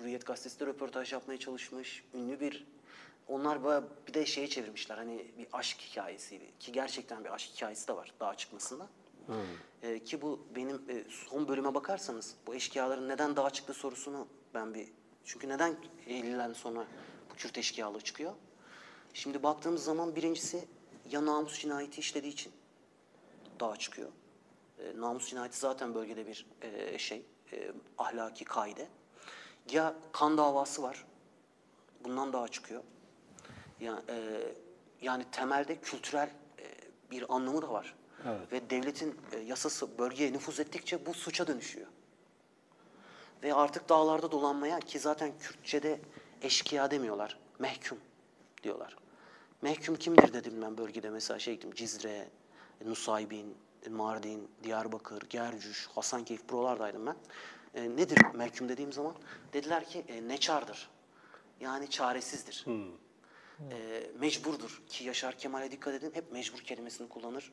Hürriyet 0.00 0.26
Gazetesi 0.26 0.60
de 0.60 0.66
röportaj 0.66 1.12
yapmaya 1.12 1.38
çalışmış. 1.38 2.04
Ünlü 2.14 2.40
bir 2.40 2.66
onlar 3.28 3.64
baya- 3.64 3.84
bir 4.08 4.14
de 4.14 4.26
şeye 4.26 4.48
çevirmişler 4.48 4.96
hani 4.96 5.26
bir 5.38 5.46
aşk 5.52 5.80
hikayesi 5.80 6.40
ki 6.60 6.72
gerçekten 6.72 7.24
bir 7.24 7.34
aşk 7.34 7.50
hikayesi 7.54 7.88
de 7.88 7.96
var 7.96 8.14
daha 8.20 8.34
çıkmasında. 8.34 8.88
E, 9.82 10.04
ki 10.04 10.22
bu 10.22 10.46
benim 10.56 10.76
e, 10.88 11.04
son 11.10 11.48
bölüme 11.48 11.74
bakarsanız 11.74 12.34
bu 12.46 12.54
eşkıyaların 12.54 13.08
neden 13.08 13.36
dağa 13.36 13.50
çıktı 13.50 13.74
sorusunu 13.74 14.28
ben 14.54 14.74
bir 14.74 14.88
çünkü 15.24 15.48
neden 15.48 15.76
50'lerden 16.08 16.52
sonra 16.52 16.86
bu 17.30 17.34
Kürt 17.36 17.58
eşkıyalığı 17.58 18.00
çıkıyor? 18.00 18.32
Şimdi 19.14 19.42
baktığımız 19.42 19.84
zaman 19.84 20.16
birincisi 20.16 20.64
ya 21.10 21.26
namus 21.26 21.60
cinayeti 21.60 22.00
işlediği 22.00 22.32
için 22.32 22.52
dağa 23.60 23.76
çıkıyor. 23.76 24.08
E, 24.78 25.00
namus 25.00 25.28
cinayeti 25.28 25.58
zaten 25.58 25.94
bölgede 25.94 26.26
bir 26.26 26.46
e, 26.62 26.98
şey, 26.98 27.22
e, 27.52 27.72
ahlaki 27.98 28.44
kaide. 28.44 28.88
Ya 29.70 29.94
kan 30.12 30.38
davası 30.38 30.82
var, 30.82 31.06
bundan 32.04 32.32
dağa 32.32 32.48
çıkıyor. 32.48 32.82
Ya, 33.80 34.02
e, 34.08 34.42
yani 35.02 35.24
temelde 35.32 35.80
kültürel 35.80 36.30
e, 36.58 36.64
bir 37.10 37.34
anlamı 37.34 37.62
da 37.62 37.72
var. 37.72 37.94
Evet. 38.26 38.52
Ve 38.52 38.70
devletin 38.70 39.16
e, 39.32 39.38
yasası 39.38 39.98
bölgeye 39.98 40.32
nüfuz 40.32 40.60
ettikçe 40.60 41.06
bu 41.06 41.14
suça 41.14 41.46
dönüşüyor. 41.46 41.86
Ve 43.42 43.54
artık 43.54 43.88
dağlarda 43.88 44.30
dolanmaya 44.32 44.80
ki 44.80 44.98
zaten 44.98 45.32
Kürtçe'de 45.38 46.00
eşkıya 46.42 46.90
demiyorlar. 46.90 47.38
Mehkum 47.58 47.98
diyorlar. 48.62 48.96
Mehkum 49.62 49.96
kimdir 49.96 50.32
dedim 50.32 50.62
ben 50.62 50.78
bölgede 50.78 51.10
mesela 51.10 51.38
şey 51.38 51.54
gittim 51.54 51.70
Cizre, 51.74 52.28
Nusaybin, 52.84 53.56
Mardin, 53.90 54.48
Diyarbakır, 54.62 55.22
Gercüş, 55.30 55.86
Hasankeyf 55.86 56.48
buralardaydım 56.48 57.06
ben. 57.06 57.16
E, 57.74 57.96
nedir 57.96 58.18
mehkum 58.34 58.68
dediğim 58.68 58.92
zaman? 58.92 59.14
Dediler 59.52 59.84
ki 59.84 60.04
e, 60.08 60.28
neçardır. 60.28 60.90
Yani 61.60 61.90
çaresizdir. 61.90 62.64
E, 63.70 64.06
mecburdur 64.20 64.82
ki 64.88 65.04
Yaşar 65.04 65.38
Kemal'e 65.38 65.70
dikkat 65.70 65.94
edin 65.94 66.10
hep 66.14 66.32
mecbur 66.32 66.58
kelimesini 66.58 67.08
kullanır. 67.08 67.52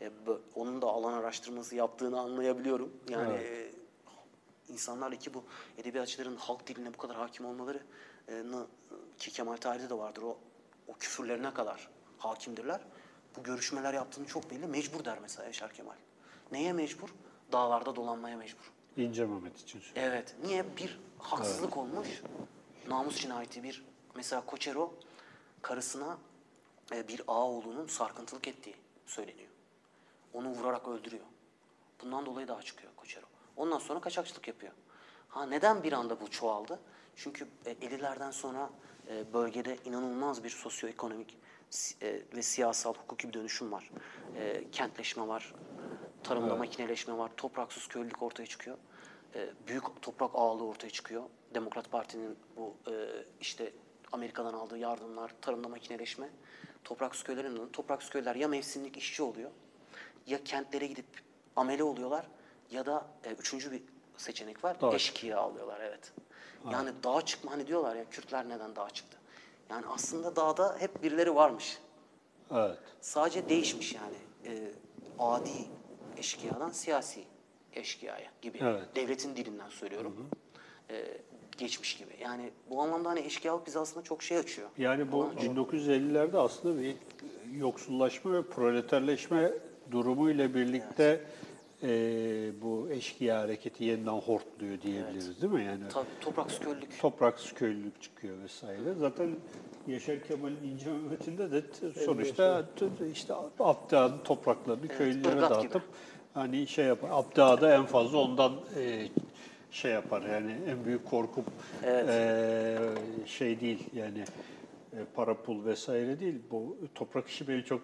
E, 0.00 0.10
onun 0.54 0.82
da 0.82 0.86
alan 0.86 1.12
araştırması 1.12 1.76
yaptığını 1.76 2.20
anlayabiliyorum. 2.20 2.92
Yani 3.08 3.34
e, 3.34 3.70
insanlarla 4.68 5.16
ki 5.16 5.34
bu 5.34 5.44
edebiyatçıların 5.78 6.36
halk 6.36 6.66
diline 6.66 6.94
bu 6.94 6.98
kadar 6.98 7.16
hakim 7.16 7.46
olmaları 7.46 7.82
e, 8.28 8.42
ki 9.18 9.30
Kemal 9.30 9.56
Tahir'de 9.56 9.90
de 9.90 9.98
vardır 9.98 10.22
o 10.22 10.38
o 10.88 10.92
küfürlerine 10.92 11.54
kadar 11.54 11.88
hakimdirler. 12.18 12.80
Bu 13.36 13.42
görüşmeler 13.42 13.94
yaptığını 13.94 14.26
çok 14.26 14.50
belli. 14.50 14.66
Mecbur 14.66 15.04
der 15.04 15.18
mesela 15.22 15.46
Yaşar 15.46 15.72
Kemal. 15.72 15.94
Neye 16.52 16.72
mecbur? 16.72 17.08
Dağlarda 17.52 17.96
dolanmaya 17.96 18.36
mecbur. 18.36 18.72
İnce 18.96 19.26
Mehmet 19.26 19.60
için. 19.60 19.82
Evet. 19.96 20.34
Niye? 20.44 20.76
Bir 20.76 21.00
haksızlık 21.18 21.76
olmuş. 21.76 22.22
Namus 22.88 23.16
cinayeti 23.20 23.62
bir. 23.62 23.84
Mesela 24.14 24.46
Koçero 24.46 24.94
karısına 25.62 26.18
e, 26.92 27.08
bir 27.08 27.22
ağaoğlunun 27.28 27.86
sarkıntılık 27.86 28.48
ettiği 28.48 28.74
söyleniyor. 29.06 29.48
Onu 30.32 30.48
vurarak 30.48 30.88
öldürüyor. 30.88 31.24
Bundan 32.02 32.26
dolayı 32.26 32.48
daha 32.48 32.62
çıkıyor 32.62 32.92
Koçero. 32.96 33.26
Ondan 33.56 33.78
sonra 33.78 34.00
kaçakçılık 34.00 34.48
yapıyor. 34.48 34.72
Ha 35.28 35.46
neden 35.46 35.82
bir 35.82 35.92
anda 35.92 36.20
bu 36.20 36.30
çoğaldı? 36.30 36.80
Çünkü 37.16 37.48
e, 37.66 37.72
50'lerden 37.72 38.30
sonra 38.30 38.70
e, 39.08 39.32
bölgede 39.32 39.76
inanılmaz 39.84 40.44
bir 40.44 40.50
sosyoekonomik 40.50 41.36
e, 42.02 42.22
ve 42.36 42.42
siyasal 42.42 42.94
hukuki 42.94 43.28
bir 43.28 43.32
dönüşüm 43.32 43.72
var. 43.72 43.90
E, 44.36 44.70
kentleşme 44.70 45.28
var, 45.28 45.54
tarımda 46.22 46.56
makineleşme 46.56 47.18
var, 47.18 47.30
topraksız 47.36 47.88
köylülük 47.88 48.22
ortaya 48.22 48.46
çıkıyor. 48.46 48.76
E, 49.34 49.50
büyük 49.68 50.02
toprak 50.02 50.30
ağalığı 50.34 50.64
ortaya 50.64 50.90
çıkıyor. 50.90 51.22
Demokrat 51.54 51.90
Parti'nin 51.90 52.38
bu 52.56 52.74
e, 52.90 52.92
işte 53.40 53.72
Amerika'dan 54.12 54.54
aldığı 54.54 54.78
yardımlar, 54.78 55.32
tarımda 55.40 55.68
makineleşme, 55.68 56.28
topraksız 56.84 57.22
köylerin 57.24 57.56
önünde. 57.56 57.72
Topraksız 57.72 58.10
köyler 58.10 58.34
ya 58.36 58.48
mevsimlik 58.48 58.96
işçi 58.96 59.22
oluyor, 59.22 59.50
ya 60.26 60.44
kentlere 60.44 60.86
gidip 60.86 61.06
amele 61.56 61.82
oluyorlar 61.82 62.26
ya 62.70 62.86
da 62.86 63.06
e, 63.24 63.32
üçüncü 63.32 63.72
bir 63.72 63.82
seçenek 64.16 64.64
var. 64.64 64.76
Eşkıya 64.94 65.38
alıyorlar 65.38 65.80
evet. 65.80 66.12
Yani 66.72 66.90
dağa 67.04 67.24
çıkma 67.24 67.52
hani 67.52 67.66
diyorlar 67.66 67.96
ya 67.96 68.10
Kürtler 68.10 68.48
neden 68.48 68.76
dağa 68.76 68.90
çıktı? 68.90 69.17
Yani 69.70 69.86
aslında 69.86 70.36
dağda 70.36 70.76
hep 70.78 71.02
birileri 71.02 71.34
varmış. 71.34 71.78
Evet. 72.50 72.78
Sadece 73.00 73.48
değişmiş 73.48 73.94
yani. 73.94 74.16
E, 74.46 74.72
adi 75.18 75.50
eşkıyadan 76.16 76.70
siyasi 76.70 77.24
eşkıyaya 77.72 78.30
gibi. 78.42 78.58
Evet. 78.62 78.82
Devletin 78.96 79.36
dilinden 79.36 79.68
söylüyorum. 79.68 80.28
E, 80.90 81.04
geçmiş 81.58 81.96
gibi. 81.96 82.10
Yani 82.20 82.50
bu 82.70 82.82
anlamda 82.82 83.08
hani 83.08 83.20
eşkıyalık 83.20 83.66
bize 83.66 83.78
aslında 83.78 84.04
çok 84.04 84.22
şey 84.22 84.38
açıyor. 84.38 84.68
Yani 84.78 85.12
bu 85.12 85.24
açıyor. 85.24 85.54
1950'lerde 85.56 86.38
aslında 86.38 86.82
bir 86.82 86.96
yoksullaşma 87.56 88.32
ve 88.32 88.42
proleterleşme 88.42 89.52
durumu 89.90 90.30
ile 90.30 90.54
birlikte 90.54 91.24
e, 91.82 91.88
bu 92.62 92.88
eşkıya 92.90 93.40
hareketi 93.40 93.84
yeniden 93.84 94.12
hortluyor 94.12 94.80
diyebiliriz 94.82 95.42
değil 95.42 95.52
mi? 95.52 95.64
Yani 95.64 95.82
Tabii 95.92 96.06
topraksız 96.20 96.58
köylülük. 96.60 97.00
topraksız 97.00 97.52
köylülük 97.52 98.02
çıkıyor 98.02 98.38
vesaire. 98.42 98.94
Zaten 99.00 99.30
Yaşar 99.86 100.22
Kemal'in 100.24 100.64
İnce 100.72 100.92
Mehmet'inde 100.92 101.50
de 101.52 101.62
t- 101.70 101.90
sonuçta 102.04 102.64
t- 102.76 103.10
işte 103.12 103.34
Abdağ'ın 103.58 104.18
topraklarını 104.24 104.88
köylülere 104.88 105.32
ırgat 105.36 105.48
gibi. 105.62 105.72
dağıtıp 105.74 105.82
hani 106.34 106.66
şey 106.66 106.84
yapar. 106.84 107.08
Abdağ 107.12 107.60
da 107.60 107.74
en 107.74 107.84
fazla 107.86 108.18
ondan 108.18 108.52
e, 108.78 109.08
şey 109.70 109.92
yapar 109.92 110.22
yani 110.22 110.56
en 110.68 110.84
büyük 110.84 111.06
korkup 111.10 111.44
Evet. 111.84 112.08
e, 112.08 112.78
şey 113.26 113.60
değil 113.60 113.84
yani 113.94 114.24
e, 114.92 114.96
para 115.14 115.34
pul 115.42 115.64
vesaire 115.64 116.20
değil. 116.20 116.34
Bu 116.50 116.76
toprak 116.94 117.28
işi 117.28 117.48
beni 117.48 117.64
çok 117.64 117.80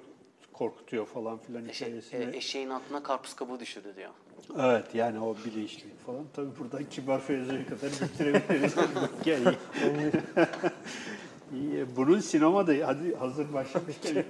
korkutuyor 0.58 1.06
falan 1.06 1.38
filan 1.38 1.68
Eşe, 1.68 1.86
hikayesini. 1.86 2.24
e, 2.34 2.36
eşeğin 2.36 2.70
aklına 2.70 3.02
karpuz 3.02 3.34
kabuğu 3.36 3.60
düşürdü 3.60 3.92
diyor. 3.96 4.10
Evet 4.58 4.94
yani 4.94 5.20
o 5.20 5.36
bilinçlik 5.46 6.06
falan. 6.06 6.24
Tabii 6.36 6.48
buradan 6.58 6.84
kibar 6.90 7.20
Feyzo'ya 7.20 7.66
kadar 7.66 7.90
bitirebiliriz. 7.90 8.74
yani, 9.26 9.56
İyi, 11.54 11.86
Bunun 11.96 12.18
sinemada 12.18 12.72
hadi 12.86 13.14
hazır 13.16 13.52
başlamışken 13.52 14.24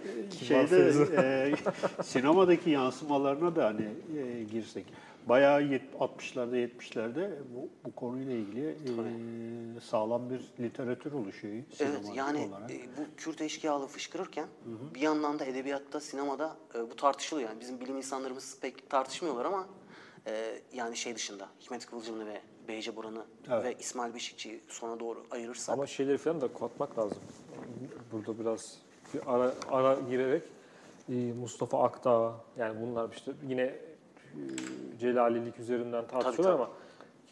şeyde 0.48 0.66
Feyzo. 0.66 1.04
e, 1.04 1.54
sinemadaki 2.02 2.70
yansımalarına 2.70 3.56
da 3.56 3.64
hani 3.66 3.88
e, 4.18 4.44
girsek. 4.44 4.84
Bayağı 5.28 5.62
yet- 5.62 5.94
60'larda 6.00 6.56
70'lerde 6.56 7.30
bu, 7.54 7.68
bu 7.84 7.94
konuyla 7.94 8.32
ilgili 8.32 8.68
e, 8.70 9.80
sağlam 9.80 10.30
bir 10.30 10.40
literatür 10.60 11.12
oluşuyor. 11.12 11.54
Evet 11.80 12.00
yani 12.14 12.48
olarak. 12.48 12.70
e, 12.70 12.74
bu 12.96 13.16
Kürt 13.16 13.40
eşkıyalığı 13.40 13.86
fışkırırken 13.86 14.46
bir 14.94 15.00
yandan 15.00 15.38
da 15.38 15.44
edebiyatta, 15.44 16.00
sinemada 16.00 16.56
e, 16.74 16.90
bu 16.90 16.96
tartışılıyor. 16.96 17.48
Yani 17.48 17.60
bizim 17.60 17.80
bilim 17.80 17.96
insanlarımız 17.96 18.58
pek 18.60 18.90
tartışmıyorlar 18.90 19.44
ama 19.44 19.66
e, 20.26 20.60
yani 20.72 20.96
şey 20.96 21.14
dışında 21.14 21.48
Hikmet 21.60 21.86
Kıvılcımlı 21.86 22.26
ve 22.26 22.40
Beyce 22.68 22.96
Boran'ı 22.96 23.24
Evet. 23.50 23.64
ve 23.64 23.74
İsmail 23.80 24.14
Beşikçi'yi 24.14 24.60
sona 24.68 25.00
doğru 25.00 25.26
ayırırsak 25.30 25.72
Ama 25.72 25.86
şeyleri 25.86 26.18
falan 26.18 26.40
da 26.40 26.48
katmak 26.52 26.98
lazım. 26.98 27.18
Burada 28.12 28.38
biraz 28.38 28.78
bir 29.14 29.20
ara, 29.26 29.54
ara 29.70 30.00
girerek 30.10 30.42
e, 31.08 31.12
Mustafa 31.14 31.82
Akdağ 31.82 32.34
yani 32.58 32.80
bunlar 32.80 33.10
işte 33.16 33.32
yine 33.48 33.74
Celalilik 35.00 35.58
üzerinden 35.58 36.06
tartışıyorlar 36.06 36.52
tabii. 36.52 36.62
ama 36.62 36.70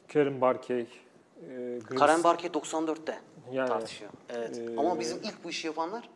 Kerim 0.09 0.41
Barkey, 0.41 0.81
e, 0.81 0.85
Gris- 1.79 1.95
Karen 1.99 2.25
Barke 2.25 2.49
94'te 2.49 3.19
Yani, 3.53 3.69
tartışıyor. 3.69 4.11
Evet. 4.31 4.59
e, 4.59 4.77
ama 4.81 5.01
bizim 5.01 5.19
ilk 5.19 5.45
bu 5.45 5.51
işi 5.51 5.67
yapanlar 5.67 6.09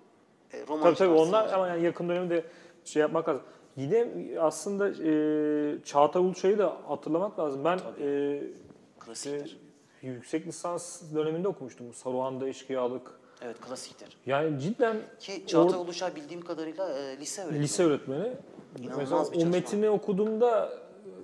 e, 0.52 0.66
roman 0.68 0.82
Tabii 0.82 0.94
tabii 0.96 1.14
onlar 1.14 1.52
ama 1.52 1.68
yani 1.68 1.84
yakın 1.84 2.08
dönemde 2.08 2.44
şey 2.84 3.00
yapmak 3.00 3.28
lazım. 3.28 3.42
Yine 3.76 4.08
aslında 4.40 4.88
e, 4.88 5.82
Çağatay 5.84 6.22
Uluçay'ı 6.22 6.58
da 6.58 6.76
hatırlamak 6.88 7.38
lazım. 7.38 7.64
Ben 7.64 7.78
e, 8.00 8.42
klasiktir. 9.00 9.58
e, 10.02 10.06
yüksek 10.06 10.46
lisans 10.46 11.02
döneminde 11.14 11.48
okumuştum. 11.48 11.94
Saruhan'da 11.94 12.48
eşkıyalık. 12.48 13.10
Evet 13.42 13.60
klasiktir. 13.60 14.16
Yani 14.26 14.60
cidden 14.60 14.96
Ki 15.20 15.46
Çağatay 15.46 15.78
Or- 15.80 15.84
Uluşay 15.84 16.14
bildiğim 16.16 16.40
kadarıyla 16.44 16.98
e, 16.98 17.18
lise 17.18 17.42
öğretmeni. 17.42 17.62
lise 17.62 17.84
öğretmeni. 17.84 18.32
İnanılmaz 18.78 18.98
Mesela 18.98 19.20
o 19.20 19.24
çalışma. 19.24 19.50
metini 19.50 19.90
okuduğumda 19.90 20.72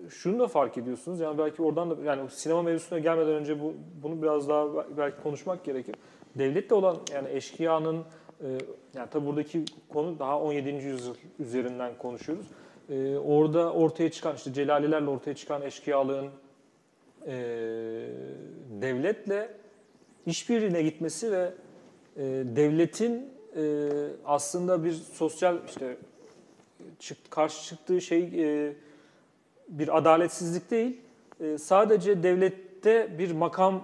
e, 0.06 0.10
şunu 0.10 0.38
da 0.38 0.46
fark 0.46 0.78
ediyorsunuz. 0.78 1.20
Yani 1.20 1.38
belki 1.38 1.62
oradan 1.62 1.90
da 1.90 2.04
yani 2.04 2.30
sinema 2.30 2.62
mevzusuna 2.62 2.98
gelmeden 2.98 3.34
önce 3.34 3.60
bu 3.60 3.74
bunu 4.02 4.22
biraz 4.22 4.48
daha 4.48 4.66
belki 4.96 5.22
konuşmak 5.22 5.64
gerekir. 5.64 5.94
Devletle 6.38 6.74
olan 6.74 6.96
yani 7.14 7.28
eşkıyanın 7.30 7.96
e, 8.40 8.46
yani 8.94 9.08
tabii 9.10 9.26
buradaki 9.26 9.64
konu 9.88 10.18
daha 10.18 10.40
17. 10.40 10.68
yüzyıl 10.68 11.14
üzerinden 11.38 11.98
konuşuyoruz. 11.98 12.46
E, 12.90 13.16
orada 13.16 13.72
ortaya 13.72 14.10
çıkan 14.10 14.34
işte 14.36 14.52
Celalilerle 14.52 15.10
ortaya 15.10 15.34
çıkan 15.34 15.62
eşkıyalığın 15.62 16.26
e, 17.26 17.34
devletle 18.80 19.48
işbirliğine 20.26 20.82
gitmesi 20.82 21.32
ve 21.32 21.52
e, 22.16 22.22
devletin 22.56 23.30
e, 23.56 23.88
aslında 24.24 24.84
bir 24.84 24.92
sosyal 24.92 25.56
işte 25.66 25.96
çık, 27.02 27.30
karşı 27.30 27.64
çıktığı 27.64 28.00
şey 28.00 28.22
e, 28.68 28.72
bir 29.68 29.98
adaletsizlik 29.98 30.70
değil, 30.70 31.00
e, 31.40 31.58
sadece 31.58 32.22
devlette 32.22 33.18
bir 33.18 33.32
makam 33.32 33.82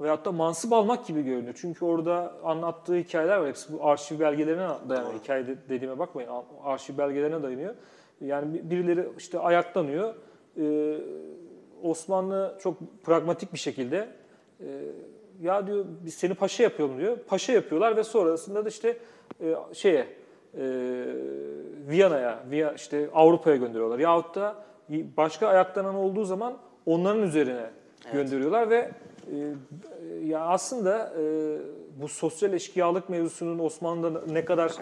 veyahut 0.00 0.24
da 0.24 0.32
mansıp 0.32 0.72
almak 0.72 1.06
gibi 1.06 1.22
görünüyor. 1.22 1.54
Çünkü 1.60 1.84
orada 1.84 2.34
anlattığı 2.44 2.94
hikayeler 2.96 3.36
var. 3.36 3.48
Hepsi 3.48 3.72
bu 3.72 3.86
arşiv 3.88 4.20
belgelerine 4.20 4.68
dayanıyor. 4.88 5.12
Doğru. 5.12 5.18
Hikaye 5.22 5.46
de- 5.46 5.56
dediğime 5.68 5.98
bakmayın. 5.98 6.30
Arşiv 6.64 6.98
belgelerine 6.98 7.42
dayanıyor. 7.42 7.74
Yani 8.20 8.54
bir- 8.54 8.70
birileri 8.70 9.08
işte 9.18 9.38
ayaklanıyor. 9.38 10.14
E, 10.60 10.96
Osmanlı 11.82 12.58
çok 12.62 12.76
pragmatik 13.04 13.52
bir 13.52 13.58
şekilde 13.58 14.08
e, 14.60 14.66
ya 15.42 15.66
diyor 15.66 15.84
biz 16.04 16.14
seni 16.14 16.34
paşa 16.34 16.62
yapalım 16.62 16.98
diyor. 16.98 17.18
Paşa 17.18 17.52
yapıyorlar 17.52 17.96
ve 17.96 18.04
sonrasında 18.04 18.64
da 18.64 18.68
işte 18.68 18.96
e, 19.40 19.54
şeye 19.72 20.06
e, 20.56 20.62
Viyana'ya, 21.88 22.44
Viya, 22.50 22.72
işte 22.72 23.10
Avrupa'ya 23.14 23.56
gönderiyorlar. 23.56 23.98
Yahut 23.98 24.34
da 24.34 24.54
başka 25.16 25.48
ayaklanan 25.48 25.94
olduğu 25.94 26.24
zaman 26.24 26.56
onların 26.86 27.22
üzerine 27.22 27.70
gönderiyorlar 28.12 28.70
ve 28.70 28.90
e, 29.32 29.54
ya 30.24 30.40
aslında 30.40 31.12
e, 31.20 31.56
bu 32.02 32.08
sosyal 32.08 32.52
eşkıyalık 32.52 33.08
mevzusunun 33.08 33.58
Osmanlı'da 33.58 34.22
ne 34.32 34.44
kadar 34.44 34.72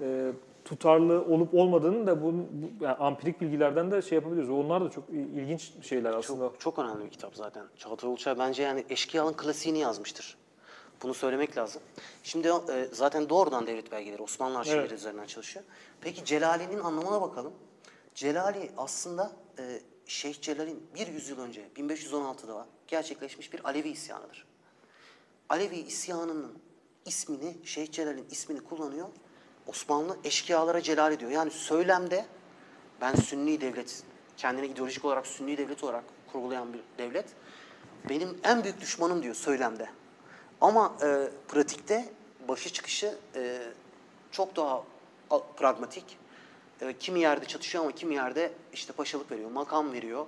e, 0.00 0.32
tutarlı 0.64 1.24
olup 1.24 1.54
olmadığını 1.54 2.06
da 2.06 2.22
bu, 2.22 2.32
bu 2.32 2.84
yani 2.84 2.96
ampirik 2.96 3.40
bilgilerden 3.40 3.90
de 3.90 4.02
şey 4.02 4.16
yapabiliyoruz. 4.16 4.50
Onlar 4.50 4.84
da 4.84 4.90
çok 4.90 5.04
ilginç 5.10 5.72
şeyler 5.82 6.12
aslında. 6.12 6.44
Çok, 6.44 6.60
çok 6.60 6.78
önemli 6.78 7.04
bir 7.04 7.10
kitap 7.10 7.36
zaten. 7.36 7.62
Çağatay 7.76 8.10
Uluçay 8.10 8.38
bence 8.38 8.62
yani 8.62 8.84
Eşkıya'nın 8.90 9.32
klasiğini 9.32 9.78
yazmıştır. 9.78 10.36
Bunu 11.02 11.14
söylemek 11.14 11.56
lazım. 11.56 11.82
Şimdi 12.22 12.48
e, 12.48 12.88
zaten 12.92 13.28
doğrudan 13.28 13.66
devlet 13.66 13.92
belgeleri, 13.92 14.22
Osmanlı 14.22 14.58
arşivleri 14.58 14.80
Evet. 14.80 14.92
üzerinden 14.92 15.26
çalışıyor. 15.26 15.64
Peki 16.00 16.24
Celali'nin 16.24 16.80
anlamına 16.80 17.20
bakalım. 17.22 17.52
Celali 18.14 18.70
aslında 18.76 19.32
e, 19.58 19.80
Şeyh 20.06 20.40
Celal'in 20.40 20.86
bir 20.94 21.06
yüzyıl 21.06 21.38
önce 21.40 21.68
1516'da 21.76 22.54
var, 22.54 22.66
gerçekleşmiş 22.88 23.52
bir 23.52 23.64
Alevi 23.64 23.88
isyanıdır. 23.88 24.46
Alevi 25.48 25.76
isyanının 25.76 26.58
ismini, 27.06 27.56
Şeyh 27.64 27.92
Celal'in 27.92 28.26
ismini 28.30 28.60
kullanıyor. 28.60 29.08
Osmanlı 29.66 30.18
eşkıyalara 30.24 30.82
Celali 30.82 31.20
diyor. 31.20 31.30
Yani 31.30 31.50
söylemde 31.50 32.26
ben 33.00 33.14
Sünni 33.14 33.60
devlet, 33.60 34.02
kendini 34.36 34.66
ideolojik 34.66 35.04
olarak 35.04 35.26
Sünni 35.26 35.58
devlet 35.58 35.84
olarak 35.84 36.04
kurgulayan 36.32 36.72
bir 36.72 36.80
devlet. 36.98 37.26
Benim 38.08 38.38
en 38.44 38.64
büyük 38.64 38.80
düşmanım 38.80 39.22
diyor 39.22 39.34
söylemde. 39.34 39.88
Ama 40.60 40.92
e, 41.02 41.28
pratikte 41.48 42.04
başı 42.48 42.72
çıkışı 42.72 43.14
e, 43.36 43.58
çok 44.30 44.56
daha 44.56 44.82
pragmatik. 45.56 46.18
E, 46.80 46.92
kimi 46.98 47.20
yerde 47.20 47.44
çatışıyor 47.44 47.84
ama 47.84 47.92
kimi 47.92 48.14
yerde 48.14 48.52
işte 48.72 48.92
paşalık 48.92 49.30
veriyor, 49.30 49.50
makam 49.50 49.92
veriyor. 49.92 50.26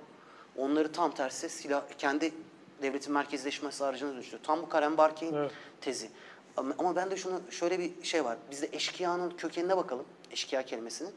Onları 0.57 0.91
tam 0.91 1.11
tersi 1.11 1.49
silah, 1.49 1.83
kendi 1.97 2.33
devletin 2.81 3.13
merkezleşmesi 3.13 3.85
aracına 3.85 4.13
dönüştürüyor. 4.13 4.43
Tam 4.43 4.61
bu 4.61 4.69
Karen 4.69 4.97
Barkey'in 4.97 5.33
Evet. 5.33 5.51
tezi. 5.81 6.09
Ama, 6.57 6.73
ama 6.77 6.95
ben 6.95 7.11
de 7.11 7.17
şunu 7.17 7.41
şöyle 7.49 7.79
bir 7.79 8.03
şey 8.03 8.25
var. 8.25 8.37
Bizde 8.51 8.69
eşkıyanın 8.71 9.29
kökenine 9.29 9.77
bakalım. 9.77 10.05
Eşkıya 10.31 10.65
kelimesinin. 10.65 11.13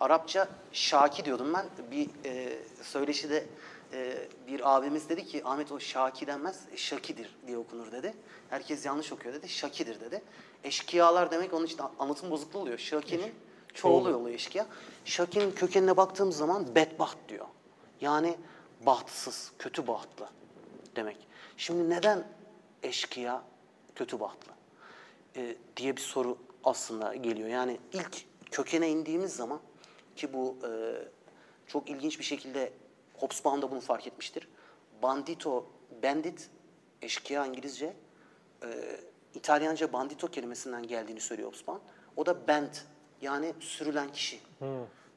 Arapça 0.00 0.48
şaki 0.72 1.24
diyordum 1.24 1.54
ben. 1.54 1.66
Bir 1.90 2.08
e, 2.24 2.58
söyleşide 2.82 3.46
e, 3.92 4.28
bir 4.46 4.76
abimiz 4.76 5.08
dedi 5.08 5.26
ki 5.26 5.44
Ahmet 5.44 5.72
o 5.72 5.80
şaki 5.80 6.26
denmez 6.26 6.64
şakidir 6.76 7.36
diye 7.46 7.58
okunur 7.58 7.92
dedi. 7.92 8.14
Herkes 8.50 8.86
yanlış 8.86 9.12
okuyor 9.12 9.34
dedi. 9.34 9.48
Şakidir 9.48 10.00
dedi. 10.00 10.22
Eşkıyalar 10.64 11.30
demek 11.30 11.54
onun 11.54 11.66
için 11.66 11.80
anlatım 11.98 12.30
bozukluğu 12.30 12.58
oluyor. 12.58 12.78
Şakinin 12.78 13.34
çoğulu 13.74 14.16
oluyor 14.16 14.34
eşkıya. 14.34 14.66
Şakinin 15.04 15.52
kökenine 15.52 15.96
baktığımız 15.96 16.36
zaman 16.36 16.74
bedbaht 16.74 17.16
diyor. 17.28 17.46
Yani 18.00 18.36
bahtsız, 18.86 19.52
kötü 19.58 19.86
bahtlı 19.86 20.28
demek. 20.96 21.16
Şimdi 21.56 21.90
neden 21.90 22.26
eşkıya 22.82 23.42
kötü 23.94 24.20
bahtlı 24.20 24.52
e, 25.36 25.56
diye 25.76 25.96
bir 25.96 26.00
soru 26.00 26.38
aslında 26.64 27.14
geliyor. 27.14 27.48
Yani 27.48 27.78
ilk 27.92 28.24
kökene 28.50 28.88
indiğimiz 28.90 29.36
zaman 29.36 29.60
ki 30.16 30.32
bu 30.32 30.56
e, 30.64 30.70
çok 31.66 31.90
ilginç 31.90 32.18
bir 32.18 32.24
şekilde 32.24 32.72
Hobsbawm 33.20 33.62
da 33.62 33.70
bunu 33.70 33.80
fark 33.80 34.06
etmiştir. 34.06 34.48
Bandito, 35.02 35.66
bandit, 36.02 36.50
eşkıya 37.02 37.46
İngilizce, 37.46 37.96
e, 38.62 38.68
İtalyanca 39.34 39.92
bandito 39.92 40.28
kelimesinden 40.28 40.86
geldiğini 40.86 41.20
söylüyor 41.20 41.48
Hobsbawm. 41.48 41.80
O 42.16 42.26
da 42.26 42.48
band 42.48 42.74
yani 43.20 43.54
sürülen 43.60 44.12
kişi 44.12 44.40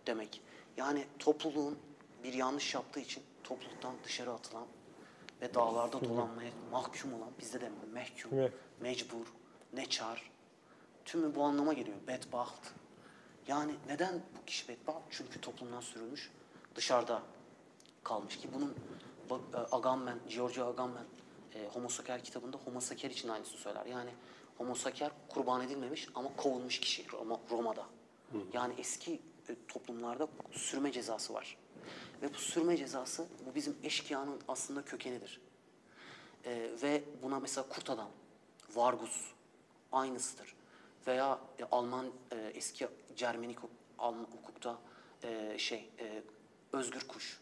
demek. 0.08 0.42
Yani 0.78 1.06
topluluğun 1.20 1.80
bir 2.24 2.34
yanlış 2.34 2.74
yaptığı 2.74 3.00
için 3.00 3.24
topluluktan 3.44 3.94
dışarı 4.04 4.32
atılan 4.32 4.66
ve 5.42 5.54
dağlarda 5.54 6.04
dolanmaya 6.04 6.52
mahkum 6.72 7.14
olan, 7.14 7.30
bizde 7.40 7.62
de 7.62 7.70
mehkum, 7.94 8.40
Evet. 8.40 8.54
mecbur, 8.80 9.26
neçar, 9.74 10.32
tümü 11.06 11.36
bu 11.36 11.44
anlama 11.44 11.74
geliyor. 11.74 11.98
Bedbaht. 12.08 12.74
Yani 13.48 13.76
neden 13.88 14.22
bu 14.40 14.46
kişi 14.46 14.68
bedbaht? 14.68 15.02
Çünkü 15.10 15.42
toplumdan 15.42 15.82
sürülmüş, 15.82 16.32
dışarıda 16.76 17.22
kalmış 18.04 18.38
ki 18.38 18.50
bunun 18.54 18.76
e, 19.54 19.58
Agamben, 19.72 20.20
Giorgio 20.30 20.66
Agamben 20.66 21.06
e, 21.56 21.68
Homo 21.74 21.90
Sacer 21.90 22.24
kitabında 22.24 22.58
Homo 22.58 22.80
Sacer 22.80 23.12
için 23.12 23.30
aynısını 23.30 23.58
söyler. 23.58 23.86
Yani 23.86 24.10
homosaker 24.58 25.12
kurban 25.30 25.62
edilmemiş 25.62 26.08
ama 26.16 26.36
kovulmuş 26.38 26.80
kişi 26.80 27.12
Roma, 27.12 27.40
Roma'da. 27.52 27.86
Yani 28.54 28.74
eski 28.78 29.22
e, 29.50 29.56
toplumlarda 29.68 30.28
sürme 30.52 30.92
cezası 30.92 31.34
var. 31.34 31.58
Ve 32.22 32.34
bu 32.34 32.38
sürme 32.38 32.78
cezası 32.78 33.28
bu 33.46 33.56
bizim 33.56 33.78
eşkıyanın 33.84 34.42
aslında 34.48 34.86
kökenidir. 34.86 35.42
E, 36.46 36.70
ve 36.84 37.04
buna 37.22 37.40
mesela 37.40 37.70
kurt 37.70 37.90
adam, 37.90 38.10
vargus 38.74 39.32
aynısıdır. 39.92 40.56
Veya 41.08 41.40
e, 41.60 41.64
Alman 41.72 42.06
e, 42.32 42.36
eski 42.36 42.88
Cermenik 43.16 43.58
Alman 44.00 44.24
hukukta 44.24 44.78
e, 45.24 45.56
şey 45.58 45.90
e, 46.00 46.24
özgür 46.74 47.08
kuş, 47.08 47.42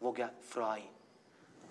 Vogelfrei. 0.00 0.82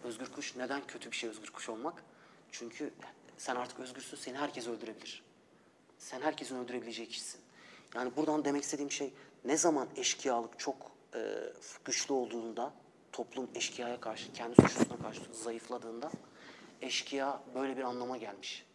Özgür 0.04 0.32
kuş 0.32 0.56
neden 0.56 0.88
kötü 0.88 1.12
bir 1.12 1.16
şey 1.16 1.30
özgür 1.30 1.50
kuş 1.50 1.70
olmak? 1.70 2.04
Çünkü 2.52 2.94
sen 3.38 3.56
artık 3.56 3.80
özgürsün, 3.80 4.18
seni 4.18 4.38
herkes 4.38 4.68
öldürebilir. 4.68 5.24
Sen 5.98 6.22
herkesin 6.22 6.56
öldürebileceği 6.56 7.10
kişisin. 7.10 7.42
Yani 7.96 8.16
buradan 8.16 8.46
demek 8.46 8.64
istediğim 8.64 8.92
şey 8.92 9.14
ne 9.46 9.58
zaman 9.58 9.88
eşkıyalık 9.96 10.60
çok 10.60 10.92
e, 11.16 11.20
güçlü 11.86 12.14
olduğunda, 12.14 12.74
toplum 13.12 13.50
eşkıyaya 13.56 14.00
karşı, 14.02 14.34
kendi 14.34 14.56
suçlusuna 14.56 14.98
karşı 14.98 15.22
zayıfladığında 15.34 16.12
eşkıya 16.82 17.42
böyle 17.56 17.78
bir 17.78 17.84
anlama 17.84 18.18
gelmiş. 18.18 18.66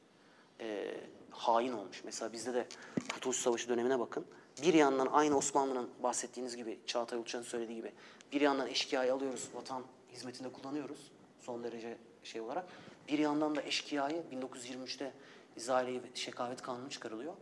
E, 0.60 0.94
hain 1.30 1.72
olmuş. 1.72 2.04
Mesela 2.04 2.32
bizde 2.32 2.54
de 2.54 2.66
Kurtuluş 3.12 3.36
Savaşı 3.36 3.68
dönemine 3.68 3.98
bakın. 3.98 4.26
Bir 4.62 4.74
yandan 4.74 5.06
aynı 5.06 5.36
Osmanlı'nın 5.36 5.90
bahsettiğiniz 6.02 6.56
gibi, 6.56 6.78
Çağatay 6.86 7.18
Uluçan'ın 7.18 7.42
söylediği 7.42 7.76
gibi 7.76 7.92
bir 8.34 8.40
yandan 8.40 8.66
eşkıyayı 8.66 9.14
alıyoruz, 9.14 9.48
vatan 9.54 9.84
hizmetinde 10.12 10.52
kullanıyoruz 10.52 11.12
son 11.40 11.64
derece 11.64 11.98
şey 12.24 12.40
olarak. 12.40 12.66
Bir 13.08 13.18
yandan 13.18 13.56
da 13.56 13.62
eşkıyayı 13.62 14.22
1923'te 14.32 15.12
İzale 15.56 16.02
ve 16.02 16.06
Şekavet 16.14 16.62
Kanunu 16.62 16.90
çıkarılıyor 16.90 17.34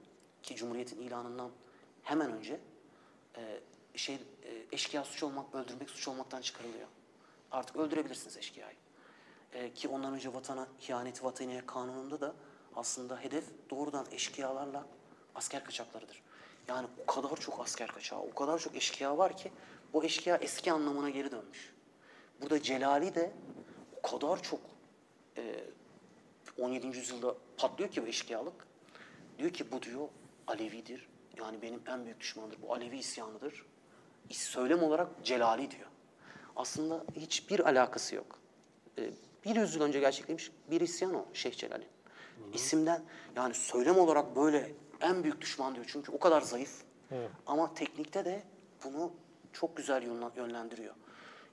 ki 0.43 0.57
Cumhuriyet'in 0.57 1.01
ilanından 1.01 1.51
hemen 2.03 2.33
önce 2.33 2.61
e, 3.37 3.61
şey 3.95 4.15
e, 4.15 4.19
eşkıya 4.73 5.05
suç 5.05 5.23
olmak, 5.23 5.55
öldürmek 5.55 5.91
suç 5.91 6.09
olmaktan 6.09 6.41
çıkarılıyor. 6.41 6.89
Artık 7.51 7.77
öldürebilirsiniz 7.77 8.37
eşkıyayı. 8.37 8.77
E, 9.53 9.75
ki 9.75 9.89
ondan 9.89 10.15
önce 10.15 10.35
vatana 10.35 10.69
ihaneti 10.89 11.25
vataniye 11.25 11.67
kanununda 11.67 12.21
da 12.21 12.35
aslında 12.77 13.19
hedef 13.21 13.45
doğrudan 13.71 14.07
eşkıyalarla 14.13 14.87
asker 15.35 15.65
kaçaklarıdır. 15.65 16.23
Yani 16.69 16.87
o 17.03 17.07
kadar 17.07 17.37
çok 17.37 17.61
asker 17.61 17.89
kaçağı, 17.89 18.21
o 18.21 18.35
kadar 18.35 18.59
çok 18.59 18.77
eşkıya 18.77 19.19
var 19.19 19.37
ki 19.37 19.53
bu 19.93 20.05
eşkıya 20.05 20.37
eski 20.37 20.73
anlamına 20.73 21.11
geri 21.11 21.31
dönmüş. 21.31 21.75
Burada 22.43 22.63
Celali 22.63 23.15
de 23.15 23.33
o 23.97 24.03
kadar 24.03 24.43
çok 24.43 24.61
e, 25.37 25.65
17. 26.59 26.87
yüzyılda 26.87 27.35
patlıyor 27.57 27.91
ki 27.91 28.03
bu 28.03 28.07
eşkıyalık. 28.07 28.67
Diyor 29.39 29.51
ki 29.51 29.73
bu 29.73 29.83
diyor 29.83 30.09
Alevidir. 30.47 31.09
Yani 31.39 31.63
benim 31.63 31.81
en 31.87 32.05
büyük 32.05 32.21
düşmandır. 32.21 32.63
Bu 32.63 32.75
Alevi 32.75 32.99
isyanıdır. 32.99 33.67
Söylem 34.31 34.83
olarak 34.83 35.09
Celali 35.25 35.71
diyor. 35.71 35.89
Aslında 36.57 37.05
hiçbir 37.17 37.61
alakası 37.61 38.15
yok. 38.15 38.39
E, 38.99 39.11
bir 39.45 39.57
yüzyıl 39.57 39.83
önce 39.83 40.01
gerçekleşmiş 40.01 40.53
bir 40.71 40.81
isyan 40.81 41.15
o 41.15 41.27
Şeyh 41.33 41.57
Celal'in. 41.57 41.89
İsimden 42.55 43.03
yani 43.37 43.55
söylem 43.55 43.99
olarak 43.99 44.37
böyle 44.37 44.73
en 45.01 45.23
büyük 45.23 45.41
düşman 45.41 45.75
diyor. 45.75 45.87
Çünkü 45.89 46.13
o 46.13 46.19
kadar 46.19 46.41
zayıf. 46.41 46.83
Ama 47.47 47.75
teknikte 47.75 48.25
de 48.25 48.43
bunu 48.85 49.13
çok 49.53 49.77
güzel 49.77 50.03
yönlen- 50.03 50.37
yönlendiriyor. 50.37 50.95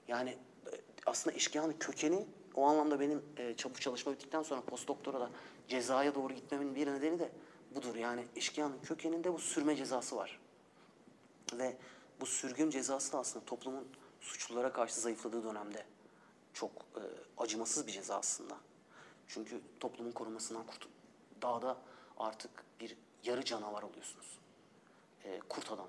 Yani 0.08 0.30
e, 0.30 0.70
aslında 1.06 1.36
işkiyanın 1.36 1.72
kökeni 1.72 2.26
o 2.54 2.64
anlamda 2.66 3.00
benim 3.00 3.22
e, 3.36 3.56
çabuk 3.56 3.80
çalışma 3.80 4.12
bittikten 4.12 4.42
sonra 4.42 4.60
postdoktora 4.60 5.20
da 5.20 5.30
cezaya 5.68 6.14
doğru 6.14 6.32
gitmemin 6.32 6.74
bir 6.74 6.86
nedeni 6.86 7.18
de 7.18 7.32
budur. 7.74 7.94
Yani 7.94 8.26
işkiyanın 8.36 8.78
kökeninde 8.82 9.32
bu 9.32 9.38
sürme 9.38 9.76
cezası 9.76 10.16
var. 10.16 10.40
Ve 11.52 11.76
bu 12.20 12.26
sürgün 12.26 12.70
cezası 12.70 13.12
da 13.12 13.18
aslında 13.18 13.44
toplumun 13.44 13.88
suçlulara 14.20 14.72
karşı 14.72 15.00
zayıfladığı 15.00 15.44
dönemde 15.44 15.86
çok 16.54 16.70
e, 16.70 17.02
acımasız 17.38 17.86
bir 17.86 17.92
ceza 17.92 18.16
aslında. 18.18 18.56
Çünkü 19.26 19.60
toplumun 19.80 20.12
korumasından 20.12 20.66
kurtul. 20.66 20.90
Dağda 21.42 21.76
artık 22.18 22.50
bir 22.80 22.96
yarı 23.24 23.44
canavar 23.44 23.82
oluyorsunuz. 23.82 24.38
E, 25.24 25.40
kurt 25.48 25.72
adam 25.72 25.88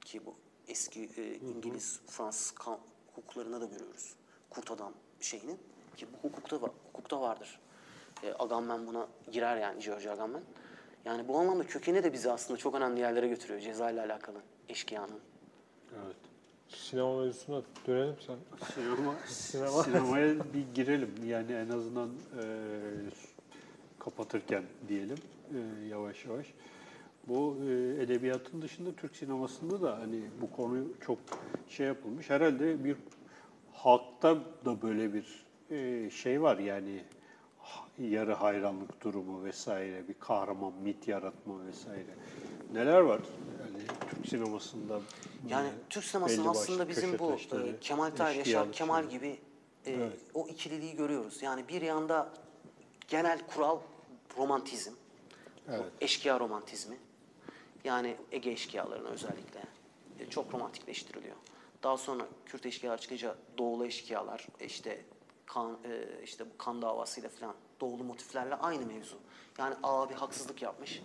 ki 0.00 0.26
bu 0.26 0.34
eski 0.68 1.08
e, 1.16 1.34
İngiliz, 1.34 2.00
Fransız 2.06 2.50
kan, 2.50 2.78
hukuklarında 3.14 3.60
da 3.60 3.64
görüyoruz. 3.66 4.14
Kurt 4.50 4.70
adam 4.70 4.92
şeyini 5.20 5.56
ki 5.96 6.06
bu 6.12 6.28
hukukta 6.28 6.62
var, 6.62 6.70
hukukta 6.92 7.20
vardır. 7.20 7.60
E, 8.22 8.32
Agamben 8.38 8.86
buna 8.86 9.08
girer 9.32 9.56
yani 9.56 9.82
George 9.82 10.10
Agamben. 10.10 10.42
Yani 11.04 11.28
bu 11.28 11.38
anlamda 11.38 11.66
kökeni 11.66 12.04
de 12.04 12.12
bizi 12.12 12.30
aslında 12.30 12.58
çok 12.58 12.74
önemli 12.74 13.00
yerlere 13.00 13.28
götürüyor 13.28 13.60
ceza 13.60 13.90
ile 13.90 14.00
alakalı 14.00 14.38
eşkıyanın. 14.68 15.20
Evet. 16.04 16.16
Sinema 16.68 17.20
mevzusuna 17.20 17.62
dönelim 17.86 18.16
sen. 18.26 18.36
Sinema, 18.74 19.14
Sinema. 19.26 19.82
sinemaya 19.82 20.34
bir 20.54 20.74
girelim. 20.74 21.14
Yani 21.26 21.52
en 21.52 21.68
azından 21.68 22.08
e, 22.08 22.44
kapatırken 23.98 24.62
diyelim 24.88 25.18
e, 25.54 25.86
yavaş 25.88 26.24
yavaş. 26.24 26.46
Bu 27.28 27.56
e, 27.68 28.02
edebiyatın 28.02 28.62
dışında 28.62 28.92
Türk 28.92 29.16
sinemasında 29.16 29.82
da 29.82 29.98
hani 29.98 30.20
bu 30.40 30.50
konu 30.56 30.84
çok 31.06 31.18
şey 31.68 31.86
yapılmış. 31.86 32.30
Herhalde 32.30 32.84
bir 32.84 32.96
halkta 33.72 34.36
da 34.64 34.82
böyle 34.82 35.14
bir 35.14 35.46
e, 35.70 36.10
şey 36.10 36.42
var 36.42 36.58
yani 36.58 37.04
yarı 37.98 38.32
hayranlık 38.32 39.04
durumu 39.04 39.44
vesaire, 39.44 40.08
bir 40.08 40.14
kahraman 40.14 40.72
mit 40.72 41.08
yaratma 41.08 41.66
vesaire. 41.66 42.14
Neler 42.72 43.00
var 43.00 43.20
yani 43.60 43.84
Türk 44.10 44.28
sinemasında? 44.28 45.00
Yani 45.48 45.68
Türk 45.90 46.04
sinemasının 46.04 46.48
aslında 46.48 46.88
bizim 46.88 47.18
bu 47.18 47.32
e, 47.32 47.80
Kemal 47.80 48.10
Tahir, 48.10 48.36
Yaşar 48.36 48.72
Kemal 48.72 49.08
gibi 49.08 49.38
e, 49.86 49.92
Evet. 49.92 50.18
o 50.34 50.48
ikililiği 50.48 50.96
görüyoruz. 50.96 51.42
Yani 51.42 51.68
bir 51.68 51.82
yanda 51.82 52.32
genel 53.08 53.38
kural 53.54 53.78
romantizm, 54.38 54.92
Evet. 55.68 55.92
eşkıya 56.00 56.40
romantizmi. 56.40 56.96
Yani 57.86 58.16
Ege 58.32 58.50
eşkıyalarına 58.50 59.08
özellikle 59.08 59.62
e, 60.18 60.30
çok 60.30 60.54
romantikleştiriliyor. 60.54 61.36
Daha 61.82 61.96
sonra 61.96 62.26
Kürt 62.46 62.66
eşkıyalar 62.66 62.98
çıkınca 62.98 63.36
Doğulu 63.58 63.86
eşkıyalar 63.86 64.46
işte 64.60 65.04
kan 65.46 65.78
e, 65.84 66.22
işte 66.22 66.44
bu 66.50 66.58
kan 66.58 66.82
davasıyla 66.82 67.28
falan 67.28 67.54
Doğulu 67.80 68.04
motiflerle 68.04 68.54
aynı 68.54 68.86
mevzu. 68.86 69.18
Yani 69.58 69.74
abi 69.82 70.14
haksızlık 70.14 70.62
yapmış. 70.62 71.02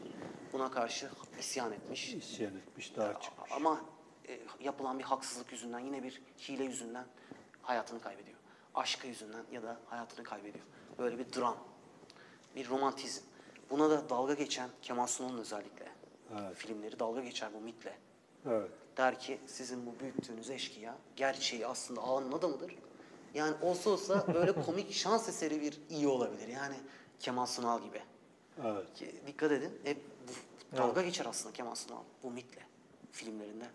Buna 0.54 0.72
karşı 0.72 1.10
isyan 1.40 1.72
etmiş. 1.72 2.14
isyan 2.14 2.56
etmiş, 2.56 2.96
daha 2.96 3.20
çıkmış. 3.20 3.52
Ama 3.52 3.82
e, 4.28 4.40
yapılan 4.60 5.00
bir 5.00 5.04
haksızlık 5.04 5.52
yüzünden, 5.52 5.80
yine 5.80 6.04
bir 6.04 6.22
hile 6.40 6.64
yüzünden 6.64 7.06
hayatını 7.62 8.02
kaybediyor. 8.02 8.38
Aşkı 8.76 9.08
yüzünden 9.08 9.46
ya 9.52 9.64
da 9.64 9.80
hayatını 9.86 10.24
kaybediyor. 10.24 10.66
Böyle 10.98 11.20
bir 11.20 11.34
dram, 11.34 11.58
bir 12.56 12.70
romantizm. 12.70 13.24
Buna 13.70 13.90
da 13.90 14.10
dalga 14.10 14.34
geçen 14.34 14.70
Kemal 14.82 15.08
Sunal'ın 15.08 15.38
özellikle 15.38 16.01
Evet. 16.40 16.56
filmleri 16.56 17.00
dalga 17.00 17.22
geçer 17.22 17.50
bu 17.54 17.62
mitle. 17.62 17.98
Evet. 18.46 18.70
Der 18.98 19.20
ki 19.20 19.40
sizin 19.48 19.86
bu 19.86 20.00
büyüttüğünüz 20.00 20.50
eşkıya 20.50 20.98
gerçeği 21.16 21.68
aslında 21.68 22.02
ağanın 22.02 22.32
adamıdır. 22.32 22.76
Yani 23.34 23.56
olsa 23.62 23.90
olsa 23.90 24.34
böyle 24.34 24.52
komik 24.66 24.94
şans 24.94 25.30
eseri 25.30 25.62
bir 25.62 25.80
iyi 25.90 26.08
olabilir. 26.08 26.48
Yani 26.48 26.76
Kemal 27.20 27.46
Sunal 27.46 27.82
gibi. 27.84 28.02
Evet. 28.66 28.94
Ki 28.94 29.16
dikkat 29.28 29.52
edin 29.52 29.80
hep 29.84 29.98
bu 30.74 30.78
dalga 30.78 31.02
geçer 31.02 31.26
aslında 31.26 31.54
Kemal 31.54 31.76
Sunal 31.76 32.04
bu 32.24 32.32
mitle 32.32 32.62
filmlerinde. 33.12 33.66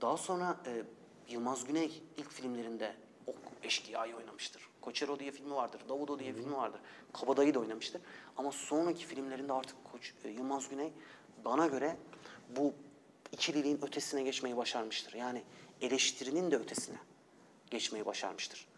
Daha 0.00 0.16
sonra 0.16 0.56
e, 0.66 0.82
Yılmaz 1.28 1.64
Güney 1.64 2.02
ilk 2.16 2.30
filmlerinde 2.30 2.94
o 3.26 3.32
eşkıyayı 3.62 4.16
oynamıştır. 4.16 4.68
Koçero 4.80 5.18
diye 5.18 5.30
filmi 5.30 5.54
vardır, 5.54 5.80
Davudo 5.88 6.18
diye 6.18 6.32
filmi 6.32 6.56
vardır. 6.56 6.80
Kabadayı 7.12 7.54
da 7.54 7.58
oynamıştır. 7.58 8.00
Ama 8.36 8.52
sonraki 8.52 9.06
filmlerinde 9.06 9.52
artık 9.52 9.76
Koç, 9.92 10.14
e, 10.24 10.28
Yılmaz 10.28 10.68
Güney 10.68 10.92
bana 11.44 11.66
göre 11.66 11.96
bu 12.56 12.74
ikililiğin 13.32 13.78
ötesine 13.82 14.22
geçmeyi 14.22 14.56
başarmıştır. 14.56 15.14
Yani 15.14 15.42
eleştirinin 15.80 16.50
de 16.50 16.56
ötesine 16.56 16.96
geçmeyi 17.70 18.06
başarmıştır. 18.06 18.68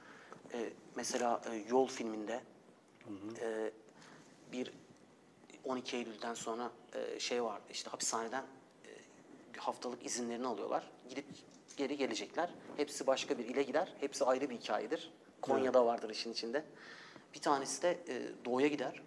E, 0.54 0.70
mesela 0.96 1.40
e, 1.50 1.54
Yol 1.68 1.86
filminde 1.86 2.40
e, 3.40 3.70
bir 4.52 4.72
12 5.64 5.96
Eylül'den 5.96 6.34
sonra 6.34 6.70
e, 6.94 7.20
şey 7.20 7.44
vardı 7.44 7.64
işte 7.70 7.90
hapishaneden 7.90 8.42
e, 8.42 8.90
haftalık 9.58 10.06
izinlerini 10.06 10.46
alıyorlar. 10.46 10.90
Gidip 11.08 11.26
geri 11.76 11.96
gelecekler. 11.96 12.50
Hepsi 12.76 13.06
başka 13.06 13.38
bir 13.38 13.44
ile 13.44 13.62
gider. 13.62 13.94
Hepsi 14.00 14.24
ayrı 14.24 14.50
bir 14.50 14.56
hikayedir. 14.56 15.12
Konya'da 15.42 15.86
vardır 15.86 16.10
işin 16.10 16.32
içinde. 16.32 16.64
Bir 17.34 17.40
tanesi 17.40 17.82
de 17.82 17.98
e, 18.08 18.44
doğuya 18.44 18.66
gider. 18.66 19.02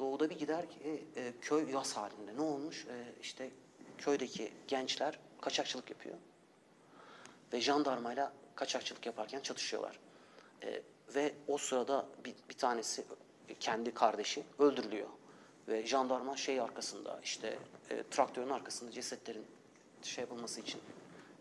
Doğuda 0.00 0.30
bir 0.30 0.38
gider 0.38 0.70
ki 0.70 1.04
e, 1.16 1.32
köy 1.40 1.70
yaz 1.70 1.96
halinde. 1.96 2.36
Ne 2.36 2.40
olmuş? 2.40 2.86
E, 2.86 3.20
işte 3.22 3.50
köydeki 3.98 4.52
gençler 4.68 5.18
kaçakçılık 5.40 5.90
yapıyor. 5.90 6.16
Ve 7.52 7.60
jandarmayla 7.60 8.32
kaçakçılık 8.54 9.06
yaparken 9.06 9.40
çatışıyorlar. 9.40 9.98
E, 10.62 10.82
ve 11.14 11.34
o 11.48 11.58
sırada 11.58 12.06
bir, 12.24 12.34
bir 12.48 12.54
tanesi 12.54 13.04
kendi 13.60 13.94
kardeşi 13.94 14.44
öldürülüyor. 14.58 15.08
Ve 15.68 15.86
jandarma 15.86 16.36
şey 16.36 16.60
arkasında 16.60 17.20
işte 17.24 17.58
e, 17.90 18.04
traktörün 18.10 18.50
arkasında 18.50 18.90
cesetlerin 18.90 19.46
şey 20.02 20.22
yapılması 20.22 20.60
için 20.60 20.80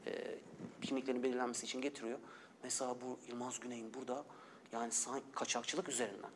e, 0.08 0.36
kimliklerin 0.82 1.24
belirlenmesi 1.24 1.66
için 1.66 1.82
getiriyor. 1.82 2.20
Mesela 2.64 2.96
bu 3.02 3.20
Yılmaz 3.28 3.60
Güney'in 3.60 3.94
burada 3.94 4.24
yani 4.72 4.92
sanki 4.92 5.26
kaçakçılık 5.32 5.90
üzerinden 5.90 6.32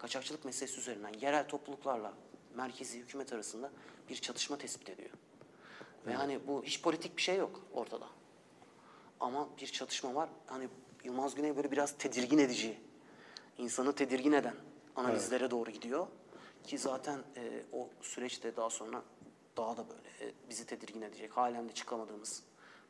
kaçakçılık 0.00 0.44
meselesi 0.44 0.80
üzerinden 0.80 1.12
yerel 1.20 1.48
topluluklarla 1.48 2.12
merkezi 2.54 2.98
hükümet 2.98 3.32
arasında 3.32 3.70
bir 4.08 4.16
çatışma 4.16 4.58
tespit 4.58 4.88
ediyor. 4.88 5.10
Ve 6.06 6.14
hani 6.14 6.46
bu 6.46 6.62
hiç 6.64 6.82
politik 6.82 7.16
bir 7.16 7.22
şey 7.22 7.36
yok 7.36 7.60
ortada. 7.72 8.06
Ama 9.20 9.48
bir 9.60 9.66
çatışma 9.66 10.14
var. 10.14 10.28
Hani 10.46 10.68
Yılmaz 11.04 11.34
Güney 11.34 11.56
böyle 11.56 11.70
biraz 11.70 11.98
tedirgin 11.98 12.38
edici, 12.38 12.80
insanı 13.58 13.94
tedirgin 13.94 14.32
eden 14.32 14.54
analizlere 14.96 15.50
doğru 15.50 15.70
gidiyor. 15.70 16.06
Ki 16.64 16.78
zaten 16.78 17.18
e, 17.36 17.62
o 17.72 17.88
süreçte 18.00 18.56
daha 18.56 18.70
sonra 18.70 19.02
daha 19.56 19.76
da 19.76 19.84
böyle 19.88 20.30
e, 20.30 20.34
bizi 20.50 20.66
tedirgin 20.66 21.02
edecek, 21.02 21.36
halen 21.36 21.68
de 21.68 21.72
çıkamadığımız 21.72 22.42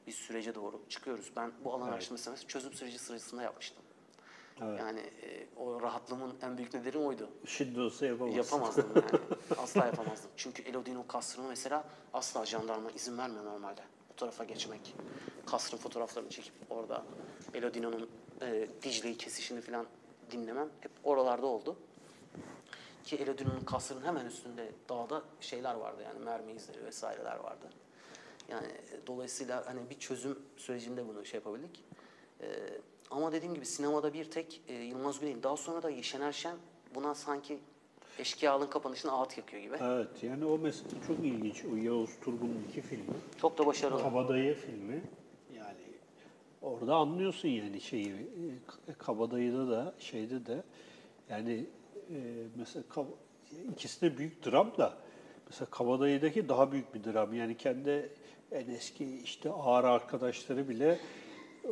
bir 0.06 0.12
sürece 0.12 0.54
doğru 0.54 0.82
çıkıyoruz. 0.88 1.32
Ben 1.36 1.52
bu 1.64 1.74
alan 1.74 1.88
araştırması 1.88 2.46
çözüm 2.46 2.72
süreci 2.72 2.98
sırasında 2.98 3.42
yapmıştım. 3.42 3.84
Yani 4.60 5.00
e, 5.00 5.46
o 5.56 5.82
rahatlığımın 5.82 6.34
en 6.42 6.58
büyük 6.58 6.74
nedeni 6.74 6.98
oydu. 6.98 7.28
Şimdi 7.46 7.80
olsa 7.80 8.06
yapamazsın. 8.06 8.36
Yapamazdım 8.36 8.92
yani. 8.94 9.24
Asla 9.58 9.86
yapamazdım. 9.86 10.30
Çünkü 10.36 10.62
Elodino 10.62 11.06
kasrını 11.06 11.48
mesela 11.48 11.84
asla 12.12 12.46
jandarma 12.46 12.90
izin 12.90 13.18
vermiyor 13.18 13.44
normalde. 13.44 13.80
O 14.12 14.16
tarafa 14.16 14.44
geçmek. 14.44 14.94
Kasrın 15.46 15.78
fotoğraflarını 15.78 16.30
çekip 16.30 16.54
orada 16.70 17.04
Elodino'nun 17.54 18.10
e, 18.42 18.68
Dicle'yi 18.82 19.16
kesişini 19.16 19.60
falan 19.60 19.86
dinlemem 20.30 20.68
hep 20.80 20.90
oralarda 21.04 21.46
oldu. 21.46 21.76
Ki 23.04 23.16
Elodino'nun 23.16 23.60
kasrının 23.60 24.02
hemen 24.02 24.26
üstünde 24.26 24.72
dağda 24.88 25.22
şeyler 25.40 25.74
vardı 25.74 26.02
yani 26.04 26.24
mermi 26.24 26.52
izleri 26.52 26.84
vesaireler 26.84 27.36
vardı. 27.36 27.66
Yani 28.48 28.66
e, 28.66 29.06
dolayısıyla 29.06 29.66
hani 29.66 29.90
bir 29.90 29.98
çözüm 29.98 30.38
sürecinde 30.56 31.08
bunu 31.08 31.24
şey 31.24 31.38
yapabildik. 31.38 31.84
E, 32.40 32.46
ama 33.10 33.32
dediğim 33.32 33.54
gibi 33.54 33.66
sinemada 33.66 34.12
bir 34.12 34.24
tek 34.24 34.60
e, 34.68 34.74
Yılmaz 34.74 35.20
Güney. 35.20 35.42
Daha 35.42 35.56
sonra 35.56 35.82
da 35.82 36.02
Şener 36.02 36.32
Şen 36.32 36.56
buna 36.94 37.14
sanki 37.14 37.58
eşkıyalığın 38.18 38.66
kapanışına 38.66 39.12
ağıt 39.12 39.38
yakıyor 39.38 39.62
gibi. 39.62 39.76
Evet 39.82 40.22
yani 40.22 40.44
o 40.44 40.58
mesela 40.58 40.88
çok 41.06 41.18
ilginç. 41.18 41.64
O 41.72 41.76
Yavuz 41.76 42.10
Turgul'un 42.24 42.64
iki 42.68 42.80
filmi. 42.80 43.04
Çok 43.40 43.58
da 43.58 43.66
başarılı. 43.66 44.02
Kabadayı 44.02 44.54
filmi. 44.54 45.02
Yani 45.56 45.78
orada 46.62 46.94
anlıyorsun 46.94 47.48
yani 47.48 47.80
şeyi. 47.80 48.12
e, 48.88 48.92
Kabadayı'da 48.98 49.68
da 49.70 49.94
şeyde 49.98 50.46
de 50.46 50.62
yani 51.30 51.66
e, 52.10 52.16
mesela 52.56 52.84
Kab- 52.94 53.14
ikisi 53.72 54.00
de 54.00 54.18
büyük 54.18 54.46
dram 54.46 54.76
da 54.78 54.94
mesela 55.50 55.70
Kabadayı'daki 55.70 56.48
daha 56.48 56.72
büyük 56.72 56.94
bir 56.94 57.04
dram. 57.04 57.34
Yani 57.34 57.56
kendi 57.56 58.08
en 58.52 58.66
eski 58.68 59.16
işte 59.24 59.50
ağır 59.50 59.84
arkadaşları 59.84 60.68
bile 60.68 60.98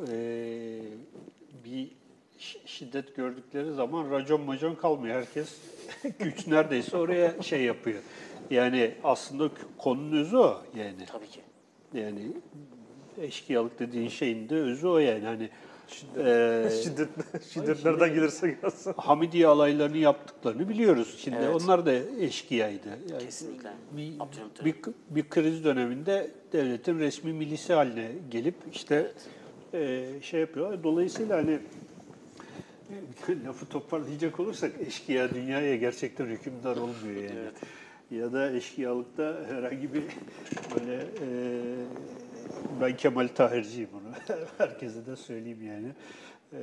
e, 0.08 0.80
bir 1.64 1.88
şiddet 2.66 3.16
gördükleri 3.16 3.74
zaman 3.74 4.10
racon 4.10 4.40
macon 4.40 4.74
kalmıyor. 4.74 5.14
Herkes 5.14 5.56
güç 6.18 6.46
neredeyse 6.46 6.96
oraya 6.96 7.42
şey 7.42 7.62
yapıyor. 7.62 7.98
Yani 8.50 8.94
aslında 9.04 9.50
konunun 9.78 10.16
özü 10.20 10.36
o 10.36 10.62
yani. 10.76 11.06
Tabii 11.06 11.28
ki. 11.28 11.40
Yani 11.94 12.32
eşkıyalık 13.20 13.78
dediğin 13.78 14.08
şeyin 14.08 14.48
de 14.48 14.54
özü 14.54 14.86
o 14.86 14.98
yani. 14.98 15.24
Hani 15.24 15.50
eee, 16.16 16.70
Şiddet, 16.82 17.08
şiddet 17.52 17.84
nereden 17.84 18.14
gelirse 18.14 18.58
gelsin. 18.62 18.94
Hamidiye 18.96 19.46
alaylarını 19.46 19.96
yaptıklarını 19.96 20.68
biliyoruz. 20.68 21.16
Şimdi 21.18 21.36
Evet. 21.40 21.62
onlar 21.62 21.86
da 21.86 21.92
eşkıyaydı. 22.20 22.88
Yani 23.10 23.24
Kesinlikle. 23.24 23.70
Bir, 23.92 24.12
bir, 24.64 24.74
bir 25.10 25.28
kriz 25.28 25.64
döneminde 25.64 26.30
devletin 26.52 26.98
resmi 26.98 27.32
milisi 27.32 27.72
haline 27.72 28.12
gelip 28.30 28.54
işte 28.72 29.12
eee, 29.74 30.06
şey 30.22 30.40
yapıyor. 30.40 30.82
Dolayısıyla 30.82 31.36
hani 31.36 31.58
lafı 33.46 33.66
toparlayacak 33.66 34.40
olursak 34.40 34.72
eşkıya 34.86 35.34
dünyaya 35.34 35.76
gerçekten 35.76 36.26
hükümdar 36.26 36.76
olmuyor 36.76 37.16
yani. 37.16 37.38
Evet. 37.42 37.54
Ya 38.10 38.32
da 38.32 38.50
eşkıyalıkta 38.52 39.44
herhangi 39.48 39.94
bir 39.94 40.02
böyle 40.74 40.94
eee, 40.96 41.84
ben 42.80 42.96
Kemal 42.96 43.28
Tahirciyim 43.28 43.90
bunu. 43.92 44.38
Herkese 44.58 45.06
de 45.06 45.16
söyleyeyim 45.16 45.62
yani. 45.62 45.92
Eee 46.52 46.60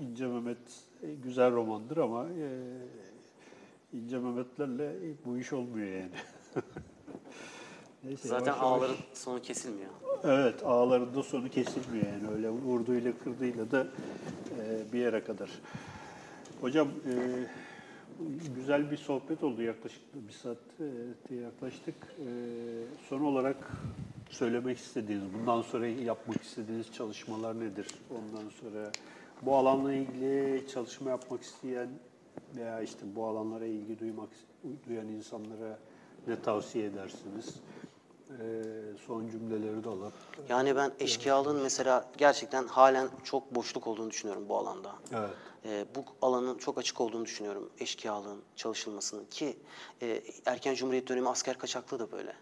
İnce 0.00 0.26
Mehmet 0.26 0.58
e, 1.02 1.14
güzel 1.14 1.52
romandır 1.52 1.96
ama 1.96 2.26
eee 2.38 2.48
İnce 3.92 4.18
Mehmetlerle 4.18 4.92
bu 5.24 5.38
iş 5.38 5.52
olmuyor 5.52 5.86
yani. 5.88 6.10
Neyse, 8.04 8.28
Zaten 8.28 8.46
yavaş 8.46 8.62
yavaş- 8.62 8.82
ağların 8.82 8.96
sonu 9.14 9.42
kesilmiyor. 9.42 9.90
Evet, 10.24 10.62
ağlarında 10.64 11.22
sonu 11.22 11.48
kesilmiyor 11.48 12.06
yani. 12.06 12.34
Öyle 12.34 12.50
vurduğuyla 12.50 13.12
kırdığıyla 13.24 13.70
da 13.70 13.86
e, 14.60 14.92
bir 14.92 14.98
yere 14.98 15.24
kadar. 15.24 15.50
Hocam 16.60 16.88
e, 16.88 17.12
güzel 18.56 18.90
bir 18.90 18.96
sohbet 18.96 19.44
oldu 19.44 19.62
yaklaşık 19.62 20.00
bir 20.28 20.32
saate 20.32 20.84
yaklaştık. 21.34 21.94
E, 22.18 22.28
son 23.08 23.20
olarak 23.20 23.56
söylemek 24.30 24.78
istediğiniz, 24.78 25.24
bundan 25.38 25.62
sonra 25.62 25.86
yapmak 25.86 26.42
istediğiniz 26.42 26.92
çalışmalar 26.92 27.60
nedir? 27.60 27.86
Ondan 28.10 28.48
sonra 28.60 28.90
bu 29.42 29.56
alanla 29.56 29.92
ilgili 29.92 30.64
çalışma 30.72 31.10
yapmak 31.10 31.42
isteyen 31.42 31.88
veya 32.56 32.80
işte 32.80 33.00
bu 33.16 33.24
alanlara 33.26 33.64
ilgi 33.66 33.98
duymak 33.98 34.28
duyan 34.88 35.08
insanlara 35.08 35.78
ne 36.26 36.40
tavsiye 36.42 36.84
edersiniz? 36.86 37.54
E, 38.30 38.44
son 39.06 39.28
cümleleri 39.28 39.84
de 39.84 39.88
alalım. 39.88 40.12
Yani 40.48 40.76
ben 40.76 40.92
eşkıyalığın 41.00 41.62
mesela 41.62 42.10
gerçekten 42.16 42.66
halen 42.66 43.08
çok 43.24 43.54
boşluk 43.54 43.86
olduğunu 43.86 44.10
düşünüyorum 44.10 44.48
bu 44.48 44.58
alanda. 44.58 44.94
Evet. 45.12 45.30
Ee, 45.64 45.86
bu 45.94 46.04
alanın 46.22 46.58
çok 46.58 46.78
açık 46.78 47.00
olduğunu 47.00 47.24
düşünüyorum 47.24 47.70
eşkıyalığın 47.78 48.42
çalışılmasının 48.56 49.24
ki 49.24 49.58
e, 50.02 50.22
erken 50.46 50.74
cumhuriyet 50.74 51.08
dönemi 51.08 51.28
asker 51.28 51.58
kaçaklığı 51.58 51.98
da 51.98 52.12
böyle. 52.12 52.36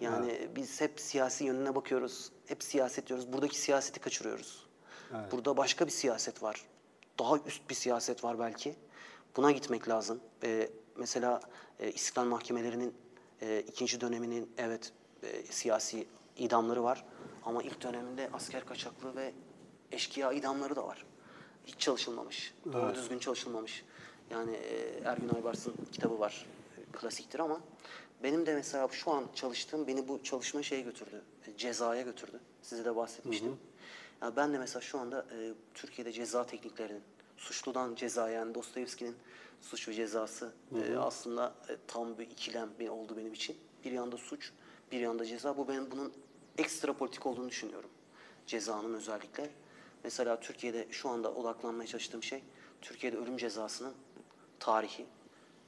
Yani 0.00 0.48
biz 0.56 0.80
hep 0.80 1.00
siyasi 1.00 1.44
yönüne 1.44 1.74
bakıyoruz, 1.74 2.32
hep 2.46 2.62
siyaset 2.62 3.06
diyoruz. 3.06 3.32
Buradaki 3.32 3.58
siyaseti 3.58 4.00
kaçırıyoruz. 4.00 4.66
Burada 5.32 5.56
başka 5.56 5.86
bir 5.86 5.90
siyaset 5.90 6.42
var. 6.42 6.64
Daha 7.18 7.36
üst 7.46 7.70
bir 7.70 7.74
siyaset 7.74 8.24
var 8.24 8.38
belki. 8.38 8.74
Buna 9.36 9.50
gitmek 9.50 9.88
lazım. 9.88 10.20
Ee, 10.44 10.70
mesela 10.96 11.40
e, 11.80 11.92
İstiklal 11.92 12.24
Mahkemelerinin 12.24 12.94
e, 13.42 13.60
ikinci 13.68 14.00
döneminin 14.00 14.52
evet 14.58 14.92
e, 15.22 15.42
siyasi 15.42 16.06
idamları 16.36 16.82
var. 16.84 17.04
Ama 17.44 17.62
ilk 17.62 17.82
döneminde 17.82 18.30
asker 18.32 18.66
kaçaklığı 18.66 19.16
ve 19.16 19.32
eşkıya 19.92 20.32
idamları 20.32 20.76
da 20.76 20.86
var. 20.86 21.04
Hiç 21.66 21.78
çalışılmamış. 21.80 22.54
Doğru 22.72 22.94
düzgün 22.94 23.18
çalışılmamış. 23.18 23.84
Yani 24.30 24.54
e, 24.56 25.00
Ergün 25.04 25.28
Aybars'ın 25.34 25.74
kitabı 25.92 26.18
var. 26.20 26.46
E, 26.78 26.92
Klasiktir 26.92 27.38
ama 27.38 27.60
benim 28.22 28.46
de 28.46 28.54
mesela 28.54 28.88
şu 28.92 29.10
an 29.10 29.24
çalıştığım 29.34 29.86
beni 29.86 30.08
bu 30.08 30.22
çalışma 30.22 30.62
şeye 30.62 30.80
götürdü. 30.80 31.22
e, 31.46 31.56
Cezaya 31.56 32.02
götürdü. 32.02 32.40
Size 32.62 32.84
de 32.84 32.96
bahsetmiştim. 32.96 33.56
Ya 34.22 34.36
ben 34.36 34.52
de 34.52 34.58
mesela 34.58 34.80
şu 34.80 34.98
anda 34.98 35.26
e, 35.32 35.52
Türkiye'de 35.74 36.12
ceza 36.12 36.46
tekniklerinin 36.46 37.02
suçludan 37.36 37.94
ceza 37.94 38.30
yani 38.30 38.54
Dostoyevski'nin 38.54 39.16
suç 39.60 39.88
ve 39.88 39.94
cezası 39.94 40.52
e, 40.92 40.96
aslında 40.96 41.54
e, 41.68 41.76
tam 41.86 42.18
bir 42.18 42.30
ikilem 42.30 42.68
bir 42.78 42.88
oldu 42.88 43.16
benim 43.16 43.32
için. 43.32 43.56
Bir 43.84 43.92
yanda 43.92 44.16
suç, 44.16 44.52
bir 44.92 45.00
yanda 45.00 45.24
ceza. 45.24 45.56
Bu 45.56 45.68
benim 45.68 45.90
bunun 45.90 46.12
ekstra 46.58 46.92
politik 46.92 47.26
olduğunu 47.26 47.48
düşünüyorum. 47.48 47.90
Cezanın 48.46 48.94
özellikle. 48.94 49.50
Mesela 50.04 50.40
Türkiye'de 50.40 50.86
şu 50.90 51.08
anda 51.08 51.34
odaklanmaya 51.34 51.86
çalıştığım 51.86 52.22
şey 52.22 52.42
Türkiye'de 52.80 53.16
ölüm 53.16 53.36
cezasının 53.36 53.94
tarihi 54.60 55.06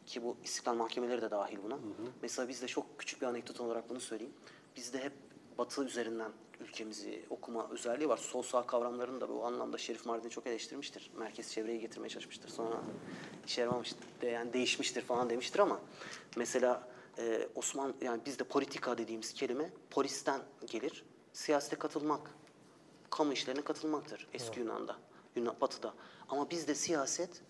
ki 0.07 0.23
bu 0.23 0.37
istiklal 0.45 0.75
mahkemeleri 0.75 1.23
de 1.23 1.31
dahil 1.31 1.59
buna. 1.65 1.79
Mesela 2.23 2.49
bizde 2.49 2.67
çok 2.67 2.99
küçük 2.99 3.23
bir 3.23 3.27
anekdot 3.27 3.61
olarak 3.61 3.91
bunu 3.91 4.01
söyleyeyim. 4.01 4.35
Bizde 4.77 5.05
hep 5.05 5.13
batı 5.59 5.85
üzerinden 5.85 6.33
ülkemizi 6.61 7.27
okuma 7.31 7.69
özelliği 7.71 8.09
var. 8.09 8.17
Sol 8.17 8.43
sağ 8.43 8.67
kavramlarını 8.67 9.21
da 9.21 9.29
bu 9.29 9.47
anlamda 9.47 9.79
Şerif 9.79 10.07
Mardin'i 10.07 10.31
çok 10.31 10.47
eleştirmiştir. 10.47 11.11
Merkez 11.19 11.53
çevreyi 11.53 11.81
getirmeye 11.81 12.09
çalışmıştır. 12.09 12.49
Sonra 12.49 12.81
işe 13.47 13.61
yaramamıştır. 13.61 14.07
Yani 14.23 14.53
değişmiştir 14.53 15.03
falan 15.03 15.31
demiştir 15.31 15.59
ama 15.59 15.81
mesela 16.37 16.89
e, 17.21 17.49
Osman 17.55 17.95
yani 18.01 18.25
bizde 18.27 18.45
politika 18.45 18.99
dediğimiz 18.99 19.33
kelime 19.35 19.71
polisten 19.91 20.41
gelir. 20.67 21.05
Siyasete 21.33 21.77
katılmak, 21.77 22.31
kamu 23.11 23.33
işlerine 23.33 23.63
katılmaktır 23.63 24.29
eski 24.33 24.61
Yunan'da, 24.61 24.97
Yunan, 25.37 25.57
Batı'da. 25.61 25.95
Ama 26.29 26.51
bizde 26.51 26.75
siyaset 26.75 27.43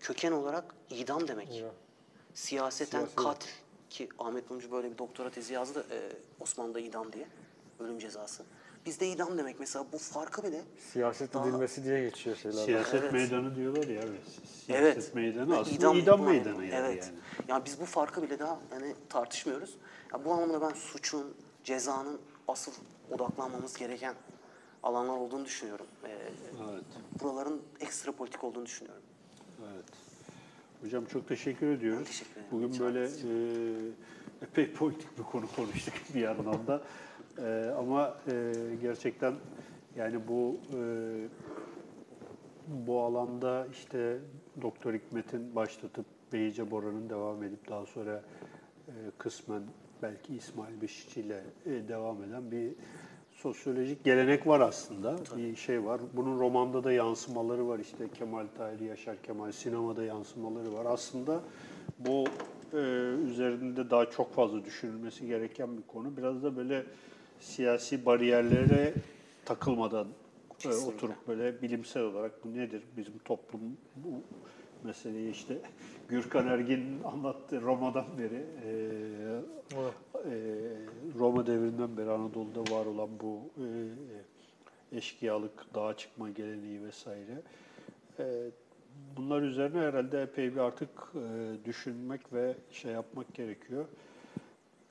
köken 0.00 0.32
olarak 0.32 0.74
idam 0.90 1.28
demek. 1.28 1.48
Evet. 1.60 1.72
Siyaseten 2.34 3.04
Siyasi- 3.04 3.14
katil 3.14 3.50
ki 3.90 4.08
Ahmet 4.18 4.50
Mumcu 4.50 4.72
böyle 4.72 4.92
bir 4.92 4.98
doktora 4.98 5.30
tezi 5.30 5.54
yazdı 5.54 5.86
e, 5.90 6.12
Osmanlı'da 6.40 6.80
idam 6.80 7.12
diye 7.12 7.28
ölüm 7.80 7.98
cezası. 7.98 8.44
Bizde 8.86 9.08
idam 9.08 9.38
demek 9.38 9.60
mesela 9.60 9.84
bu 9.92 9.98
farkı 9.98 10.42
bile 10.42 10.62
Siyaset 10.92 11.34
Daha- 11.34 11.48
edilmesi 11.48 11.84
diye 11.84 12.00
geçiyor 12.00 12.36
şeyler. 12.36 12.64
Siyaset 12.64 12.94
Evet. 13.02 13.12
meydanı 13.12 13.56
diyorlar 13.56 13.86
ya. 13.88 14.02
Evet. 14.02 14.20
Siyaset 14.66 14.96
Evet. 14.96 15.14
meydanı 15.14 15.58
aslında 15.58 15.76
İdam- 15.76 15.96
idam, 15.98 16.22
meydanı 16.22 16.48
anlamda. 16.54 16.64
yani. 16.76 16.86
Evet. 16.86 17.04
yani. 17.06 17.18
Yani 17.48 17.64
biz 17.64 17.80
bu 17.80 17.84
farkı 17.84 18.22
bile 18.22 18.38
daha 18.38 18.58
yani 18.72 18.94
tartışmıyoruz. 19.08 19.76
Ya 20.14 20.24
bu 20.24 20.32
anlamda 20.32 20.60
ben 20.60 20.74
suçun, 20.74 21.34
cezanın 21.64 22.20
asıl 22.48 22.72
odaklanmamız 23.10 23.76
gereken 23.76 24.14
alanlar 24.82 25.16
olduğunu 25.16 25.44
düşünüyorum. 25.44 25.86
Ee, 26.04 26.08
Evet. 26.72 26.84
buraların 27.22 27.62
ekstra 27.80 28.12
politik 28.12 28.44
olduğunu 28.44 28.66
düşünüyorum. 28.66 29.02
Evet. 29.74 29.84
Hocam 30.82 31.04
çok 31.04 31.28
teşekkür 31.28 31.66
ediyoruz. 31.66 31.98
Ben 31.98 32.04
teşekkür 32.04 32.32
ederim. 32.32 32.46
Bugün 32.52 32.68
Rica 32.68 32.84
böyle 32.84 33.04
e, 33.04 34.44
epey 34.44 34.72
politik 34.72 35.18
bir 35.18 35.22
konu 35.22 35.44
konuştuk 35.56 35.94
bir 36.14 36.20
yandan 36.20 36.66
da. 36.66 36.82
E, 37.44 37.70
ama 37.78 38.14
e, 38.28 38.52
gerçekten 38.82 39.34
yani 39.96 40.28
bu 40.28 40.56
e, 40.74 40.80
bu 42.66 43.00
alanda 43.00 43.66
işte 43.72 44.18
Doktor 44.62 44.94
Hikmet'in 44.94 45.54
başlatıp 45.56 46.06
Beyce 46.32 46.70
Bora'nın 46.70 47.10
devam 47.10 47.42
edip 47.42 47.68
daha 47.68 47.86
sonra 47.86 48.22
e, 48.88 48.92
kısmen 49.18 49.62
belki 50.02 50.36
İsmail 50.36 50.80
Beşikçi 50.82 51.20
ile 51.20 51.44
e, 51.66 51.88
devam 51.88 52.22
eden 52.22 52.50
bir 52.50 52.72
sosyolojik 53.32 54.04
gelenek 54.04 54.46
var 54.46 54.60
aslında. 54.60 55.16
Bir 55.36 55.56
şey 55.56 55.84
var. 55.84 56.00
Bunun 56.12 56.40
romanda 56.40 56.84
da 56.84 56.92
yansımaları 56.92 57.68
var. 57.68 57.78
İşte 57.78 58.08
Kemal 58.18 58.46
Tahir, 58.56 58.80
Yaşar 58.80 59.22
Kemal 59.22 59.52
sinemada 59.52 60.04
yansımaları 60.04 60.72
var. 60.72 60.86
Aslında 60.88 61.40
bu 61.98 62.24
e, 62.72 62.76
üzerinde 63.24 63.90
daha 63.90 64.10
çok 64.10 64.34
fazla 64.34 64.64
düşünülmesi 64.64 65.26
gereken 65.26 65.78
bir 65.78 65.82
konu. 65.82 66.16
Biraz 66.16 66.42
da 66.42 66.56
böyle 66.56 66.84
siyasi 67.40 68.06
bariyerlere 68.06 68.94
takılmadan 69.44 70.08
e, 70.64 70.68
oturup 70.68 71.28
böyle 71.28 71.62
bilimsel 71.62 72.02
olarak 72.02 72.44
bu 72.44 72.54
nedir 72.54 72.82
bizim 72.96 73.18
toplum 73.18 73.60
bu 73.96 74.22
meseleyi 74.84 75.30
işte 75.30 75.58
Gürkan 76.08 76.46
Ergin'in 76.46 77.02
anlattığı 77.02 77.60
Roma'dan 77.62 78.06
beri 78.18 78.44
e, 78.64 78.70
Evet. 79.78 79.94
e, 80.14 80.32
Roma 81.18 81.46
devrinden 81.46 81.96
beri 81.96 82.10
Anadolu'da 82.10 82.60
var 82.60 82.86
olan 82.86 83.08
bu 83.20 83.40
e, 84.92 84.96
eşkıyalık, 84.96 85.74
dağa 85.74 85.96
çıkma 85.96 86.30
geleneği 86.30 86.84
vesaire. 86.84 87.42
E, 88.18 88.50
bunlar 89.16 89.42
üzerine 89.42 89.78
herhalde 89.78 90.22
epey 90.22 90.52
bir 90.54 90.60
artık 90.60 90.90
e, 91.14 91.64
düşünmek 91.64 92.32
ve 92.32 92.54
şey 92.72 92.92
yapmak 92.92 93.34
gerekiyor. 93.34 93.84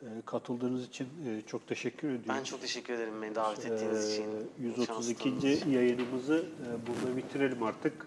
E, 0.04 0.08
katıldığınız 0.26 0.86
için 0.86 1.08
e, 1.28 1.42
çok 1.42 1.68
teşekkür 1.68 2.08
ediyorum. 2.08 2.36
Ben 2.38 2.44
çok 2.44 2.62
teşekkür 2.62 2.94
ederim 2.94 3.22
beni 3.22 3.36
davet 3.36 3.66
ettiğiniz 3.66 4.14
için. 4.14 4.24
Ee, 4.24 4.86
şans 4.86 5.10
132. 5.10 5.24
tanıdığınız 5.24 5.58
için. 5.58 5.72
yayınımızı 5.72 6.36
e, 6.36 6.88
burada 6.88 7.18
bitirelim 7.18 7.64
artık. 7.64 8.06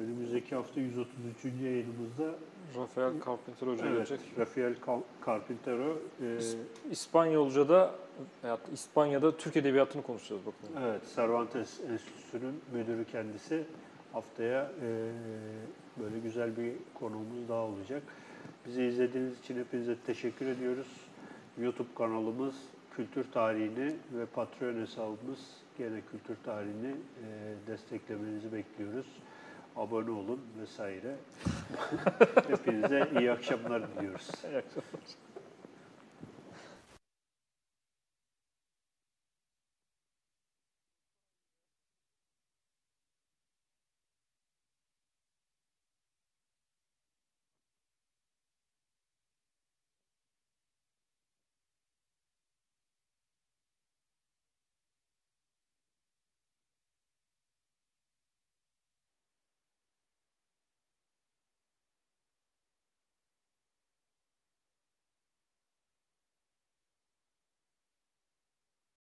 Önümüzdeki 0.00 0.54
hafta 0.54 0.80
133. 0.80 1.44
yayınımızda 1.62 2.34
Rafael 2.76 3.12
Carpenter 3.26 3.66
Hoca 3.66 3.86
evet, 3.86 4.08
gelecek. 4.08 4.20
Rafael 4.38 4.74
Carpintero 5.26 5.98
e, 6.22 6.38
İspanyolca'da, 6.90 7.94
İspanya'da 8.72 9.36
Türk 9.36 9.56
Edebiyatı'nı 9.56 10.02
konuşacağız 10.02 10.42
bakın. 10.46 10.82
evet, 10.84 11.02
Cervantes 11.16 11.80
Enstitüsü'nün 11.80 12.60
müdürü 12.72 13.04
kendisi. 13.04 13.64
Haftaya 14.12 14.72
e, 14.82 15.10
böyle 16.02 16.18
güzel 16.18 16.56
bir 16.56 16.72
konuğumuz 16.94 17.48
daha 17.48 17.62
olacak. 17.62 18.02
Bizi 18.66 18.84
izlediğiniz 18.84 19.38
için 19.38 19.58
hepinize 19.58 19.96
teşekkür 20.06 20.46
ediyoruz. 20.46 20.88
YouTube 21.58 21.94
kanalımız 21.94 22.54
Kültür 22.96 23.24
Tarihini 23.32 23.94
ve 24.12 24.26
Patreon 24.26 24.80
hesabımız 24.80 25.38
gene 25.78 26.00
Kültür 26.10 26.36
Tarihini 26.44 26.90
e, 26.90 27.54
desteklemenizi 27.66 28.52
bekliyoruz. 28.52 29.06
Abone 29.76 30.10
olun 30.10 30.40
vesaire. 30.60 31.16
Hepinize 32.48 33.10
iyi 33.20 33.32
akşamlar 33.32 33.82
diliyoruz. 33.96 34.30
İyi 34.44 34.56
akşamlar. 34.56 35.29